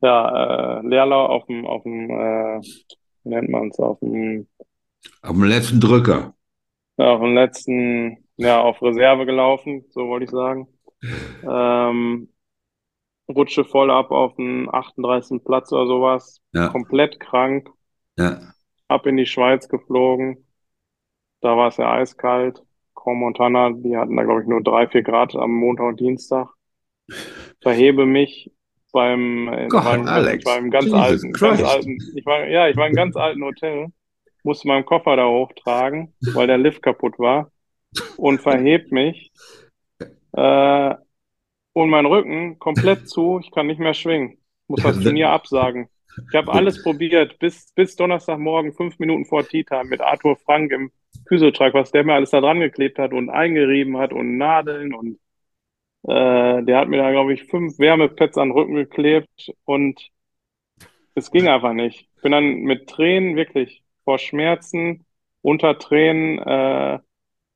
ja, 0.02 0.80
äh, 0.82 0.88
Leerlauf, 0.88 1.30
auf 1.32 1.46
dem, 1.48 1.66
auf 1.68 1.84
dem, 1.84 2.10
äh, 2.12 2.62
wie 3.26 3.30
nennt 3.30 3.50
man 3.50 3.70
es, 3.70 3.80
auf 3.80 4.00
dem, 4.00 4.48
Auf 5.24 5.32
dem 5.32 5.44
letzten 5.46 5.80
Drücker. 5.82 6.36
ja, 6.98 7.14
auf 7.14 7.22
dem 7.22 7.34
letzten, 7.36 8.23
ja, 8.38 8.62
auf 8.62 8.82
Reserve 8.82 9.26
gelaufen, 9.26 9.86
so 9.90 10.08
wollte 10.08 10.26
ich 10.26 10.32
sagen. 10.32 10.68
Ähm, 11.48 12.30
rutsche 13.30 13.64
voll 13.66 13.92
ab 13.92 14.12
auf 14.12 14.36
den 14.36 14.70
38. 14.74 15.44
Platz 15.44 15.72
oder 15.72 15.88
sowas, 15.88 16.42
Ja. 16.54 16.70
komplett 16.70 17.20
krank, 17.20 17.70
Ja. 18.18 18.40
ab 18.88 19.06
in 19.06 19.18
die 19.18 19.26
Schweiz 19.26 19.68
geflogen. 19.70 20.48
Da 21.42 21.58
war 21.58 21.68
es 21.68 21.78
ja 21.78 21.92
eiskalt. 21.92 22.62
Grand 22.96 23.20
Montana, 23.20 23.72
die 23.72 23.98
hatten 23.98 24.16
da, 24.16 24.24
glaube 24.24 24.42
ich, 24.44 24.48
nur 24.48 24.62
drei, 24.64 24.88
vier 24.88 25.04
Grad 25.04 25.36
am 25.36 25.52
Montag 25.52 25.88
und 25.88 26.00
Dienstag. 26.00 26.48
Verhebe 27.62 28.06
mich 28.06 28.52
beim, 28.94 29.50
Gott, 29.70 29.84
war 29.86 29.96
im, 29.96 30.04
ich 30.04 30.10
Alex. 30.10 30.46
war 30.46 30.58
im 30.58 30.70
ganz 30.72 30.86
Jesus 30.86 31.02
alten, 31.02 31.32
ganz 31.34 31.64
alten, 31.64 31.98
ich 32.16 32.26
war, 32.26 32.48
ja, 32.48 32.70
ich 32.70 32.78
war 32.78 32.88
im 32.88 32.96
ganz 32.96 33.16
alten 33.18 33.44
Hotel, 33.44 33.88
musste 34.44 34.68
meinen 34.68 34.86
Koffer 34.86 35.16
da 35.16 35.28
hochtragen, 35.28 36.14
weil 36.34 36.48
der 36.48 36.58
Lift 36.60 36.82
kaputt 36.82 37.18
war 37.20 37.52
und 38.18 38.42
verhebt 38.42 38.92
mich, 38.92 39.32
äh, 40.34 40.96
und 41.74 41.90
mein 41.90 42.06
Rücken 42.06 42.60
komplett 42.60 43.10
zu, 43.10 43.40
ich 43.44 43.52
kann 43.52 43.68
nicht 43.68 43.80
mehr 43.80 43.94
schwingen, 43.94 44.38
muss 44.68 44.84
das 44.84 45.00
Turnier 45.00 45.30
absagen. 45.30 45.90
Ich 46.30 46.36
habe 46.36 46.54
alles 46.54 46.84
probiert, 46.84 47.40
bis, 47.40 47.72
bis 47.74 47.96
Donnerstagmorgen, 47.96 48.74
fünf 48.74 49.00
Minuten 49.00 49.26
vor 49.26 49.48
Time 49.48 49.86
mit 49.86 50.02
Arthur 50.02 50.38
Frank 50.38 50.72
im 50.72 50.92
Physiotrack, 51.28 51.74
was 51.74 51.92
der 51.92 52.04
mir 52.04 52.14
alles 52.14 52.30
da 52.30 52.42
dran 52.42 52.60
geklebt 52.60 53.00
hat 53.00 53.14
und 53.14 53.30
eingerieben 53.30 53.98
hat 53.98 54.14
und 54.14 54.38
Nadeln 54.38 54.94
und 54.94 55.20
äh, 56.04 56.62
der 56.64 56.78
hat 56.78 56.90
mir 56.90 56.98
da, 56.98 57.12
glaube 57.12 57.34
ich, 57.34 57.46
fünf 57.46 57.80
Wärmepads 57.80 58.38
an 58.38 58.50
den 58.50 58.58
Rücken 58.58 58.76
geklebt 58.76 59.52
und 59.66 60.10
es 61.16 61.32
ging 61.32 61.48
einfach 61.48 61.74
nicht. 61.74 62.10
Ich 62.16 62.22
bin 62.22 62.32
dann 62.32 62.62
mit 62.62 62.90
Tränen, 62.90 63.36
wirklich 63.36 63.84
vor 64.04 64.20
Schmerzen, 64.20 65.06
unter 65.42 65.80
Tränen 65.80 66.40
äh, 66.40 67.00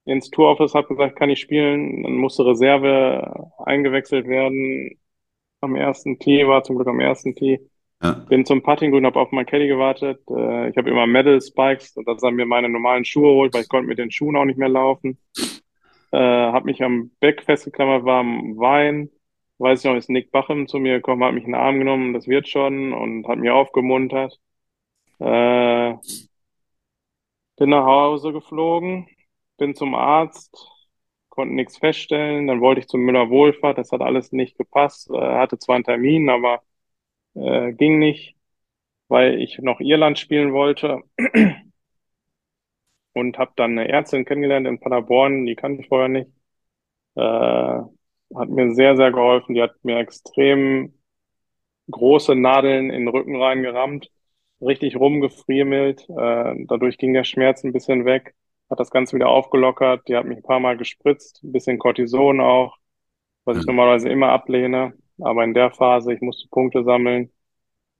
ins 0.07 0.29
Touroffice, 0.29 0.73
habe 0.73 0.87
gesagt, 0.87 1.17
kann 1.17 1.29
ich 1.29 1.39
spielen. 1.39 2.03
Dann 2.03 2.15
musste 2.15 2.45
Reserve 2.45 3.49
eingewechselt 3.65 4.27
werden. 4.27 4.97
Am 5.61 5.75
ersten 5.75 6.19
Tee, 6.19 6.47
war 6.47 6.63
zum 6.63 6.77
Glück 6.77 6.87
am 6.87 6.99
ersten 6.99 7.35
Tee. 7.35 7.59
Ja. 8.01 8.13
Bin 8.29 8.45
zum 8.45 8.61
Puttinggrün, 8.61 9.05
habe 9.05 9.19
auf 9.19 9.31
mein 9.31 9.45
Caddy 9.45 9.67
gewartet. 9.67 10.21
Äh, 10.29 10.69
ich 10.69 10.77
habe 10.77 10.89
immer 10.89 11.07
Metal 11.07 11.41
Spikes, 11.41 11.95
dass 12.05 12.23
er 12.23 12.31
mir 12.31 12.45
meine 12.45 12.69
normalen 12.69 13.05
Schuhe 13.05 13.33
holt, 13.33 13.53
weil 13.53 13.63
ich 13.63 13.69
konnte 13.69 13.87
mit 13.87 13.97
den 13.97 14.11
Schuhen 14.11 14.35
auch 14.35 14.45
nicht 14.45 14.59
mehr 14.59 14.69
laufen. 14.69 15.17
Äh, 16.11 16.17
habe 16.17 16.65
mich 16.65 16.81
am 16.83 17.11
Beck 17.19 17.43
festgeklammert, 17.43 18.05
war 18.05 18.19
am 18.19 18.57
Wein. 18.57 19.09
Weiß 19.57 19.79
ich 19.79 19.85
noch, 19.85 19.97
ist 19.97 20.09
Nick 20.09 20.31
Bachem 20.31 20.67
zu 20.67 20.77
mir 20.77 20.97
gekommen, 20.97 21.23
hat 21.23 21.33
mich 21.33 21.45
in 21.45 21.51
den 21.53 21.59
Arm 21.59 21.79
genommen, 21.79 22.13
das 22.13 22.27
wird 22.27 22.47
schon, 22.47 22.93
und 22.93 23.27
hat 23.27 23.39
mich 23.39 23.49
aufgemuntert. 23.49 24.39
Äh, 25.19 25.95
bin 27.57 27.69
nach 27.71 27.85
Hause 27.85 28.31
geflogen, 28.33 29.07
bin 29.57 29.75
zum 29.75 29.95
Arzt, 29.95 30.55
konnte 31.29 31.55
nichts 31.55 31.77
feststellen. 31.77 32.47
Dann 32.47 32.61
wollte 32.61 32.81
ich 32.81 32.87
zum 32.87 33.01
Müller-Wohlfahrt, 33.01 33.77
das 33.77 33.91
hat 33.91 34.01
alles 34.01 34.31
nicht 34.31 34.57
gepasst. 34.57 35.09
Äh, 35.11 35.17
hatte 35.19 35.59
zwar 35.59 35.75
einen 35.75 35.85
Termin, 35.85 36.29
aber 36.29 36.61
äh, 37.35 37.73
ging 37.73 37.99
nicht, 37.99 38.35
weil 39.09 39.41
ich 39.41 39.59
noch 39.59 39.79
Irland 39.81 40.19
spielen 40.19 40.53
wollte. 40.53 41.01
Und 43.13 43.37
habe 43.39 43.51
dann 43.55 43.71
eine 43.71 43.89
Ärztin 43.89 44.25
kennengelernt 44.25 44.67
in 44.67 44.79
Paderborn, 44.79 45.45
die 45.45 45.55
kannte 45.55 45.81
ich 45.81 45.87
vorher 45.87 46.07
nicht. 46.07 46.29
Äh, 47.15 47.21
hat 48.35 48.49
mir 48.49 48.73
sehr, 48.75 48.95
sehr 48.97 49.11
geholfen. 49.11 49.55
Die 49.55 49.61
hat 49.61 49.73
mir 49.83 49.97
extrem 49.99 50.93
große 51.91 52.35
Nadeln 52.35 52.89
in 52.89 53.01
den 53.01 53.07
Rücken 53.09 53.35
reingerammt, 53.35 54.11
richtig 54.61 54.97
rumgefriemelt. 54.97 56.09
Äh, 56.09 56.65
dadurch 56.67 56.97
ging 56.97 57.13
der 57.13 57.23
Schmerz 57.23 57.63
ein 57.63 57.73
bisschen 57.73 58.05
weg, 58.05 58.35
hat 58.69 58.79
das 58.79 58.91
Ganze 58.91 59.15
wieder 59.15 59.29
aufgelockert. 59.29 60.07
Die 60.07 60.15
hat 60.15 60.25
mich 60.25 60.37
ein 60.37 60.43
paar 60.43 60.59
Mal 60.59 60.77
gespritzt, 60.77 61.43
ein 61.43 61.51
bisschen 61.51 61.79
Cortison 61.79 62.41
auch, 62.41 62.77
was 63.45 63.57
ich 63.59 63.65
normalerweise 63.67 64.09
immer 64.09 64.29
ablehne. 64.29 64.93
Aber 65.19 65.43
in 65.43 65.53
der 65.53 65.71
Phase, 65.71 66.13
ich 66.13 66.21
musste 66.21 66.47
Punkte 66.49 66.83
sammeln, 66.83 67.31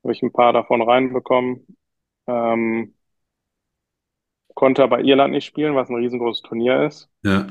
habe 0.04 0.14
ich 0.14 0.24
ein 0.24 0.34
paar 0.34 0.54
davon 0.54 0.82
reinbekommen. 0.82 1.68
Ähm, 2.28 2.96
konnte 4.56 4.84
aber 4.84 5.02
Irland 5.02 5.32
nicht 5.34 5.46
spielen, 5.46 5.76
was 5.76 5.90
ein 5.90 5.96
riesengroßes 5.96 6.42
Turnier 6.44 6.84
ist 6.86 7.10
Ja. 7.24 7.48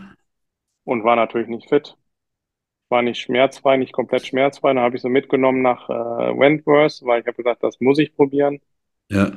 und 0.85 1.05
war 1.05 1.17
natürlich 1.17 1.49
nicht 1.49 1.69
fit. 1.69 1.97
War 2.89 3.03
nicht 3.03 3.21
schmerzfrei, 3.21 3.77
nicht 3.77 3.93
komplett 3.93 4.27
schmerzfrei. 4.27 4.75
Dann 4.75 4.83
habe 4.85 4.97
ich 4.97 5.03
so 5.03 5.09
mitgenommen 5.09 5.63
nach 5.63 5.89
äh, 5.91 5.93
Wentworth, 5.93 7.01
weil 7.05 7.21
ich 7.21 7.27
habe 7.27 7.37
gesagt, 7.37 7.63
das 7.63 7.81
muss 7.81 7.99
ich 7.99 8.15
probieren. 8.15 8.61
Ja. 9.09 9.33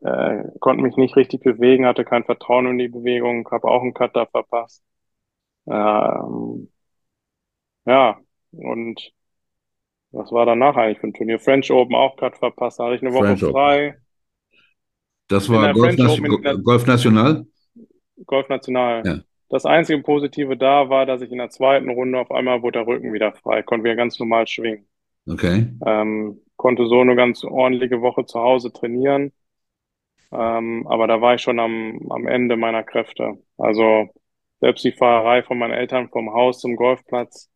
Äh, 0.00 0.44
konnte 0.60 0.82
mich 0.82 0.96
nicht 0.96 1.16
richtig 1.16 1.42
bewegen, 1.42 1.86
hatte 1.86 2.04
kein 2.04 2.24
Vertrauen 2.24 2.66
in 2.66 2.78
die 2.78 2.88
Bewegung, 2.88 3.48
habe 3.50 3.68
auch 3.68 3.82
einen 3.82 3.94
Cutter 3.94 4.26
verpasst. 4.26 4.82
Ähm, 5.66 6.70
ja, 7.86 8.18
und 8.52 9.12
was 10.12 10.32
war 10.32 10.46
danach 10.46 10.76
eigentlich 10.76 10.98
für 10.98 11.08
ein 11.08 11.14
Turnier? 11.14 11.38
French 11.38 11.70
Open 11.70 11.94
auch 11.94 12.16
Cut 12.16 12.38
verpasst, 12.38 12.78
da 12.78 12.84
hatte 12.84 12.96
ich 12.96 13.02
eine 13.02 13.12
Woche 13.12 13.26
French 13.26 13.42
Open. 13.42 13.52
frei. 13.52 13.96
Das 15.28 15.48
In 15.48 15.54
war 15.54 15.72
Golf, 15.72 15.98
Open 15.98 16.42
der- 16.42 16.58
Golf 16.58 16.86
National? 16.86 17.46
Golf 18.26 18.48
National. 18.48 19.02
Ja. 19.04 19.18
Das 19.48 19.64
einzige 19.66 20.02
Positive 20.02 20.56
da 20.56 20.88
war, 20.88 21.06
dass 21.06 21.20
ich 21.22 21.30
in 21.30 21.38
der 21.38 21.50
zweiten 21.50 21.90
Runde 21.90 22.18
auf 22.18 22.30
einmal 22.30 22.62
wurde 22.62 22.78
der 22.80 22.86
Rücken 22.86 23.12
wieder 23.12 23.32
frei, 23.32 23.62
konnte 23.62 23.84
wieder 23.84 23.96
ganz 23.96 24.18
normal 24.18 24.46
schwingen. 24.46 24.88
Okay. 25.28 25.68
Ähm, 25.84 26.40
konnte 26.66 26.88
so 26.88 27.00
eine 27.00 27.14
ganz 27.14 27.44
ordentliche 27.44 28.00
Woche 28.00 28.26
zu 28.26 28.40
Hause 28.40 28.72
trainieren. 28.72 29.30
Ähm, 30.32 30.84
aber 30.88 31.06
da 31.06 31.20
war 31.20 31.36
ich 31.36 31.40
schon 31.40 31.60
am, 31.60 32.00
am 32.10 32.26
Ende 32.26 32.56
meiner 32.56 32.82
Kräfte. 32.82 33.38
Also 33.56 34.08
selbst 34.58 34.84
die 34.84 34.90
Fahrerei 34.90 35.44
von 35.44 35.58
meinen 35.58 35.74
Eltern 35.74 36.08
vom 36.08 36.34
Haus 36.34 36.58
zum 36.58 36.74
Golfplatz, 36.74 37.52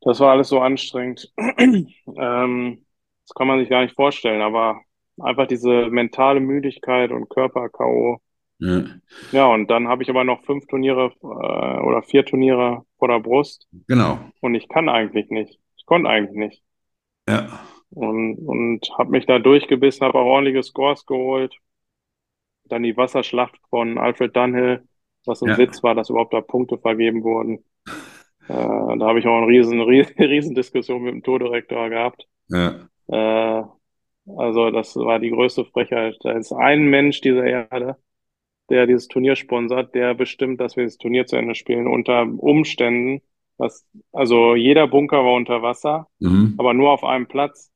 das 0.00 0.18
war 0.18 0.32
alles 0.32 0.48
so 0.48 0.58
anstrengend. 0.58 1.32
Ähm, 2.16 2.84
das 3.26 3.34
kann 3.34 3.46
man 3.46 3.60
sich 3.60 3.70
gar 3.70 3.82
nicht 3.82 3.94
vorstellen, 3.94 4.42
aber 4.42 4.80
einfach 5.20 5.46
diese 5.46 5.86
mentale 5.86 6.40
Müdigkeit 6.40 7.12
und 7.12 7.30
Körper-K.O. 7.30 8.18
Ja, 8.58 8.84
Ja, 9.30 9.46
und 9.46 9.70
dann 9.70 9.86
habe 9.86 10.02
ich 10.02 10.10
aber 10.10 10.24
noch 10.24 10.42
fünf 10.44 10.66
Turniere 10.66 11.12
äh, 11.22 11.26
oder 11.26 12.02
vier 12.02 12.24
Turniere 12.24 12.84
vor 12.98 13.08
der 13.08 13.20
Brust 13.20 13.68
genau. 13.86 14.18
und 14.40 14.56
ich 14.56 14.68
kann 14.68 14.88
eigentlich 14.88 15.30
nicht. 15.30 15.60
Ich 15.76 15.86
konnte 15.86 16.08
eigentlich 16.10 16.36
nicht. 16.36 16.62
Ja. 17.28 17.60
Und, 17.94 18.36
und 18.38 18.80
habe 18.98 19.10
mich 19.10 19.26
da 19.26 19.38
durchgebissen, 19.38 20.06
habe 20.06 20.18
auch 20.18 20.24
ordentliche 20.26 20.62
Scores 20.62 21.06
geholt. 21.06 21.54
Dann 22.64 22.82
die 22.82 22.96
Wasserschlacht 22.96 23.56
von 23.70 23.98
Alfred 23.98 24.34
Dunhill, 24.34 24.82
was 25.26 25.42
ein 25.42 25.50
Ja. 25.50 25.58
Witz 25.58 25.82
war, 25.82 25.94
dass 25.94 26.10
überhaupt 26.10 26.32
da 26.34 26.40
Punkte 26.40 26.78
vergeben 26.78 27.22
wurden. 27.22 27.64
Äh, 28.48 28.52
da 28.98 29.00
habe 29.06 29.18
ich 29.18 29.26
auch 29.26 29.36
eine 29.36 29.46
riesen, 29.46 29.80
riesen, 29.82 30.14
riesen 30.18 30.54
Diskussion 30.54 31.02
mit 31.02 31.14
dem 31.14 31.22
Tourdirektor 31.22 31.88
gehabt. 31.90 32.26
Ja. 32.48 32.88
Äh, 33.08 33.64
also 34.36 34.70
das 34.70 34.96
war 34.96 35.18
die 35.18 35.30
größte 35.30 35.64
Frechheit. 35.66 36.16
Da 36.22 36.32
ist 36.32 36.52
ein 36.52 36.86
Mensch 36.88 37.20
dieser 37.20 37.44
Erde, 37.44 37.96
der 38.70 38.86
dieses 38.86 39.08
Turnier 39.08 39.36
sponsert, 39.36 39.94
der 39.94 40.14
bestimmt, 40.14 40.60
dass 40.60 40.76
wir 40.76 40.84
das 40.84 40.96
Turnier 40.98 41.26
zu 41.26 41.36
Ende 41.36 41.54
spielen 41.54 41.86
unter 41.86 42.22
Umständen. 42.22 43.20
Was, 43.58 43.86
also 44.12 44.54
jeder 44.54 44.88
Bunker 44.88 45.18
war 45.24 45.34
unter 45.34 45.62
Wasser, 45.62 46.08
Mhm. 46.18 46.54
aber 46.58 46.74
nur 46.74 46.90
auf 46.90 47.04
einem 47.04 47.26
Platz. 47.28 47.70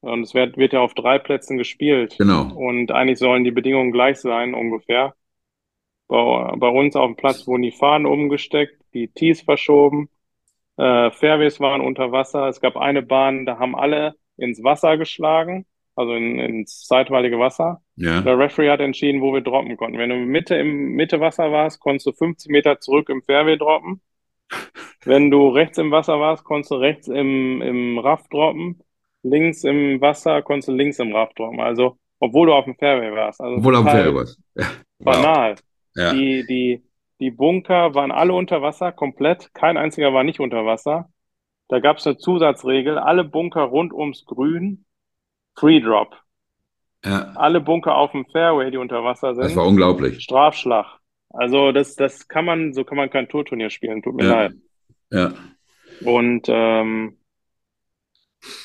Und 0.00 0.22
es 0.22 0.34
wird, 0.34 0.56
wird 0.56 0.72
ja 0.72 0.80
auf 0.80 0.94
drei 0.94 1.18
Plätzen 1.18 1.58
gespielt. 1.58 2.16
Genau. 2.18 2.54
Und 2.54 2.92
eigentlich 2.92 3.18
sollen 3.18 3.44
die 3.44 3.50
Bedingungen 3.50 3.92
gleich 3.92 4.18
sein, 4.18 4.54
ungefähr. 4.54 5.14
Bei, 6.06 6.54
bei 6.56 6.68
uns 6.68 6.96
auf 6.96 7.06
dem 7.06 7.16
Platz 7.16 7.46
wurden 7.46 7.62
die 7.62 7.72
Fahnen 7.72 8.06
umgesteckt, 8.06 8.80
die 8.94 9.08
Tees 9.08 9.42
verschoben, 9.42 10.08
äh, 10.78 11.10
Fairways 11.10 11.58
waren 11.60 11.80
unter 11.80 12.12
Wasser. 12.12 12.48
Es 12.48 12.60
gab 12.60 12.76
eine 12.76 13.02
Bahn, 13.02 13.44
da 13.44 13.58
haben 13.58 13.74
alle 13.74 14.14
ins 14.36 14.62
Wasser 14.62 14.96
geschlagen, 14.96 15.66
also 15.96 16.14
in, 16.14 16.38
ins 16.38 16.86
zeitweilige 16.86 17.38
Wasser. 17.38 17.82
Ja. 17.96 18.20
Der 18.20 18.38
Referee 18.38 18.70
hat 18.70 18.80
entschieden, 18.80 19.20
wo 19.20 19.34
wir 19.34 19.40
droppen 19.40 19.76
konnten. 19.76 19.98
Wenn 19.98 20.10
du 20.10 20.16
Mitte 20.16 20.54
im 20.54 20.92
Mitte 20.92 21.20
Wasser 21.20 21.50
warst, 21.50 21.80
konntest 21.80 22.06
du 22.06 22.12
50 22.12 22.50
Meter 22.52 22.78
zurück 22.78 23.08
im 23.08 23.22
Fairway 23.22 23.58
droppen. 23.58 24.00
Wenn 25.04 25.30
du 25.30 25.48
rechts 25.48 25.78
im 25.78 25.90
Wasser 25.90 26.20
warst, 26.20 26.44
konntest 26.44 26.70
du 26.70 26.76
rechts 26.76 27.08
im, 27.08 27.60
im 27.60 27.98
Raff 27.98 28.28
droppen. 28.28 28.80
Links 29.22 29.64
im 29.64 30.00
Wasser 30.00 30.42
konntest 30.42 30.68
du 30.68 30.72
links 30.72 30.98
im 30.98 31.14
Raff 31.14 31.32
droppen. 31.34 31.60
Also, 31.60 31.98
obwohl 32.20 32.46
du 32.46 32.54
auf 32.54 32.64
dem 32.64 32.76
Fairway 32.76 33.12
warst. 33.14 33.40
Also 33.40 33.56
Obwohl 33.56 33.76
auf 33.76 33.84
dem 33.84 33.90
Fairway 33.90 34.14
warst. 34.14 34.40
Ja. 34.54 34.66
Banal. 34.98 35.54
Ja. 35.94 36.12
Die, 36.12 36.44
die, 36.46 36.82
die 37.20 37.30
Bunker 37.30 37.94
waren 37.94 38.10
alle 38.12 38.32
unter 38.32 38.62
Wasser, 38.62 38.92
komplett. 38.92 39.52
Kein 39.54 39.76
einziger 39.76 40.12
war 40.14 40.24
nicht 40.24 40.40
unter 40.40 40.64
Wasser. 40.64 41.08
Da 41.68 41.80
gab 41.80 41.98
es 41.98 42.06
eine 42.06 42.16
Zusatzregel. 42.16 42.98
Alle 42.98 43.24
Bunker 43.24 43.62
rund 43.62 43.92
ums 43.92 44.24
Grün, 44.24 44.84
Free 45.56 45.80
Drop. 45.80 46.16
Ja. 47.04 47.32
Alle 47.36 47.60
Bunker 47.60 47.96
auf 47.96 48.12
dem 48.12 48.24
Fairway, 48.26 48.70
die 48.70 48.78
unter 48.78 49.04
Wasser 49.04 49.34
Das 49.34 49.48
sind, 49.48 49.56
war 49.56 49.66
unglaublich. 49.66 50.20
Strafschlag. 50.22 50.86
Also 51.30 51.72
das, 51.72 51.94
das 51.94 52.26
kann 52.26 52.44
man, 52.44 52.72
so 52.72 52.84
kann 52.84 52.96
man 52.96 53.10
kein 53.10 53.28
Tourturnier 53.28 53.70
spielen, 53.70 54.02
tut 54.02 54.14
mir 54.14 54.24
Ja. 54.24 54.30
leid. 54.34 54.52
Ja. 55.10 55.32
Und 56.04 56.46
ähm, 56.48 57.17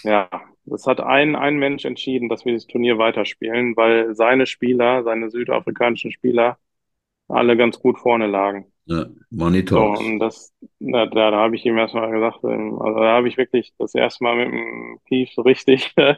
ja, 0.04 0.30
das 0.66 0.88
hat 0.88 1.02
ein, 1.02 1.36
ein 1.36 1.58
Mensch 1.58 1.86
entschieden, 1.86 2.30
dass 2.30 2.46
wir 2.46 2.54
das 2.54 2.68
Turnier 2.68 2.98
weiterspielen, 2.98 3.76
weil 3.78 4.16
seine 4.16 4.46
Spieler, 4.48 5.04
seine 5.04 5.30
südafrikanischen 5.30 6.12
Spieler, 6.12 6.58
alle 7.30 7.58
ganz 7.58 7.80
gut 7.80 8.00
vorne 8.00 8.28
lagen. 8.28 8.74
ja. 8.86 9.10
Money 9.32 9.64
So, 9.72 9.80
talks. 9.80 10.00
und 10.00 10.20
das, 10.20 10.54
da, 10.80 11.08
da, 11.08 11.32
da 11.32 11.38
habe 11.38 11.56
ich 11.56 11.66
ihm 11.66 11.78
erstmal 11.78 12.12
gesagt, 12.12 12.44
ähm, 12.44 12.80
also 12.82 13.00
da 13.00 13.14
habe 13.18 13.28
ich 13.28 13.38
wirklich 13.38 13.74
das 13.80 13.96
erste 13.96 14.24
Mal 14.24 14.36
mit 14.38 14.48
dem 14.54 15.00
Kief 15.08 15.32
so 15.34 15.42
richtig 15.44 15.94
äh, 15.98 16.16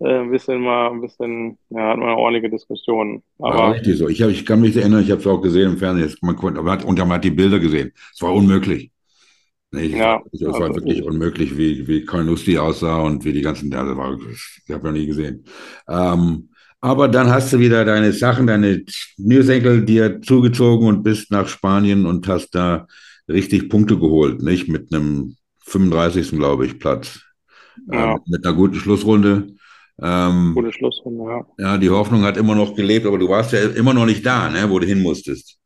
ein 0.00 0.30
bisschen 0.30 0.62
mal, 0.62 0.90
ein 0.92 1.00
bisschen, 1.02 1.58
ja, 1.70 1.90
hatten 1.90 2.00
wir 2.00 2.08
eine 2.08 2.16
ordentliche 2.18 2.50
Diskussion. 2.50 3.22
War 3.38 3.52
Aber 3.52 3.70
richtig 3.70 3.96
so. 3.98 4.08
Ich, 4.08 4.22
hab, 4.22 4.30
ich 4.30 4.44
kann 4.46 4.60
mich 4.60 4.76
erinnern, 4.76 5.02
ich 5.02 5.10
habe 5.10 5.20
es 5.20 5.26
auch 5.26 5.40
gesehen 5.40 5.72
im 5.72 5.78
Fernsehen. 5.78 6.14
Man 6.22 6.36
konnte, 6.36 6.62
man 6.62 6.72
hat, 6.78 6.84
und 6.84 6.98
man 6.98 7.10
hat 7.12 7.24
die 7.24 7.30
Bilder 7.30 7.58
gesehen. 7.60 7.92
Es 8.14 8.22
war 8.22 8.34
unmöglich. 8.34 8.90
Nee, 9.72 9.92
es 9.92 9.98
Ja, 9.98 10.22
war, 10.44 10.50
es 10.50 10.58
war 10.60 10.68
also 10.68 10.74
wirklich 10.74 10.98
ich- 10.98 11.04
unmöglich, 11.04 11.56
wie, 11.58 11.86
wie 11.88 12.04
Carnoustie 12.04 12.58
aussah 12.58 12.98
und 13.00 13.24
wie 13.24 13.32
die 13.32 13.42
ganzen, 13.42 13.70
das 13.70 13.84
war, 13.96 14.16
ich 14.66 14.70
habe 14.74 14.84
noch 14.86 14.92
nie 14.92 15.06
gesehen. 15.06 15.44
Ähm, 15.88 16.50
aber 16.80 17.08
dann 17.08 17.28
hast 17.30 17.52
du 17.52 17.58
wieder 17.58 17.84
deine 17.84 18.12
Sachen, 18.12 18.46
deine 18.46 18.82
Schnürsenkel 18.88 19.84
dir 19.84 20.20
zugezogen 20.22 20.86
und 20.86 21.02
bist 21.02 21.30
nach 21.30 21.48
Spanien 21.48 22.06
und 22.06 22.28
hast 22.28 22.50
da 22.54 22.86
richtig 23.28 23.68
Punkte 23.68 23.98
geholt, 23.98 24.40
nicht? 24.42 24.68
Mit 24.68 24.94
einem 24.94 25.36
35. 25.64 26.38
glaube 26.38 26.64
ich, 26.66 26.78
Platz. 26.78 27.20
Ja. 27.92 28.16
Ähm, 28.16 28.20
mit 28.26 28.46
einer 28.46 28.54
guten 28.56 28.76
Schlussrunde. 28.76 29.48
Ähm, 30.00 30.54
gute 30.54 30.72
Schlussrunde, 30.72 31.22
ja. 31.30 31.46
ja, 31.58 31.78
die 31.78 31.90
Hoffnung 31.90 32.22
hat 32.24 32.36
immer 32.36 32.54
noch 32.54 32.74
gelebt, 32.74 33.06
aber 33.06 33.18
du 33.18 33.28
warst 33.28 33.52
ja 33.52 33.60
immer 33.70 33.94
noch 33.94 34.06
nicht 34.06 34.24
da, 34.26 34.50
ne, 34.50 34.70
wo 34.70 34.78
du 34.78 34.86
hin 34.86 35.02
musstest. 35.02 35.58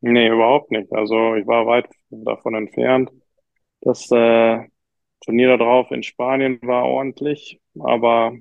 Nee, 0.00 0.28
überhaupt 0.28 0.70
nicht. 0.70 0.92
Also 0.92 1.34
ich 1.34 1.46
war 1.46 1.66
weit 1.66 1.86
davon 2.10 2.54
entfernt. 2.54 3.10
Das 3.80 4.10
äh, 4.10 4.60
Turnier 5.24 5.48
da 5.48 5.56
drauf 5.58 5.90
in 5.90 6.02
Spanien 6.02 6.58
war 6.62 6.84
ordentlich, 6.84 7.60
aber 7.78 8.32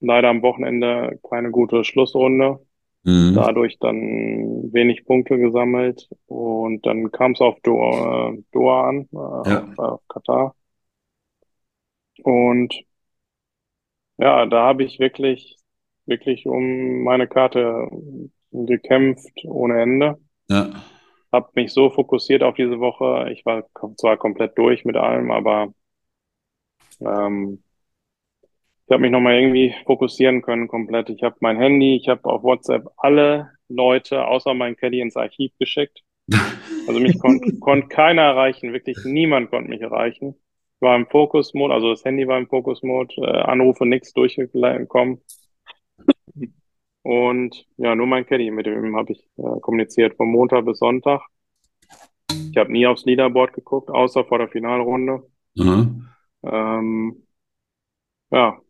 leider 0.00 0.28
am 0.28 0.42
Wochenende 0.42 1.18
keine 1.28 1.50
gute 1.50 1.84
Schlussrunde. 1.84 2.60
Mhm. 3.04 3.34
Dadurch 3.34 3.78
dann 3.80 4.72
wenig 4.72 5.04
Punkte 5.04 5.38
gesammelt 5.38 6.08
und 6.26 6.86
dann 6.86 7.10
kam 7.10 7.32
es 7.32 7.40
auf 7.40 7.58
Doha, 7.62 8.30
äh, 8.30 8.42
Doha 8.52 8.88
an, 8.88 9.08
äh, 9.12 9.16
Ja. 9.16 9.62
auf, 9.62 9.78
auf 9.78 10.00
Katar. 10.08 10.54
Und 12.24 12.74
ja, 14.18 14.46
da 14.46 14.62
habe 14.66 14.84
ich 14.84 14.98
wirklich, 14.98 15.56
wirklich 16.06 16.46
um 16.46 17.02
meine 17.02 17.26
Karte 17.28 17.88
gekämpft 18.50 19.44
ohne 19.44 19.80
Ende. 19.82 20.18
Ja, 20.48 20.70
Habe 21.32 21.50
mich 21.54 21.72
so 21.72 21.90
fokussiert 21.90 22.42
auf 22.42 22.54
diese 22.56 22.78
Woche. 22.78 23.30
Ich 23.32 23.44
war 23.46 23.66
zwar 23.96 24.16
komplett 24.18 24.56
durch 24.58 24.84
mit 24.84 24.96
allem, 24.96 25.30
aber 25.30 25.72
ähm, 27.00 27.62
ich 28.86 28.92
habe 28.92 29.02
mich 29.02 29.10
nochmal 29.10 29.34
irgendwie 29.34 29.74
fokussieren 29.86 30.42
können 30.42 30.68
komplett. 30.68 31.08
Ich 31.08 31.22
habe 31.22 31.36
mein 31.40 31.56
Handy, 31.56 31.96
ich 31.96 32.08
habe 32.08 32.24
auf 32.26 32.42
WhatsApp 32.42 32.86
alle 32.98 33.50
Leute 33.68 34.26
außer 34.26 34.54
mein 34.54 34.76
Caddy 34.76 35.00
ins 35.00 35.16
Archiv 35.16 35.52
geschickt. 35.58 36.02
Also 36.86 37.00
mich 37.00 37.18
kon 37.18 37.40
konnte 37.60 37.88
keiner 37.88 38.22
erreichen, 38.22 38.72
wirklich 38.72 38.98
niemand 39.04 39.50
konnte 39.50 39.70
mich 39.70 39.80
erreichen. 39.80 40.34
Ich 40.76 40.82
war 40.82 40.96
im 40.96 41.06
Fokus-Mode, 41.06 41.72
also 41.72 41.90
das 41.90 42.04
Handy 42.04 42.26
war 42.26 42.38
im 42.38 42.48
Fokus-Mode, 42.48 43.14
äh, 43.18 43.42
Anrufe 43.42 43.86
nichts 43.86 44.12
durchgekommen. 44.12 45.20
Und 47.02 47.66
ja, 47.76 47.94
nur 47.94 48.06
mein 48.06 48.26
Caddy, 48.26 48.50
mit 48.50 48.66
dem 48.66 48.96
habe 48.96 49.12
ich 49.12 49.20
äh, 49.38 49.60
kommuniziert, 49.60 50.16
von 50.16 50.28
Montag 50.30 50.64
bis 50.66 50.78
Sonntag. 50.78 51.22
Ich 52.50 52.56
habe 52.56 52.72
nie 52.72 52.86
aufs 52.86 53.04
Leaderboard 53.04 53.52
geguckt, 53.54 53.90
außer 53.90 54.24
vor 54.24 54.38
der 54.38 54.48
Finalrunde. 54.48 55.22
aha. 55.58 55.90
Ähm, 56.44 57.22
ja, 58.30 58.60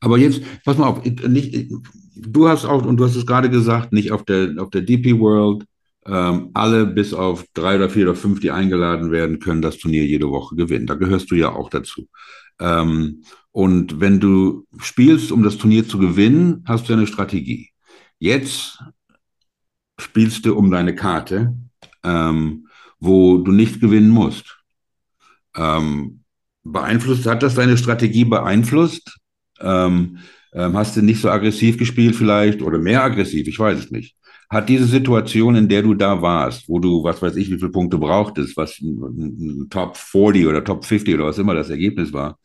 Aber 0.00 0.18
jetzt, 0.18 0.42
pass 0.64 0.78
mal 0.78 0.88
auf, 0.88 1.04
nicht, 1.04 1.70
du 2.16 2.48
hast 2.48 2.64
auch, 2.64 2.84
und 2.84 2.96
du 2.96 3.04
hast 3.04 3.16
es 3.16 3.26
gerade 3.26 3.50
gesagt, 3.50 3.92
nicht 3.92 4.12
auf 4.12 4.24
der, 4.24 4.54
auf 4.58 4.70
der 4.70 4.82
DP 4.82 5.18
World, 5.18 5.64
ähm, 6.06 6.50
alle 6.54 6.86
bis 6.86 7.14
auf 7.14 7.44
drei 7.54 7.76
oder 7.76 7.90
vier 7.90 8.04
oder 8.04 8.14
fünf, 8.16 8.40
die 8.40 8.50
eingeladen 8.50 9.10
werden, 9.12 9.38
können 9.40 9.62
das 9.62 9.78
Turnier 9.78 10.04
jede 10.04 10.30
Woche 10.30 10.56
gewinnen. 10.56 10.86
Da 10.86 10.94
gehörst 10.94 11.30
du 11.30 11.34
ja 11.36 11.52
auch 11.52 11.70
dazu. 11.70 12.08
Ähm, 12.60 13.22
und 13.52 14.00
wenn 14.00 14.20
du 14.20 14.66
spielst, 14.78 15.32
um 15.32 15.42
das 15.42 15.58
Turnier 15.58 15.86
zu 15.86 15.98
gewinnen, 15.98 16.64
hast 16.66 16.88
du 16.88 16.92
eine 16.94 17.06
Strategie. 17.06 17.70
Jetzt 18.18 18.82
spielst 19.98 20.44
du 20.44 20.56
um 20.56 20.70
deine 20.70 20.94
Karte, 20.94 21.54
ähm, 22.04 22.68
wo 22.98 23.38
du 23.38 23.52
nicht 23.52 23.80
gewinnen 23.80 24.10
musst. 24.10 24.58
Ähm, 25.56 26.24
beeinflusst, 26.64 27.26
hat 27.26 27.42
das 27.42 27.54
deine 27.54 27.76
Strategie 27.76 28.24
beeinflusst? 28.24 29.18
Ähm, 29.60 30.18
ähm, 30.52 30.76
hast 30.76 30.96
du 30.96 31.02
nicht 31.02 31.20
so 31.20 31.30
aggressiv 31.30 31.78
gespielt 31.78 32.16
vielleicht 32.16 32.62
oder 32.62 32.78
mehr 32.78 33.02
aggressiv? 33.02 33.46
Ich 33.46 33.58
weiß 33.58 33.78
es 33.78 33.90
nicht. 33.90 34.16
Hat 34.50 34.68
diese 34.68 34.86
Situation, 34.86 35.56
in 35.56 35.68
der 35.68 35.82
du 35.82 35.94
da 35.94 36.22
warst, 36.22 36.68
wo 36.68 36.78
du, 36.78 37.04
was 37.04 37.20
weiß 37.20 37.36
ich, 37.36 37.50
wie 37.50 37.58
viele 37.58 37.70
Punkte 37.70 37.98
brauchtest, 37.98 38.56
was 38.56 38.80
ein, 38.80 39.66
Top 39.68 39.96
40 39.96 40.46
oder 40.46 40.64
Top 40.64 40.84
50 40.84 41.14
oder 41.14 41.26
was 41.26 41.38
immer 41.38 41.54
das 41.54 41.70
Ergebnis 41.70 42.12
war, 42.12 42.38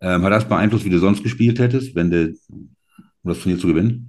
ähm, 0.00 0.22
hat 0.22 0.32
das 0.32 0.48
beeinflusst, 0.48 0.84
wie 0.84 0.90
du 0.90 0.98
sonst 0.98 1.22
gespielt 1.22 1.58
hättest, 1.58 1.94
wenn 1.94 2.10
du 2.10 2.34
um 2.48 2.74
das 3.24 3.40
Turnier 3.40 3.58
zu 3.58 3.68
gewinnen? 3.68 4.08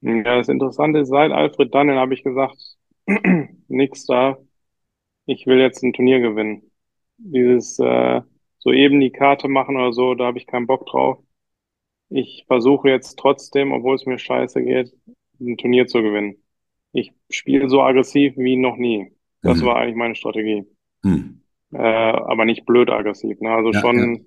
Ja, 0.00 0.22
das 0.36 0.48
Interessante 0.48 1.00
ist, 1.00 1.08
seit 1.08 1.32
Alfred 1.32 1.74
Dunhill 1.74 1.96
habe 1.98 2.14
ich 2.14 2.22
gesagt, 2.22 2.56
nix 3.68 4.06
da. 4.06 4.38
Ich 5.26 5.46
will 5.46 5.58
jetzt 5.60 5.82
ein 5.82 5.92
Turnier 5.92 6.20
gewinnen. 6.20 6.70
Dieses 7.18 7.78
äh, 7.80 8.22
so 8.58 8.72
eben 8.72 9.00
die 9.00 9.10
Karte 9.12 9.48
machen 9.48 9.76
oder 9.76 9.92
so, 9.92 10.14
da 10.14 10.26
habe 10.26 10.38
ich 10.38 10.46
keinen 10.46 10.66
Bock 10.66 10.86
drauf. 10.86 11.18
Ich 12.10 12.44
versuche 12.46 12.90
jetzt 12.90 13.18
trotzdem, 13.18 13.72
obwohl 13.72 13.96
es 13.96 14.06
mir 14.06 14.18
scheiße 14.18 14.62
geht, 14.64 14.92
ein 15.40 15.56
Turnier 15.58 15.86
zu 15.86 16.02
gewinnen. 16.02 16.42
Ich 16.92 17.12
spiele 17.30 17.68
so 17.68 17.82
aggressiv 17.82 18.36
wie 18.36 18.56
noch 18.56 18.76
nie. 18.76 19.12
Das 19.42 19.60
Mhm. 19.60 19.66
war 19.66 19.76
eigentlich 19.76 19.96
meine 19.96 20.14
Strategie. 20.14 20.64
Hm. 21.04 21.40
Äh, 21.72 21.78
aber 21.78 22.44
nicht 22.44 22.64
blöd 22.66 22.90
aggressiv, 22.90 23.40
ne? 23.40 23.50
Also 23.50 23.72
Ja, 23.72 23.80
schon, 23.80 24.26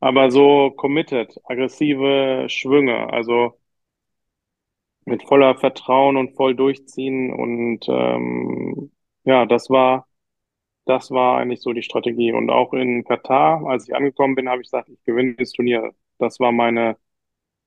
aber 0.00 0.30
so 0.30 0.70
committed, 0.72 1.34
aggressive 1.44 2.46
Schwünge, 2.48 3.12
also 3.12 3.58
mit 5.06 5.22
voller 5.24 5.56
Vertrauen 5.56 6.16
und 6.16 6.34
voll 6.36 6.54
durchziehen 6.56 7.32
und 7.32 7.80
ähm, 7.88 8.90
ja, 9.24 9.46
das 9.46 9.70
war, 9.70 10.06
das 10.86 11.10
war 11.10 11.38
eigentlich 11.38 11.62
so 11.62 11.72
die 11.72 11.82
Strategie. 11.82 12.32
Und 12.32 12.50
auch 12.50 12.72
in 12.74 13.04
Katar, 13.04 13.64
als 13.66 13.88
ich 13.88 13.94
angekommen 13.96 14.34
bin, 14.36 14.48
habe 14.48 14.62
ich 14.62 14.68
gesagt, 14.68 14.88
ich 14.90 15.02
gewinne 15.04 15.34
das 15.36 15.52
Turnier. 15.52 15.92
Das 16.18 16.40
war 16.40 16.52
meine, 16.52 16.96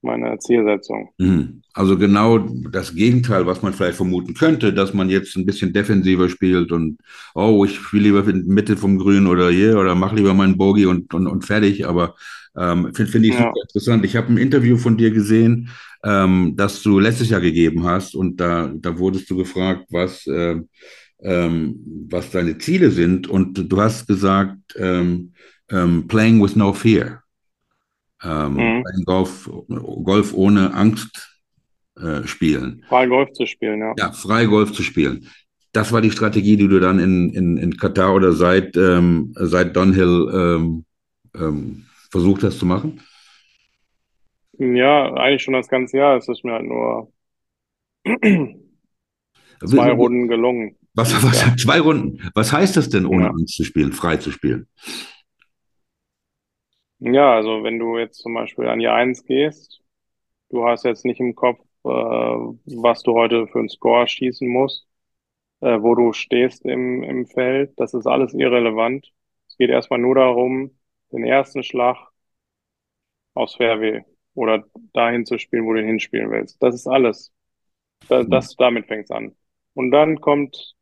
meine 0.01 0.39
Zielsetzung. 0.39 1.13
Mhm. 1.19 1.63
Also 1.73 1.97
genau 1.97 2.37
das 2.37 2.93
Gegenteil, 2.93 3.47
was 3.47 3.63
man 3.63 3.73
vielleicht 3.73 3.97
vermuten 3.97 4.35
könnte, 4.35 4.71
dass 4.73 4.93
man 4.93 5.09
jetzt 5.09 5.35
ein 5.35 5.45
bisschen 5.47 5.73
defensiver 5.73 6.29
spielt 6.29 6.71
und 6.71 6.99
oh, 7.33 7.65
ich 7.65 7.75
spiele 7.75 8.03
lieber 8.03 8.19
in 8.27 8.45
der 8.45 8.53
Mitte 8.53 8.77
vom 8.77 8.99
Grün 8.99 9.25
oder 9.27 9.49
hier 9.49 9.77
oder 9.79 9.95
mach 9.95 10.13
lieber 10.13 10.33
meinen 10.35 10.57
Bogey 10.57 10.85
und, 10.85 11.13
und, 11.15 11.25
und 11.27 11.45
fertig. 11.45 11.87
Aber 11.87 12.15
ähm, 12.55 12.93
finde 12.93 13.11
find 13.11 13.25
ich 13.25 13.33
Ja. 13.33 13.39
super 13.39 13.61
interessant. 13.63 14.05
Ich 14.05 14.15
habe 14.15 14.27
ein 14.31 14.37
Interview 14.37 14.77
von 14.77 14.97
dir 14.97 15.09
gesehen, 15.11 15.69
ähm, 16.07 16.53
das 16.55 16.81
du 16.83 16.99
letztes 16.99 17.29
Jahr 17.29 17.41
gegeben 17.41 17.83
hast 17.83 18.15
und 18.15 18.37
da, 18.39 18.71
da 18.73 18.97
wurdest 18.97 19.29
du 19.29 19.35
gefragt, 19.37 19.87
was, 19.89 20.25
ähm, 20.27 20.69
ähm, 21.21 21.75
was 22.09 22.31
deine 22.31 22.57
Ziele 22.57 22.91
sind 22.91 23.27
und 23.27 23.55
du 23.71 23.81
hast 23.81 24.07
gesagt, 24.07 24.57
ähm, 24.77 25.33
ähm, 25.69 26.07
playing 26.07 26.41
with 26.41 26.55
no 26.55 26.71
fear. 26.73 27.23
Ähm, 28.23 28.55
Mhm. 28.55 28.83
Golf, 29.05 29.49
Golf 30.03 30.33
ohne 30.33 30.73
Angst 30.73 31.39
äh, 31.99 32.25
spielen. 32.25 32.83
Frei 32.87 33.07
Golf 33.07 33.31
zu 33.33 33.45
spielen, 33.45 33.79
ja. 33.79 33.93
Ja, 33.97 34.11
frei 34.11 34.45
Golf 34.45 34.71
zu 34.71 34.83
spielen. 34.83 35.27
Das 35.73 35.91
war 35.91 36.01
die 36.01 36.11
Strategie, 36.11 36.57
die 36.57 36.67
du 36.67 36.79
dann 36.79 36.99
in, 36.99 37.29
in, 37.31 37.57
in 37.57 37.77
Katar 37.77 38.15
oder 38.15 38.31
seit, 38.33 38.75
ähm, 38.77 39.33
seit 39.35 39.75
Dunhill 39.75 40.29
ähm, 40.33 40.85
ähm, 41.35 41.85
versucht 42.09 42.43
hast 42.43 42.59
zu 42.59 42.65
machen? 42.65 43.01
Ja, 44.59 45.13
eigentlich 45.13 45.43
schon 45.43 45.53
das 45.53 45.67
ganze 45.67 45.97
Jahr. 45.97 46.17
Es 46.17 46.27
ist 46.27 46.43
mir 46.43 46.53
halt 46.53 46.65
nur 46.65 47.11
zwei 49.65 49.91
Runden 49.91 50.27
gelungen. 50.27 50.77
Was, 50.93 51.13
was, 51.23 51.41
Ja. 51.41 51.55
Zwei 51.57 51.79
Runden. 51.79 52.29
Was 52.33 52.51
heißt 52.51 52.75
das 52.75 52.89
denn, 52.89 53.05
ohne 53.05 53.25
Ja. 53.25 53.29
Angst 53.29 53.55
zu 53.55 53.63
spielen, 53.63 53.91
frei 53.93 54.17
zu 54.17 54.31
spielen? 54.31 54.67
Ja, 56.99 57.35
also 57.35 57.63
wenn 57.63 57.77
du 57.79 57.97
jetzt 57.99 58.19
zum 58.21 58.33
Beispiel 58.33 58.67
an 58.67 58.79
die 58.79 58.87
Eins 58.87 59.23
gehst, 59.23 59.81
du 60.49 60.65
hast 60.67 60.85
jetzt 60.85 61.05
nicht 61.05 61.19
im 61.19 61.35
Kopf, 61.35 61.59
äh, 61.85 61.89
was 61.89 63.03
du 63.03 63.13
heute 63.13 63.47
für 63.47 63.59
einen 63.59 63.69
Score 63.69 64.07
schießen 64.07 64.47
musst, 64.47 64.87
äh, 65.61 65.81
wo 65.81 65.95
du 65.95 66.13
stehst 66.13 66.65
im, 66.65 67.03
im 67.03 67.27
Feld, 67.27 67.73
das 67.79 67.93
ist 67.95 68.07
alles 68.07 68.33
irrelevant. 68.33 69.13
Es 69.49 69.57
geht 69.57 69.69
erstmal 69.71 69.99
nur 69.99 70.15
darum, 70.15 70.71
den 71.11 71.25
ersten 71.25 71.63
Schlag 71.63 71.97
aufs 73.35 73.55
Fairway 73.55 74.03
oder 74.37 74.65
dahin 74.93 75.25
zu 75.25 75.39
spielen, 75.39 75.65
wo 75.65 75.73
du 75.73 75.81
ihn 75.81 75.87
hinspielen 75.87 76.31
willst. 76.31 76.61
Das 76.63 76.75
ist 76.75 76.87
alles. 76.87 77.33
Da, 78.09 78.23
das, 78.23 78.55
damit 78.57 78.87
fängt's 78.87 79.11
an. 79.11 79.35
Und 79.75 79.91
dann 79.91 80.21
kommt, 80.21 80.75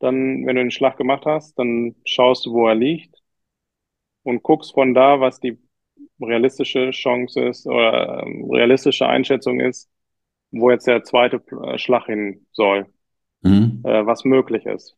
dann, 0.00 0.46
wenn 0.46 0.56
du 0.56 0.62
den 0.62 0.70
Schlag 0.70 0.96
gemacht 0.98 1.24
hast, 1.26 1.58
dann 1.58 1.96
schaust 2.04 2.46
du, 2.46 2.52
wo 2.52 2.68
er 2.68 2.74
liegt 2.74 3.22
und 4.22 4.42
guckst 4.42 4.72
von 4.74 4.94
da, 4.94 5.20
was 5.20 5.40
die 5.40 5.58
realistische 6.20 6.90
Chance 6.90 7.40
ist 7.48 7.66
oder 7.66 8.22
ähm, 8.24 8.50
realistische 8.50 9.06
Einschätzung 9.06 9.60
ist, 9.60 9.90
wo 10.52 10.70
jetzt 10.70 10.86
der 10.86 11.04
zweite 11.04 11.42
äh, 11.64 11.78
Schlag 11.78 12.06
hin 12.06 12.46
soll, 12.52 12.86
Mhm. 13.44 13.82
äh, 13.84 14.06
was 14.06 14.24
möglich 14.24 14.66
ist. 14.66 14.96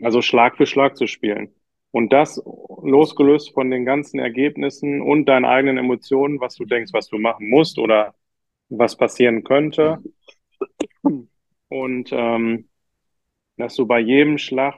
Also 0.00 0.22
Schlag 0.22 0.56
für 0.56 0.66
Schlag 0.66 0.96
zu 0.96 1.08
spielen. 1.08 1.52
Und 1.94 2.12
das 2.12 2.42
losgelöst 2.82 3.54
von 3.54 3.70
den 3.70 3.84
ganzen 3.84 4.18
Ergebnissen 4.18 5.00
und 5.00 5.26
deinen 5.26 5.44
eigenen 5.44 5.78
Emotionen, 5.78 6.40
was 6.40 6.56
du 6.56 6.64
denkst, 6.64 6.92
was 6.92 7.06
du 7.06 7.18
machen 7.18 7.48
musst 7.48 7.78
oder 7.78 8.16
was 8.68 8.96
passieren 8.96 9.44
könnte. 9.44 10.02
Und 11.68 12.10
ähm, 12.10 12.68
dass 13.58 13.76
du 13.76 13.86
bei 13.86 14.00
jedem 14.00 14.38
Schlag 14.38 14.74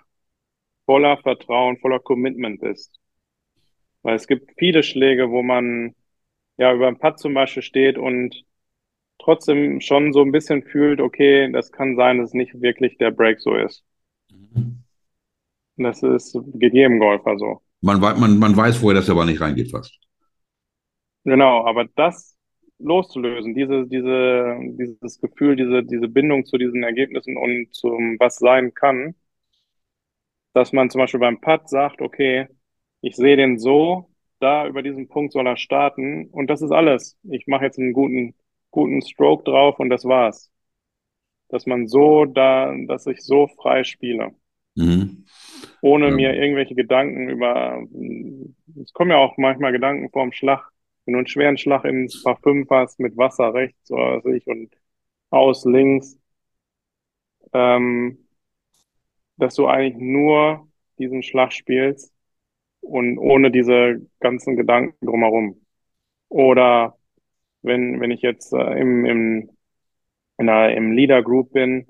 voller 0.84 1.16
Vertrauen, 1.16 1.78
voller 1.78 2.00
Commitment 2.00 2.60
bist. 2.60 3.00
Weil 4.02 4.16
es 4.16 4.26
gibt 4.26 4.52
viele 4.58 4.82
Schläge, 4.82 5.30
wo 5.30 5.42
man 5.42 5.94
ja 6.58 6.74
über 6.74 6.86
einen 6.86 6.98
Putt 6.98 7.18
zum 7.18 7.32
Beispiel 7.32 7.62
steht 7.62 7.96
und 7.96 8.44
trotzdem 9.18 9.80
schon 9.80 10.12
so 10.12 10.20
ein 10.20 10.32
bisschen 10.32 10.64
fühlt, 10.64 11.00
okay, 11.00 11.50
das 11.50 11.72
kann 11.72 11.96
sein, 11.96 12.18
dass 12.18 12.34
nicht 12.34 12.60
wirklich 12.60 12.98
der 12.98 13.10
Break 13.10 13.40
so 13.40 13.54
ist. 13.54 13.86
Das 15.78 16.02
ist, 16.02 16.38
geht 16.54 16.74
jedem 16.74 16.98
Golfer 16.98 17.38
so. 17.38 17.62
Man, 17.80 18.02
wei- 18.02 18.12
man, 18.14 18.38
man 18.38 18.54
weiß 18.54 18.76
vorher, 18.76 19.00
dass 19.00 19.08
er 19.08 19.12
aber 19.12 19.24
nicht 19.24 19.40
reingeht 19.40 19.70
fast. 19.70 19.98
Genau, 21.24 21.66
aber 21.66 21.86
das 21.96 22.36
loszulösen, 22.78 23.54
diese, 23.54 23.86
diese, 23.86 24.56
dieses 24.78 25.20
Gefühl, 25.20 25.56
diese, 25.56 25.82
diese 25.82 26.08
Bindung 26.08 26.44
zu 26.44 26.56
diesen 26.58 26.82
Ergebnissen 26.84 27.36
und 27.36 27.74
zum, 27.74 28.16
was 28.20 28.36
sein 28.36 28.74
kann, 28.74 29.14
dass 30.54 30.72
man 30.72 30.90
zum 30.90 31.00
Beispiel 31.00 31.20
beim 31.20 31.40
Putt 31.40 31.68
sagt, 31.68 32.00
okay, 32.00 32.48
ich 33.00 33.16
sehe 33.16 33.36
den 33.36 33.58
so, 33.58 34.10
da 34.40 34.66
über 34.66 34.82
diesen 34.82 35.08
Punkt 35.08 35.32
soll 35.32 35.46
er 35.46 35.56
starten 35.56 36.28
und 36.30 36.48
das 36.48 36.62
ist 36.62 36.72
alles. 36.72 37.18
Ich 37.24 37.46
mache 37.46 37.64
jetzt 37.64 37.78
einen 37.78 37.92
guten, 37.92 38.34
guten 38.70 39.02
Stroke 39.02 39.44
drauf 39.44 39.78
und 39.78 39.90
das 39.90 40.04
war's. 40.04 40.50
Dass 41.48 41.66
man 41.66 41.88
so 41.88 42.24
da, 42.24 42.74
dass 42.86 43.06
ich 43.06 43.20
so 43.22 43.48
frei 43.48 43.84
spiele, 43.84 44.34
Mhm. 44.76 45.24
ohne 45.82 46.10
Ja. 46.10 46.16
mir 46.16 46.34
irgendwelche 46.34 46.74
Gedanken 46.74 47.28
über, 47.28 47.82
es 48.82 48.92
kommen 48.92 49.10
ja 49.10 49.18
auch 49.18 49.36
manchmal 49.36 49.72
Gedanken 49.72 50.10
vorm 50.10 50.32
Schlag, 50.32 50.68
wenn 51.04 51.12
du 51.14 51.18
einen 51.18 51.26
schweren 51.26 51.58
Schlag 51.58 51.84
ins 51.84 52.22
Paar 52.22 52.38
5 52.42 52.68
hast 52.70 53.00
mit 53.00 53.16
Wasser 53.16 53.54
rechts 53.54 53.90
oder 53.90 54.16
was 54.16 54.24
weiß 54.24 54.34
ich 54.34 54.46
und 54.46 54.70
aus 55.30 55.64
links, 55.64 56.18
ähm, 57.52 58.18
dass 59.36 59.54
du 59.54 59.66
eigentlich 59.66 59.96
nur 59.96 60.68
diesen 60.98 61.22
Schlag 61.22 61.52
spielst 61.52 62.12
und 62.80 63.18
ohne 63.18 63.50
diese 63.50 64.06
ganzen 64.20 64.56
Gedanken 64.56 65.06
drumherum. 65.06 65.60
Oder 66.28 66.98
wenn, 67.62 68.00
wenn 68.00 68.10
ich 68.10 68.22
jetzt 68.22 68.52
äh, 68.52 68.80
im, 68.80 69.04
im, 69.06 69.50
in 70.38 70.48
einer, 70.48 70.74
im 70.74 70.92
Leader 70.92 71.22
Group 71.22 71.52
bin, 71.52 71.86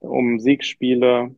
um 0.00 0.38
Sieg 0.40 0.64
spiele, 0.64 1.36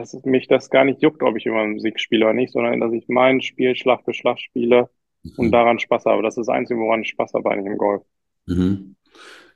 dass 0.00 0.14
mich 0.24 0.48
das 0.48 0.70
gar 0.70 0.84
nicht 0.84 1.02
juckt, 1.02 1.22
ob 1.22 1.36
ich 1.36 1.46
über 1.46 1.60
einen 1.60 1.80
Sieg 1.80 2.00
spiele 2.00 2.26
oder 2.26 2.34
nicht, 2.34 2.52
sondern 2.52 2.80
dass 2.80 2.92
ich 2.92 3.06
mein 3.08 3.40
Spiel 3.42 3.76
Schlag 3.76 4.04
für 4.04 4.14
Schlag 4.14 4.40
spiele 4.40 4.90
und 5.36 5.50
daran 5.52 5.78
Spaß 5.78 6.06
habe. 6.06 6.22
Das 6.22 6.36
ist 6.38 6.46
das 6.48 6.54
Einzige, 6.56 6.80
woran 6.80 7.02
ich 7.02 7.10
Spaß 7.10 7.34
habe 7.34 7.50
eigentlich 7.50 7.66
im 7.72 7.78
Golf. 7.78 8.02
Mhm. 8.46 8.96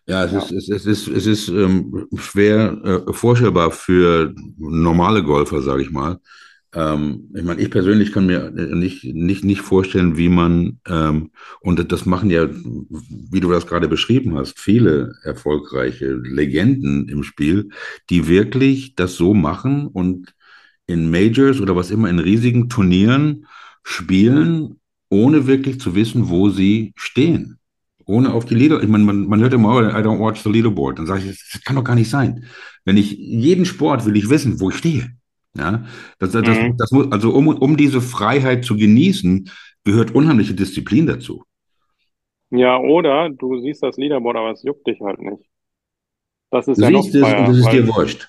Ja, 0.06 0.24
es 0.24 0.32
Ja. 0.32 0.50
ist, 0.50 0.52
es, 0.52 0.68
es 0.70 0.86
ist, 0.86 1.08
es 1.08 1.26
ist 1.26 1.48
ähm, 1.48 2.08
schwer 2.16 3.04
äh, 3.08 3.14
vorstellbar 3.14 3.70
für 3.72 4.34
normale 4.58 5.22
Golfer, 5.24 5.62
sage 5.62 5.82
ich 5.82 5.90
mal. 5.90 6.18
Ähm, 6.74 7.30
ich 7.34 7.42
meine, 7.42 7.60
ich 7.60 7.70
persönlich 7.70 8.12
kann 8.12 8.26
mir 8.26 8.50
nicht, 8.50 9.04
nicht, 9.04 9.44
nicht 9.44 9.60
vorstellen, 9.60 10.16
wie 10.16 10.28
man, 10.28 10.80
ähm, 10.88 11.30
und 11.60 11.92
das 11.92 12.06
machen 12.06 12.30
ja, 12.30 12.48
wie 12.48 13.40
du 13.40 13.50
das 13.50 13.66
gerade 13.66 13.88
beschrieben 13.88 14.36
hast, 14.36 14.58
viele 14.58 15.14
erfolgreiche 15.22 16.14
Legenden 16.14 17.08
im 17.08 17.22
Spiel, 17.24 17.68
die 18.08 18.26
wirklich 18.26 18.94
das 18.94 19.16
so 19.16 19.34
machen 19.34 19.86
und 19.86 20.34
in 20.86 21.10
Majors 21.10 21.60
oder 21.60 21.76
was 21.76 21.90
immer, 21.90 22.08
in 22.08 22.18
riesigen 22.18 22.68
Turnieren 22.68 23.46
spielen, 23.82 24.80
ohne 25.10 25.46
wirklich 25.46 25.78
zu 25.80 25.94
wissen, 25.94 26.30
wo 26.30 26.48
sie 26.48 26.92
stehen. 26.96 27.58
Ohne 28.06 28.32
auf 28.32 28.46
die 28.46 28.54
Leader, 28.54 28.82
ich 28.82 28.88
meine, 28.88 29.04
man, 29.04 29.26
man 29.26 29.40
hört 29.40 29.52
immer, 29.52 29.76
oh, 29.76 29.80
I 29.80 30.02
don't 30.02 30.18
watch 30.18 30.42
the 30.42 30.50
leaderboard. 30.50 30.98
Dann 30.98 31.06
sage 31.06 31.22
ich, 31.22 31.50
das 31.52 31.62
kann 31.62 31.76
doch 31.76 31.84
gar 31.84 31.94
nicht 31.94 32.10
sein. 32.10 32.44
Wenn 32.84 32.96
ich 32.96 33.12
jeden 33.12 33.64
Sport 33.64 34.06
will 34.06 34.16
ich 34.16 34.28
wissen, 34.28 34.58
wo 34.58 34.70
ich 34.70 34.76
stehe. 34.76 35.10
Ja, 35.56 35.84
das, 36.18 36.32
das, 36.32 36.58
Mhm. 36.60 36.78
das 36.78 36.90
muss, 36.92 37.12
also 37.12 37.32
um, 37.34 37.48
um 37.48 37.76
diese 37.76 38.00
Freiheit 38.00 38.64
zu 38.64 38.76
genießen, 38.76 39.50
gehört 39.84 40.14
unheimliche 40.14 40.54
Disziplin 40.54 41.06
dazu. 41.06 41.44
Ja, 42.50 42.78
oder 42.78 43.30
du 43.30 43.58
siehst 43.60 43.82
das 43.82 43.96
Leaderboard, 43.96 44.36
aber 44.36 44.52
es 44.52 44.62
juckt 44.62 44.86
dich 44.86 45.00
halt 45.00 45.20
nicht. 45.20 45.44
Das 46.50 46.68
ist 46.68 46.78
Du 46.78 46.82
ja 46.82 46.90
noch 46.90 47.08
siehst 47.08 47.14
es 47.14 47.32
freier, 47.32 47.48
und 47.48 47.48
es 47.48 47.56
ist 47.56 47.70
dir 47.72 47.86
wurscht. 47.88 48.28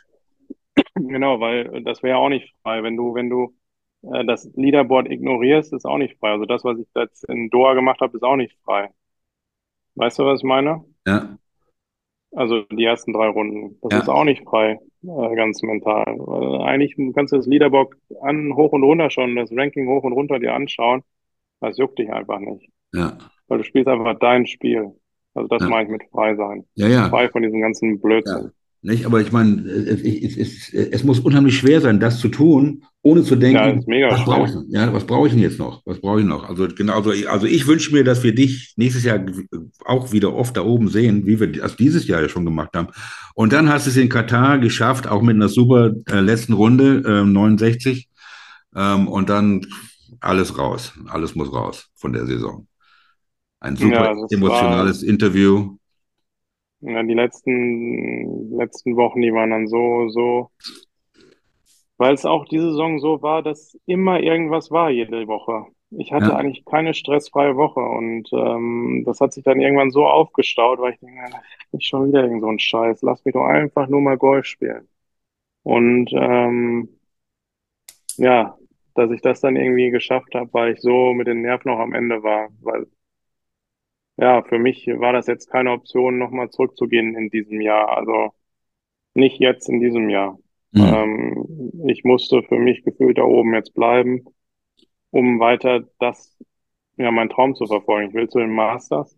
genau, 0.96 1.40
weil 1.40 1.84
das 1.84 2.04
wäre 2.04 2.12
ja 2.18 2.18
auch 2.18 2.30
nicht 2.30 2.54
frei. 2.62 2.84
Wenn 2.84 2.96
du, 2.98 3.14
wenn 3.16 3.30
du 3.30 3.56
äh, 4.04 4.26
das 4.26 4.50
Leaderboard 4.56 5.10
ignorierst, 5.10 5.74
ist 5.74 5.86
auch 5.86 5.98
nicht 5.98 6.18
frei. 6.20 6.32
Also 6.32 6.46
das, 6.46 6.64
was 6.64 6.80
ich 6.80 6.88
jetzt 6.96 7.24
in 7.30 7.50
Doha 7.50 7.74
gemacht 7.74 8.00
habe, 8.02 8.16
ist 8.18 8.24
auch 8.24 8.36
nicht 8.36 8.58
frei. 8.64 8.90
Weißt 9.96 10.20
du, 10.20 10.26
was 10.26 10.42
ich 10.42 10.44
meine? 10.46 10.86
Ja, 11.06 11.38
Also 12.36 12.62
die 12.64 12.84
ersten 12.84 13.14
drei 13.14 13.28
Runden. 13.28 13.78
Das 13.82 14.02
ist 14.02 14.08
ja, 14.08 14.14
auch 14.14 14.24
nicht 14.24 14.44
frei, 14.44 14.80
äh, 15.04 15.36
ganz 15.36 15.62
mental. 15.62 16.06
Weil 16.18 16.62
eigentlich 16.62 16.96
kannst 17.14 17.34
du 17.34 17.38
das 17.38 17.46
Leaderboard 17.46 17.94
an, 18.22 18.56
hoch 18.56 18.72
und 18.72 18.84
runter 18.84 19.10
schauen, 19.10 19.36
das 19.36 19.52
Ranking 19.52 19.88
hoch 19.88 20.04
und 20.04 20.14
runter 20.14 20.40
dir 20.40 20.54
anschauen. 20.54 21.04
Das 21.60 21.78
juckt 21.78 22.00
dich 22.00 22.12
einfach 22.12 22.40
nicht. 22.40 22.70
ja, 22.94 23.18
Weil 23.48 23.60
du 23.60 23.64
spielst 23.64 23.88
einfach 23.88 24.18
dein 24.20 24.46
Spiel. 24.48 24.92
Also 25.36 25.48
das 25.48 25.64
ja, 25.64 25.70
meine 25.70 25.84
ich 25.84 25.90
mit 25.90 26.04
frei 26.12 26.36
sein. 26.36 26.66
ja, 26.76 26.88
ja. 26.88 27.10
Frei 27.10 27.30
von 27.30 27.42
diesem 27.42 27.62
ganzen 27.62 28.00
Blödsinn. 28.00 28.52
Nicht? 28.84 29.06
Aber 29.06 29.22
ich 29.22 29.32
meine, 29.32 29.62
es, 29.70 30.02
es, 30.04 30.38
es, 30.38 30.74
es 30.74 31.04
muss 31.04 31.20
unheimlich 31.20 31.58
schwer 31.58 31.82
sein, 31.82 32.00
das 32.00 32.20
zu 32.20 32.30
tun, 32.30 32.84
ohne 33.02 33.24
zu 33.24 33.36
Ja, 33.50 33.72
denken, 33.72 33.84
mega 33.88 34.10
was 34.10 34.24
brauche 34.24 34.50
ich? 34.50 34.56
Ja, 34.74 34.94
was 34.94 35.06
brauche 35.06 35.28
ich 35.28 35.34
denn 35.34 35.42
jetzt 35.42 35.60
noch? 35.60 35.82
Was 35.86 36.00
brauche 36.02 36.20
ich 36.22 36.26
noch? 36.26 36.48
Also 36.48 36.68
genau, 36.68 36.96
also, 36.98 37.12
ich- 37.12 37.30
also 37.30 37.46
ich 37.48 37.68
wünsche 37.68 37.92
mir, 37.94 38.04
dass 38.04 38.24
wir 38.24 38.36
dich 38.36 38.74
nächstes 38.78 39.04
Jahr 39.04 39.26
auch 39.86 40.12
wieder 40.12 40.34
oft 40.34 40.56
da 40.58 40.62
oben 40.64 40.90
sehen, 40.90 41.26
wie 41.26 41.40
wir 41.40 41.52
das 41.52 41.76
dieses 41.78 42.08
Jahr 42.08 42.22
ja 42.22 42.30
schon 42.30 42.46
gemacht 42.46 42.72
haben. 42.76 42.88
Und 43.36 43.54
dann 43.54 43.70
hast 43.70 43.86
du 43.86 43.90
es 43.92 43.98
in 43.98 44.10
Katar 44.10 44.60
geschafft, 44.60 45.08
auch 45.08 45.22
mit 45.22 45.36
einer 45.36 45.50
super 45.50 45.92
äh, 46.10 46.20
letzten 46.20 46.54
Runde, 46.54 47.04
äh, 47.06 47.26
69. 47.26 48.10
Ähm, 48.76 49.08
und 49.08 49.30
dann 49.30 49.66
alles 50.20 50.58
raus. 50.58 50.94
Alles 51.08 51.36
muss 51.36 51.52
raus 51.54 51.90
von 51.96 52.14
der 52.14 52.26
Saison. 52.26 52.68
Ein 53.60 53.78
super 53.78 54.06
Ja, 54.06 54.14
das 54.16 54.40
war, 54.46 54.94
emotionales 54.94 55.04
Interview. 55.04 55.78
Ja, 56.84 57.04
die 57.04 57.14
letzten, 57.16 58.56
letzten 58.58 58.96
Wochen, 58.98 59.22
die 59.22 59.34
waren 59.34 59.50
dann 59.52 59.68
so, 59.68 60.10
so, 60.10 60.52
weil 61.98 62.14
es 62.14 62.26
auch 62.26 62.46
diese 62.46 62.72
Saison 62.72 63.00
so 63.00 63.22
war, 63.22 63.44
dass 63.44 63.78
immer 63.86 64.20
irgendwas 64.22 64.72
war 64.72 64.90
jede 64.90 65.28
Woche. 65.28 65.66
Ich 65.92 66.12
hatte 66.12 66.36
Ja, 66.36 66.36
eigentlich 66.36 66.66
keine 66.66 66.94
stressfreie 66.96 67.56
Woche 67.56 67.80
und 67.82 68.28
ähm, 68.34 69.04
das 69.06 69.20
hat 69.22 69.34
sich 69.34 69.44
dann 69.44 69.62
irgendwann 69.62 69.92
so 69.92 70.06
aufgestaut, 70.08 70.80
weil 70.80 70.94
ich 70.94 71.00
denke, 71.00 71.22
das 71.32 71.44
ist 71.68 71.74
nicht 71.74 71.88
schon 71.88 72.08
wieder 72.08 72.24
irgend 72.24 72.42
so 72.42 72.48
ein 72.50 72.60
Scheiß. 72.60 73.02
Lass 73.04 73.24
mich 73.26 73.34
doch 73.34 73.46
einfach 73.46 73.88
nur 73.88 74.02
mal 74.02 74.18
Golf 74.18 74.46
spielen. 74.46 74.88
Und 75.64 76.12
ähm, 76.14 76.90
ja, 78.18 78.58
dass 78.96 79.12
ich 79.12 79.22
das 79.22 79.42
dann 79.42 79.56
irgendwie 79.56 79.90
geschafft 79.92 80.36
habe, 80.36 80.52
weil 80.54 80.74
ich 80.74 80.82
so 80.82 81.14
mit 81.14 81.28
den 81.28 81.42
Nerven 81.42 81.72
noch 81.72 81.80
am 81.80 81.94
Ende 81.94 82.24
war. 82.24 82.50
Weil 82.62 82.88
ja, 84.18 84.44
für 84.44 84.60
mich 84.60 84.88
war 84.88 85.14
das 85.14 85.28
jetzt 85.28 85.50
keine 85.50 85.72
Option, 85.72 86.18
nochmal 86.18 86.50
zurückzugehen 86.50 87.16
in 87.16 87.30
diesem 87.30 87.62
Jahr. 87.62 87.90
Also 87.98 88.32
nicht 89.16 89.40
jetzt 89.40 89.70
in 89.70 89.82
diesem 89.82 90.10
Jahr. 90.10 90.40
hm, 90.74 90.84
Ähm, 90.84 91.72
ich 91.88 92.04
musste 92.04 92.44
für 92.44 92.60
mich 92.60 92.84
gefühlt 92.84 93.18
da 93.18 93.24
oben 93.24 93.54
jetzt 93.54 93.74
bleiben, 93.74 94.26
um 95.12 95.40
weiter 95.40 95.84
das, 96.00 96.38
ja, 96.98 97.12
meinen 97.12 97.30
Traum 97.30 97.56
zu 97.56 97.68
verfolgen. 97.68 98.10
Ich 98.10 98.16
will 98.16 98.30
zu 98.30 98.40
den 98.40 98.52
Masters 98.56 99.18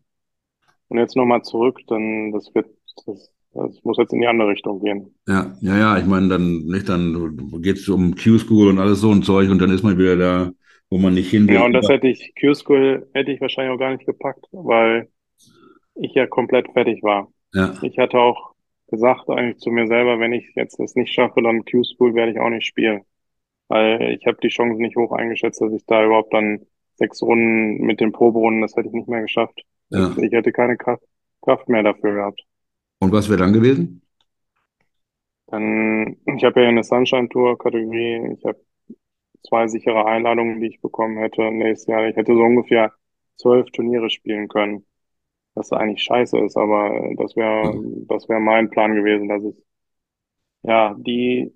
und 0.89 0.99
jetzt 0.99 1.15
nochmal 1.15 1.43
zurück, 1.43 1.79
dann 1.87 2.31
das 2.33 2.53
wird, 2.55 2.67
das, 3.07 3.31
das 3.53 3.83
muss 3.83 3.97
jetzt 3.97 4.13
in 4.13 4.21
die 4.21 4.27
andere 4.27 4.49
Richtung 4.49 4.81
gehen. 4.83 5.15
ja, 5.27 5.57
ja, 5.61 5.77
ja, 5.77 5.97
ich 5.97 6.05
meine, 6.05 6.27
dann 6.29 6.65
nicht, 6.65 6.87
dann 6.89 7.61
geht 7.61 7.77
es 7.77 7.89
um 7.89 8.15
Q-School 8.15 8.69
und 8.69 8.79
alles 8.79 9.01
so 9.01 9.11
ein 9.11 9.23
Zeug 9.23 9.49
und 9.49 9.59
dann 9.59 9.71
ist 9.71 9.83
man 9.83 9.97
wieder 9.97 10.15
da, 10.17 10.51
wo 10.95 10.97
man 10.97 11.13
nicht 11.13 11.29
hin 11.29 11.45
Ja, 11.49 11.55
will. 11.55 11.65
und 11.65 11.73
das 11.73 11.89
hätte 11.89 12.07
ich, 12.07 12.33
Q-School 12.39 13.09
hätte 13.13 13.31
ich 13.31 13.41
wahrscheinlich 13.41 13.73
auch 13.75 13.79
gar 13.79 13.91
nicht 13.91 14.05
gepackt, 14.05 14.45
weil 14.53 15.09
ich 15.95 16.13
ja 16.13 16.25
komplett 16.25 16.71
fertig 16.71 17.03
war. 17.03 17.27
Ja, 17.53 17.73
Ich 17.83 17.97
hatte 17.99 18.17
auch 18.17 18.53
gesagt 18.87 19.29
eigentlich 19.29 19.57
zu 19.57 19.71
mir 19.71 19.87
selber, 19.87 20.19
wenn 20.19 20.31
ich 20.31 20.53
jetzt 20.55 20.79
das 20.79 20.95
nicht 20.95 21.13
schaffe, 21.13 21.41
dann 21.41 21.65
Q-School 21.65 22.15
werde 22.15 22.31
ich 22.31 22.39
auch 22.39 22.49
nicht 22.49 22.65
spielen. 22.65 23.01
Weil 23.67 24.17
ich 24.17 24.25
habe 24.25 24.37
die 24.41 24.47
Chance 24.47 24.81
nicht 24.81 24.95
hoch 24.95 25.11
eingeschätzt, 25.11 25.59
dass 25.59 25.73
ich 25.73 25.85
da 25.85 26.05
überhaupt 26.05 26.33
dann 26.33 26.61
sechs 26.95 27.21
Runden 27.21 27.85
mit 27.85 27.99
den 27.99 28.13
Proberunden, 28.13 28.61
das 28.61 28.75
hätte 28.77 28.87
ich 28.87 28.93
nicht 28.93 29.09
mehr 29.09 29.21
geschafft. 29.21 29.63
Ja. 29.89 30.15
ich 30.17 30.31
hätte 30.31 30.53
keine 30.53 30.77
Kraft, 30.77 31.03
Kraft 31.41 31.67
mehr 31.67 31.83
dafür 31.83 32.13
gehabt. 32.13 32.41
Und 32.99 33.11
was 33.11 33.27
wäre 33.27 33.39
dann 33.39 33.51
gewesen? 33.53 34.01
Dann, 35.47 36.17
ich 36.37 36.43
habe 36.43 36.61
ja 36.63 36.69
eine 36.69 36.83
Sunshine 36.83 37.29
Tour 37.29 37.57
Kategorie, 37.57 38.33
ich 38.37 38.45
habe 38.45 38.59
zwei 39.45 39.67
sichere 39.67 40.05
Einladungen, 40.05 40.59
die 40.61 40.67
ich 40.67 40.81
bekommen 40.81 41.17
hätte 41.17 41.51
nächstes 41.51 41.87
Jahr. 41.87 42.07
Ich 42.07 42.15
hätte 42.15 42.33
so 42.33 42.41
ungefähr 42.41 42.93
zwölf 43.37 43.69
Turniere 43.71 44.09
spielen 44.09 44.47
können, 44.47 44.85
was 45.55 45.71
eigentlich 45.71 46.03
scheiße 46.03 46.37
ist, 46.39 46.57
aber 46.57 47.13
das 47.17 47.35
wäre, 47.35 47.73
das 48.07 48.29
wäre 48.29 48.39
mein 48.39 48.69
Plan 48.69 48.95
gewesen, 48.95 49.29
dass 49.29 49.43
ich, 49.43 49.55
ja, 50.63 50.95
die, 50.97 51.53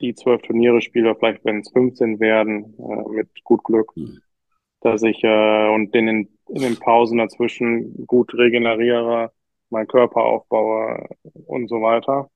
die 0.00 0.14
zwölf 0.14 0.42
Turniere 0.42 0.80
spiele, 0.82 1.14
vielleicht 1.16 1.44
wenn 1.44 1.60
es 1.60 1.70
15 1.72 2.20
werden, 2.20 2.74
äh, 2.78 3.08
mit 3.10 3.44
gut 3.44 3.64
Glück. 3.64 3.92
dass 4.80 5.02
ich 5.02 5.24
äh, 5.24 5.68
und 5.74 5.94
in 5.94 6.06
den, 6.06 6.38
in 6.48 6.62
den 6.62 6.76
Pausen 6.78 7.18
dazwischen 7.18 8.06
gut 8.06 8.32
regeneriere, 8.34 9.32
meinen 9.70 9.88
Körper 9.88 10.22
aufbaue 10.22 11.08
und 11.46 11.68
so 11.68 11.82
weiter. 11.82 12.30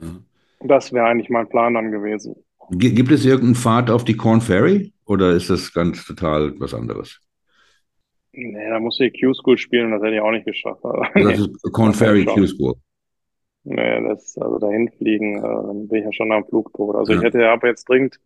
ja. 0.00 0.20
Das 0.60 0.92
wäre 0.92 1.06
eigentlich 1.06 1.30
mein 1.30 1.48
Plan 1.48 1.74
dann 1.74 1.92
gewesen. 1.92 2.34
Gi- 2.70 2.92
Gibt 2.94 3.10
es 3.12 3.24
irgendeinen 3.26 3.54
Pfad 3.56 3.90
auf 3.90 4.04
die 4.04 4.16
Corn 4.16 4.40
Ferry 4.40 4.92
oder 5.04 5.32
ist 5.32 5.50
das 5.50 5.72
ganz 5.72 6.04
total 6.06 6.54
was 6.60 6.72
anderes? 6.74 7.20
Nee, 8.32 8.68
da 8.70 8.78
musste 8.80 9.06
ich 9.06 9.20
Q-School 9.20 9.58
spielen, 9.58 9.90
das 9.90 10.02
hätte 10.02 10.14
ich 10.14 10.20
auch 10.20 10.30
nicht 10.30 10.46
geschafft. 10.46 10.84
Also, 10.84 11.02
das 11.14 11.38
ist 11.38 11.50
Corn 11.72 11.92
Ferry. 11.94 12.24
Q-School. 12.26 12.74
Nee, 13.64 14.02
das, 14.08 14.36
also 14.38 14.58
dahin 14.58 14.88
fliegen, 14.90 15.38
äh, 15.38 15.42
dann 15.42 15.88
bin 15.88 15.98
ich 16.00 16.04
ja 16.06 16.12
schon 16.12 16.32
am 16.32 16.46
Flug 16.46 16.72
tot. 16.74 16.96
Also 16.96 17.12
ich 17.12 17.20
Ja, 17.20 17.22
hätte 17.22 17.48
aber 17.48 17.68
jetzt 17.68 17.88
dringend 17.88 18.18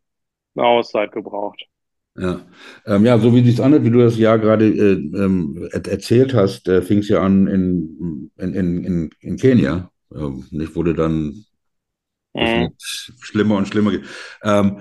eine 0.57 0.67
Auszeit 0.67 1.13
gebraucht. 1.13 1.69
ja. 2.17 2.47
Ähm, 2.87 3.05
ja, 3.07 3.19
so 3.19 3.35
wie 3.35 3.45
sich's 3.45 3.61
anhört, 3.61 3.85
wie 3.85 3.91
du 3.91 3.99
das 4.01 4.19
Jahr 4.19 4.39
gerade 4.39 4.67
äh, 4.67 4.93
ähm, 4.93 5.69
er 5.73 5.87
erzählt 5.87 6.35
hast, 6.35 6.69
äh, 6.69 6.83
fing 6.83 6.99
es 6.99 7.09
ja 7.09 7.23
an 7.23 7.47
in, 7.47 8.31
in, 8.39 8.55
in, 8.85 9.11
in, 9.21 9.37
Kenia. 9.37 9.91
Ähm, 10.15 10.45
nicht 10.51 10.77
wurde 10.77 10.95
dann 10.95 11.45
Mhm. 12.35 12.69
schlimmer 13.21 13.57
und 13.57 13.69
schlimmer. 13.69 13.93
Ähm, 14.43 14.79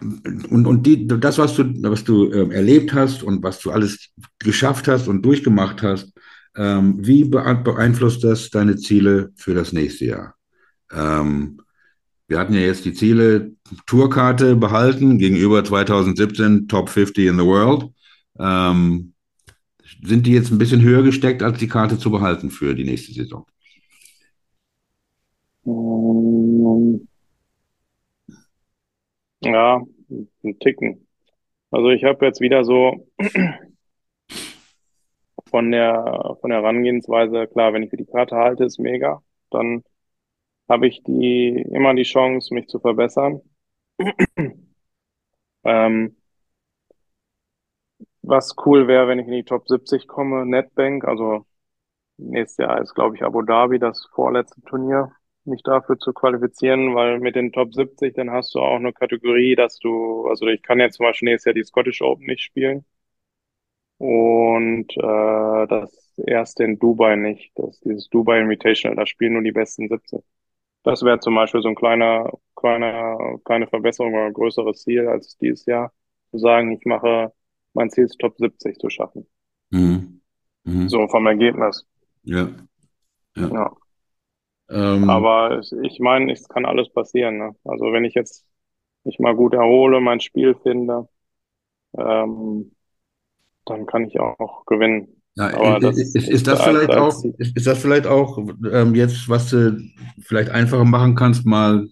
und 0.00 0.66
und 0.66 0.82
die, 0.86 1.06
das, 1.06 1.38
was 1.38 1.54
du, 1.54 1.64
was 1.82 2.04
du 2.04 2.32
ähm, 2.32 2.50
erlebt 2.50 2.92
hast 2.94 3.22
und 3.22 3.42
was 3.42 3.60
du 3.60 3.70
alles 3.70 4.10
geschafft 4.38 4.88
hast 4.88 5.08
und 5.08 5.22
durchgemacht 5.22 5.82
hast, 5.82 6.12
ähm, 6.56 6.96
wie 7.00 7.24
bee- 7.24 7.54
beeinflusst 7.62 8.24
das 8.24 8.50
deine 8.50 8.76
Ziele 8.76 9.32
für 9.36 9.54
das 9.54 9.72
nächste 9.72 10.06
Jahr? 10.06 10.34
Ähm, 10.92 11.60
wir 12.28 12.38
hatten 12.38 12.54
ja 12.54 12.60
jetzt 12.60 12.84
die 12.84 12.94
Ziele, 12.94 13.52
Tourkarte 13.86 14.56
behalten 14.56 15.18
gegenüber 15.18 15.64
2017 15.64 16.68
Top 16.68 16.88
50 16.90 17.26
in 17.28 17.38
the 17.38 17.44
World. 17.44 17.90
Ähm, 18.38 19.14
sind 20.04 20.26
die 20.26 20.32
jetzt 20.32 20.52
ein 20.52 20.58
bisschen 20.58 20.82
höher 20.82 21.02
gesteckt, 21.02 21.42
als 21.42 21.58
die 21.58 21.68
Karte 21.68 21.98
zu 21.98 22.10
behalten 22.10 22.50
für 22.50 22.74
die 22.74 22.84
nächste 22.84 23.12
Saison? 23.12 23.46
Ja, 29.40 29.82
ein 30.44 30.58
Ticken. 30.60 31.06
Also 31.70 31.90
ich 31.90 32.04
habe 32.04 32.26
jetzt 32.26 32.40
wieder 32.40 32.64
so 32.64 33.08
von 35.50 35.70
der 35.70 36.36
von 36.40 36.50
der 36.50 36.60
Herangehensweise, 36.60 37.46
klar, 37.48 37.72
wenn 37.72 37.82
ich 37.82 37.90
für 37.90 37.96
die 37.96 38.06
Karte 38.06 38.36
halte, 38.36 38.64
ist 38.64 38.78
mega. 38.78 39.22
Dann 39.50 39.84
habe 40.68 40.88
ich 40.88 41.02
die 41.04 41.48
immer 41.72 41.94
die 41.94 42.04
Chance, 42.04 42.54
mich 42.54 42.68
zu 42.68 42.80
verbessern. 42.80 43.42
Ähm, 45.64 46.16
was 48.22 48.54
cool 48.64 48.88
wäre, 48.88 49.06
wenn 49.08 49.18
ich 49.20 49.26
in 49.26 49.32
die 49.32 49.44
Top 49.44 49.68
70 49.68 50.08
komme, 50.08 50.44
Netbank, 50.46 51.04
also 51.04 51.46
nächstes 52.18 52.58
Jahr 52.58 52.80
ist, 52.82 52.94
glaube 52.94 53.16
ich, 53.16 53.24
Abu 53.24 53.42
Dhabi 53.42 53.78
das 53.78 54.06
vorletzte 54.14 54.62
Turnier, 54.62 55.12
mich 55.46 55.62
dafür 55.62 55.98
zu 55.98 56.12
qualifizieren, 56.12 56.94
weil 56.94 57.20
mit 57.20 57.36
den 57.36 57.52
Top 57.52 57.74
70, 57.74 58.14
dann 58.14 58.30
hast 58.30 58.54
du 58.54 58.60
auch 58.60 58.76
eine 58.76 58.92
Kategorie, 58.92 59.56
dass 59.56 59.78
du, 59.78 60.26
also 60.28 60.46
ich 60.46 60.62
kann 60.62 60.80
jetzt 60.80 60.96
zum 60.96 61.06
Beispiel 61.06 61.28
nächstes 61.30 61.46
Jahr 61.46 61.54
die 61.54 61.64
Scottish 61.64 62.02
Open 62.02 62.26
nicht 62.26 62.42
spielen 62.42 62.84
und 63.98 64.90
äh, 64.96 65.66
das 65.66 66.12
erste 66.26 66.64
in 66.64 66.78
Dubai 66.78 67.16
nicht, 67.16 67.52
das 67.56 67.80
dieses 67.80 68.08
Dubai 68.08 68.40
Invitational, 68.40 68.96
da 68.96 69.06
spielen 69.06 69.34
nur 69.34 69.42
die 69.42 69.52
besten 69.52 69.88
70. 69.88 70.20
Das 70.82 71.02
wäre 71.02 71.18
zum 71.20 71.34
Beispiel 71.34 71.62
so 71.62 71.68
ein 71.68 71.74
kleiner, 71.74 72.30
kleiner, 72.56 73.38
kleine 73.44 73.66
Verbesserung 73.66 74.14
oder 74.14 74.26
ein 74.26 74.32
größeres 74.32 74.82
Ziel 74.82 75.08
als 75.08 75.36
dieses 75.38 75.64
Jahr, 75.66 75.92
zu 76.30 76.38
sagen, 76.38 76.72
ich 76.72 76.84
mache 76.84 77.32
mein 77.74 77.90
Ziel 77.90 78.04
ist 78.04 78.18
Top 78.18 78.36
70 78.38 78.78
zu 78.78 78.88
schaffen. 78.88 79.26
Mhm. 79.70 80.20
Mhm. 80.64 80.88
So 80.88 81.06
vom 81.08 81.26
Ergebnis. 81.26 81.86
Ja, 82.22 82.48
ja. 83.36 83.48
Ja. 83.48 83.76
Ähm, 84.74 85.10
Aber 85.10 85.60
ich 85.82 86.00
meine, 86.00 86.32
es 86.32 86.48
kann 86.48 86.64
alles 86.66 86.90
passieren. 86.92 87.38
Ne? 87.38 87.56
Also 87.64 87.92
wenn 87.92 88.04
ich 88.04 88.14
jetzt 88.14 88.46
mich 89.04 89.18
mal 89.18 89.34
gut 89.36 89.54
erhole, 89.54 90.00
mein 90.00 90.20
Spiel 90.20 90.54
finde, 90.62 91.08
ähm, 91.98 92.72
dann 93.66 93.86
kann 93.86 94.04
ich 94.06 94.20
auch 94.20 94.66
gewinnen. 94.66 95.22
Ja, 95.36 95.48
Aber 95.52 95.80
das 95.80 95.98
ist, 95.98 96.14
ist 96.14 96.28
ist 96.28 96.46
das 96.46 96.62
vielleicht 96.62 96.90
auch, 96.90 97.24
ist, 97.38 97.56
ist 97.56 97.66
das 97.66 97.78
vielleicht 97.80 98.06
auch 98.06 98.38
ähm, 98.70 98.94
jetzt, 98.94 99.28
was 99.28 99.50
du 99.50 99.80
vielleicht 100.20 100.50
einfacher 100.50 100.84
machen 100.84 101.16
kannst, 101.16 101.44
mal 101.44 101.88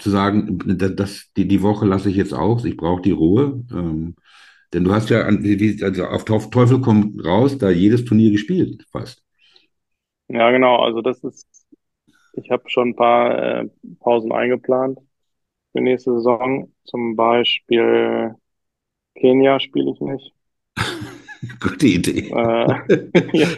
zu 0.00 0.10
sagen, 0.10 0.58
dass 0.96 1.26
die, 1.36 1.46
die 1.46 1.62
Woche 1.62 1.86
lasse 1.86 2.10
ich 2.10 2.16
jetzt 2.16 2.34
aus, 2.34 2.64
ich 2.64 2.76
brauche 2.76 3.02
die 3.02 3.12
Ruhe. 3.12 3.62
Ähm, 3.72 4.16
Denn 4.72 4.84
du 4.84 4.92
hast 4.92 5.10
ja 5.10 5.22
an, 5.26 5.44
also 5.82 6.06
auf 6.06 6.24
Teufel 6.50 6.80
kommt 6.80 7.24
raus, 7.24 7.58
da 7.58 7.70
jedes 7.70 8.04
Turnier 8.04 8.30
gespielt, 8.32 8.86
fast. 8.92 9.22
Ja, 10.28 10.50
genau. 10.50 10.76
Also 10.76 11.02
das 11.02 11.22
ist, 11.24 11.48
ich 12.34 12.50
habe 12.50 12.68
schon 12.68 12.90
ein 12.90 12.96
paar 12.96 13.62
äh, 13.62 13.68
Pausen 14.00 14.32
eingeplant 14.32 14.98
für 15.72 15.80
nächste 15.80 16.12
Saison. 16.14 16.72
Zum 16.84 17.16
Beispiel 17.16 18.34
Kenia 19.14 19.60
spiele 19.60 19.92
ich 19.92 20.00
nicht. 20.00 20.34
Gute 21.60 21.86
Idee. 21.86 22.28
Äh, 22.28 22.30
ja, 23.32 23.48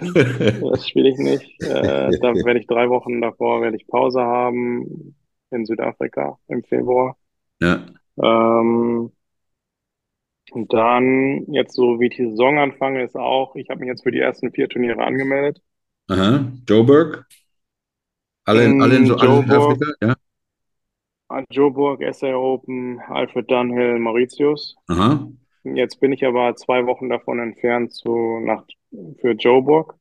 das 0.60 0.88
spiele 0.88 1.10
ich 1.10 1.18
nicht. 1.18 1.62
Äh, 1.62 2.10
da 2.20 2.34
werde 2.34 2.60
ich 2.60 2.66
drei 2.66 2.88
Wochen 2.88 3.20
davor 3.20 3.60
werde 3.60 3.76
ich 3.76 3.86
Pause 3.86 4.20
haben 4.20 5.16
in 5.50 5.66
Südafrika 5.66 6.38
im 6.48 6.62
Februar. 6.62 7.16
Ja. 7.60 7.86
Ähm, 8.22 9.12
und 10.52 10.72
dann 10.72 11.46
jetzt 11.50 11.74
so 11.74 11.98
wie 11.98 12.08
die 12.08 12.30
Saison 12.30 12.58
anfange 12.58 13.02
ist 13.02 13.16
auch, 13.16 13.56
ich 13.56 13.70
habe 13.70 13.80
mich 13.80 13.88
jetzt 13.88 14.02
für 14.02 14.10
die 14.10 14.20
ersten 14.20 14.52
vier 14.52 14.68
Turniere 14.68 15.02
angemeldet. 15.02 15.62
Aha. 16.08 16.52
Joburg? 16.68 17.26
Alle, 18.44 18.64
in, 18.64 18.82
alle 18.82 18.96
in, 18.96 19.06
so, 19.06 19.14
in 19.14 19.50
Afrika, 19.50 19.86
ja? 20.02 20.14
Joburg, 21.50 22.02
SA 22.12 22.34
Open, 22.34 23.00
Alfred 23.00 23.50
Dunhill, 23.50 23.98
Mauritius. 23.98 24.76
Aha. 24.88 25.28
Jetzt 25.64 26.00
bin 26.00 26.12
ich 26.12 26.24
aber 26.26 26.54
zwei 26.56 26.86
Wochen 26.86 27.08
davon 27.08 27.38
entfernt 27.38 27.92
zu, 27.92 28.40
nach, 28.40 28.64
für 29.20 29.32
Joburg. 29.32 29.94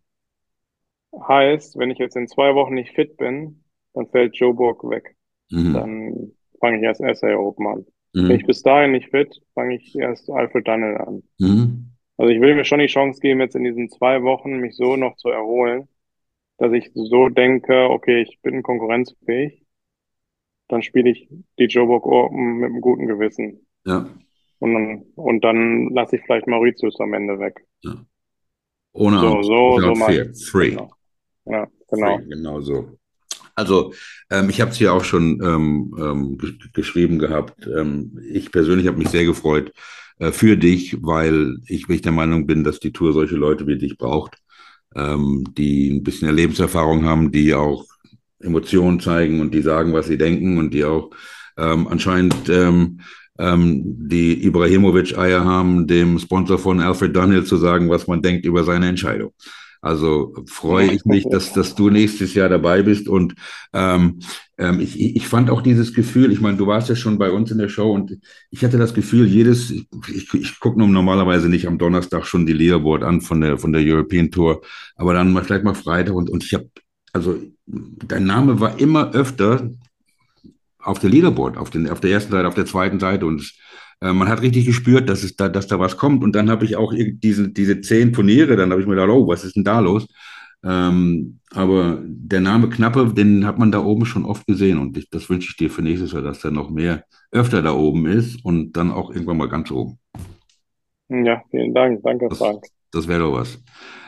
Heißt, 1.28 1.78
wenn 1.78 1.92
ich 1.92 2.00
jetzt 2.00 2.16
in 2.16 2.28
zwei 2.28 2.56
Wochen 2.56 2.74
nicht 2.74 2.96
fit 2.96 3.18
bin, 3.18 3.64
dann 3.94 4.08
fällt 4.08 4.36
Joburg 4.38 4.84
weg. 4.90 5.16
Mhm. 5.52 5.74
Dann 5.74 6.32
fange 6.60 6.78
ich 6.78 6.84
erst 6.84 7.02
SA 7.20 7.36
Open 7.36 7.68
an. 7.68 7.86
Mhm. 8.14 8.30
Wenn 8.30 8.40
ich 8.40 8.46
bis 8.46 8.64
dahin 8.64 8.92
nicht 8.92 9.10
fit, 9.12 9.42
fange 9.54 9.76
ich 9.76 9.96
erst 9.96 10.30
Alfred 10.30 10.68
Dunhill 10.68 10.98
an. 10.98 11.24
Mhm. 11.40 11.92
Also 12.18 12.32
ich 12.32 12.42
will 12.42 12.56
mir 12.56 12.66
schon 12.66 12.80
die 12.80 12.88
Chance 12.88 13.20
geben, 13.20 13.40
jetzt 13.40 13.56
in 13.56 13.64
diesen 13.64 13.90
zwei 13.90 14.24
Wochen 14.24 14.58
mich 14.58 14.76
so 14.76 14.96
noch 14.96 15.16
zu 15.18 15.30
erholen, 15.30 15.88
dass 16.62 16.74
ich 16.74 16.92
so 16.94 17.28
denke, 17.30 17.90
okay, 17.90 18.22
ich 18.22 18.40
bin 18.44 18.62
konkurrenzfähig. 18.62 19.66
Dann 20.68 20.84
spiele 20.84 21.10
ich 21.10 21.28
die 21.58 21.66
Joburg 21.66 22.06
Open 22.06 22.58
mit 22.58 22.70
einem 22.70 22.82
guten 22.82 23.08
Gewissen. 23.08 23.66
Ja. 23.84 24.08
Und 24.60 24.74
dann, 24.76 25.02
und 25.16 25.44
dann 25.44 25.90
lasse 25.90 26.18
ich 26.18 26.22
vielleicht 26.24 26.46
Mauritius 26.46 27.00
am 27.00 27.14
Ende 27.14 27.40
weg. 27.40 27.66
ja. 27.82 27.96
Ohne 28.94 29.20
So, 29.22 29.42
so, 29.42 29.80
so 29.80 29.94
mal. 29.96 30.12
fear. 30.14 30.28
Free. 30.36 30.70
Genau. 30.72 30.92
Ja, 31.46 31.68
genau. 31.90 32.18
Free, 32.18 32.26
genau 32.28 32.62
so. 32.62 32.98
Also, 33.56 33.94
ähm, 34.30 34.50
ich 34.52 34.62
habe 34.62 34.70
es 34.72 34.78
hier 34.78 34.94
auch 34.94 35.04
schon 35.04 35.42
ähm, 35.44 35.96
ähm, 35.98 36.38
gesch 36.38 36.72
geschrieben 36.74 37.18
gehabt. 37.18 37.68
Ähm, 37.68 38.20
ich 38.30 38.52
persönlich 38.52 38.88
habe 38.88 38.98
mich 38.98 39.10
sehr 39.10 39.26
gefreut 39.26 39.72
äh, 40.20 40.32
für 40.32 40.58
dich, 40.58 41.02
weil 41.02 41.58
ich 41.66 41.84
wirklich 41.84 42.02
der 42.02 42.12
Meinung 42.12 42.46
bin, 42.46 42.64
dass 42.64 42.80
die 42.80 42.92
Tour 42.92 43.14
solche 43.14 43.36
Leute 43.36 43.66
wie 43.66 43.78
dich 43.80 43.98
braucht, 43.98 44.41
ähm, 44.96 45.44
die 45.58 45.92
ein 45.92 46.04
bisschen 46.04 46.34
Lebenserfahrung 46.36 47.06
haben, 47.06 47.32
die 47.32 47.54
auch 47.54 47.86
Emotionen 48.40 49.00
zeigen 49.00 49.40
und 49.40 49.54
die 49.54 49.62
sagen, 49.62 49.94
was 49.94 50.08
sie 50.08 50.18
denken 50.18 50.58
und 50.58 50.74
die 50.74 50.84
auch 50.84 51.12
ähm, 51.58 51.88
anscheinend 51.88 52.50
ähm, 52.50 53.02
ähm, 53.38 53.82
die 54.08 54.46
Ibrahimovic-Eier 54.46 55.44
haben, 55.44 55.88
dem 55.88 56.20
Sponsor 56.20 56.58
von 56.58 56.80
Alfred 56.80 57.16
Dunhill 57.16 57.44
zu 57.46 57.58
sagen, 57.58 57.90
was 57.90 58.08
man 58.08 58.22
denkt 58.22 58.46
über 58.46 58.64
seine 58.64 58.88
Entscheidung. 58.88 59.34
Also 59.82 60.36
freue 60.46 60.92
ich 60.92 61.06
mich, 61.06 61.26
dass, 61.30 61.54
dass 61.54 61.74
du 61.74 61.90
nächstes 61.90 62.36
Jahr 62.36 62.50
dabei 62.50 62.84
bist. 62.84 63.08
Und 63.08 63.34
ähm, 63.74 64.20
ähm, 64.20 64.20
ich, 64.80 65.00
ich 65.00 65.28
fand 65.28 65.50
auch 65.50 65.62
dieses 65.62 65.94
Gefühl, 65.94 66.32
ich 66.32 66.42
meine, 66.42 66.58
du 66.58 66.68
warst 66.68 66.90
ja 66.90 66.96
schon 66.96 67.18
bei 67.18 67.32
uns 67.32 67.52
in 67.52 67.58
der 67.58 67.70
Show 67.70 67.92
und 67.92 68.18
ich 68.50 68.64
hatte 68.64 68.78
das 68.78 68.94
Gefühl, 68.94 69.26
jedes, 69.26 69.72
ich, 69.72 70.34
ich 70.34 70.60
gucke 70.60 70.80
normalerweise 70.80 71.50
nicht 71.50 71.68
am 71.68 71.78
Donnerstag 71.78 72.26
schon 72.26 72.46
die 72.46 72.54
Leaderboard 72.54 73.04
an 73.04 73.22
von 73.22 73.42
der, 73.42 73.58
von 73.58 73.74
der 73.74 73.82
European 73.84 74.30
Tour, 74.30 74.62
aber 74.96 75.14
dann 75.14 75.34
mal 75.34 75.44
vielleicht 75.44 75.64
mal 75.64 75.74
Freitag 75.74 76.14
und, 76.14 76.30
und 76.30 76.44
ich 76.44 76.54
habe, 76.54 76.70
also 77.14 77.38
dein 77.66 78.26
Name 78.26 78.60
war 78.60 78.80
immer 78.80 79.14
öfter 79.14 79.70
auf 80.80 81.00
der 81.00 81.10
Leaderboard, 81.10 81.58
auf, 81.58 81.70
den, 81.70 81.90
auf 81.90 82.00
der 82.00 82.12
ersten 82.12 82.32
Seite, 82.32 82.48
auf 82.48 82.56
der 82.56 82.66
zweiten 82.66 83.00
Seite 83.00 83.26
und 83.26 83.54
äh, 84.02 84.14
man 84.14 84.28
hat 84.28 84.42
richtig 84.42 84.66
gespürt, 84.66 85.10
dass, 85.10 85.24
es 85.24 85.36
da, 85.36 85.48
dass 85.48 85.68
da 85.68 85.80
was 85.80 85.98
kommt. 85.98 86.24
Und 86.24 86.34
dann 86.36 86.50
habe 86.50 86.66
ich 86.66 86.76
auch 86.76 86.94
diese, 86.96 87.50
diese 87.50 87.82
zehn 87.82 88.14
Turniere, 88.14 88.56
dann 88.56 88.72
habe 88.72 88.82
ich 88.82 88.88
mir 88.88 88.96
gedacht, 88.96 89.10
oh, 89.10 89.28
was 89.28 89.44
ist 89.44 89.56
denn 89.56 89.64
da 89.64 89.80
los? 89.80 90.08
Ähm, 90.64 91.40
aber 91.52 92.02
der 92.06 92.42
Name 92.42 92.70
Knappe, 92.70 93.14
den 93.14 93.46
hat 93.46 93.58
man 93.58 93.72
da 93.72 93.80
oben 93.84 94.06
schon 94.06 94.26
oft 94.26 94.46
gesehen 94.48 94.78
und 94.78 94.98
ich, 94.98 95.10
das 95.10 95.30
wünsche 95.30 95.50
ich 95.50 95.58
dir 95.58 95.70
für 95.72 95.82
nächstes 95.82 96.12
Jahr, 96.12 96.22
dass 96.22 96.42
der 96.42 96.52
noch 96.52 96.70
mehr 96.70 97.04
öfter 97.32 97.62
da 97.62 97.74
oben 97.74 98.06
ist 98.06 98.44
und 98.46 98.74
dann 98.74 98.92
auch 98.92 99.10
irgendwann 99.12 99.38
mal 99.38 99.50
ganz 99.50 99.72
oben. 99.72 99.98
Ja, 101.10 101.44
vielen 101.52 101.74
Dank. 101.76 102.02
Danke, 102.04 102.30
Das, 102.30 102.40
Frank. 102.40 102.64
das 102.92 103.08
wäre 103.08 103.22
doch 103.22 103.34
was. 103.34 103.60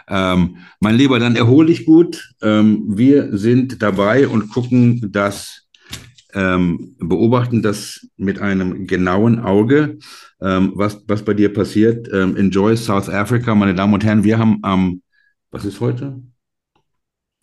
Ähm, 0.08 0.58
mein 0.80 0.96
Lieber, 0.96 1.20
dann 1.20 1.36
erhol 1.36 1.66
dich 1.68 1.86
gut. 1.86 2.34
Ähm, 2.42 2.84
wir 2.88 3.38
sind 3.38 3.82
dabei 3.82 4.28
und 4.28 4.50
gucken, 4.50 5.12
dass 5.12 5.68
ähm, 6.34 6.96
beobachten 7.00 7.62
das 7.62 8.08
mit 8.18 8.40
einem 8.40 8.88
genauen 8.88 9.40
Auge, 9.40 10.00
ähm, 10.42 10.74
was, 10.76 11.04
was 11.08 11.24
bei 11.24 11.34
dir 11.34 11.54
passiert. 11.54 12.10
Ähm, 12.12 12.36
enjoy 12.38 12.76
South 12.76 13.10
Africa, 13.10 13.56
meine 13.56 13.76
Damen 13.76 13.94
und 13.94 14.04
Herren. 14.04 14.24
Wir 14.24 14.40
haben 14.40 14.60
am, 14.64 15.02
was 15.52 15.66
ist 15.66 15.80
heute? 15.80 16.22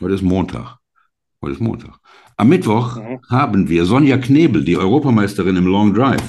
Heute 0.00 0.14
ist 0.14 0.22
Montag. 0.22 0.78
Heute 1.42 1.52
ist 1.54 1.60
Montag. 1.60 1.94
Am 2.36 2.48
Mittwoch 2.48 2.96
Mhm. 2.96 3.20
haben 3.30 3.68
wir 3.68 3.84
Sonja 3.84 4.18
Knebel, 4.18 4.64
die 4.64 4.76
Europameisterin 4.76 5.56
im 5.56 5.66
Long 5.66 5.92
Drive. 5.94 6.22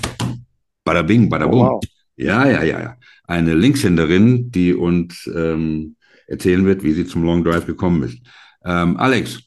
Bada 0.83 1.01
bing, 1.01 1.29
bada 1.29 1.45
Oh, 1.47 1.49
boom. 1.51 1.59
wow. 1.67 1.83
Ja, 2.17 2.45
ja, 2.47 2.63
ja, 2.63 2.79
ja. 2.81 2.95
Eine 3.27 3.53
Linkshänderin, 3.53 4.51
die 4.51 4.73
uns 4.73 5.29
ähm, 5.33 5.95
erzählen 6.27 6.65
wird, 6.65 6.83
wie 6.83 6.91
sie 6.91 7.05
zum 7.05 7.23
Long 7.23 7.43
Drive 7.43 7.65
gekommen 7.65 8.03
ist. 8.03 8.19
Ähm, 8.65 8.97
Alex, 8.97 9.39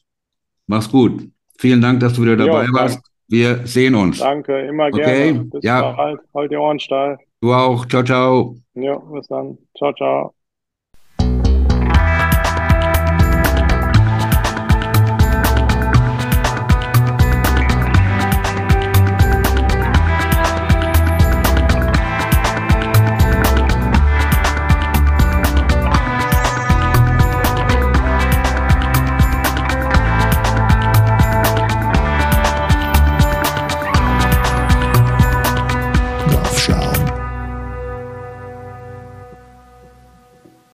mach's 0.67 0.89
gut. 0.89 1.29
Vielen 1.57 1.81
Dank, 1.81 1.99
dass 1.99 2.13
du 2.13 2.23
wieder 2.23 2.33
Jo, 2.37 2.45
dabei 2.47 2.63
danke. 2.65 2.73
warst. 2.79 2.99
Wir 3.27 3.65
sehen 3.65 3.95
uns. 3.95 4.19
Danke, 4.19 4.59
immer 4.67 4.87
Okay, 4.87 5.33
gerne. 5.33 5.45
Bis 5.45 5.63
ja. 5.63 5.91
bald. 5.93 6.19
Halt 6.33 6.51
die 6.51 6.57
Ohren 6.57 6.79
steil. 6.79 7.17
Du 7.41 7.53
auch. 7.53 7.85
Ciao, 7.87 8.03
ciao. 8.03 8.55
Ja, 8.75 8.97
bis 8.97 9.27
dann. 9.27 9.57
Ciao, 9.77 9.93
ciao. 9.93 10.34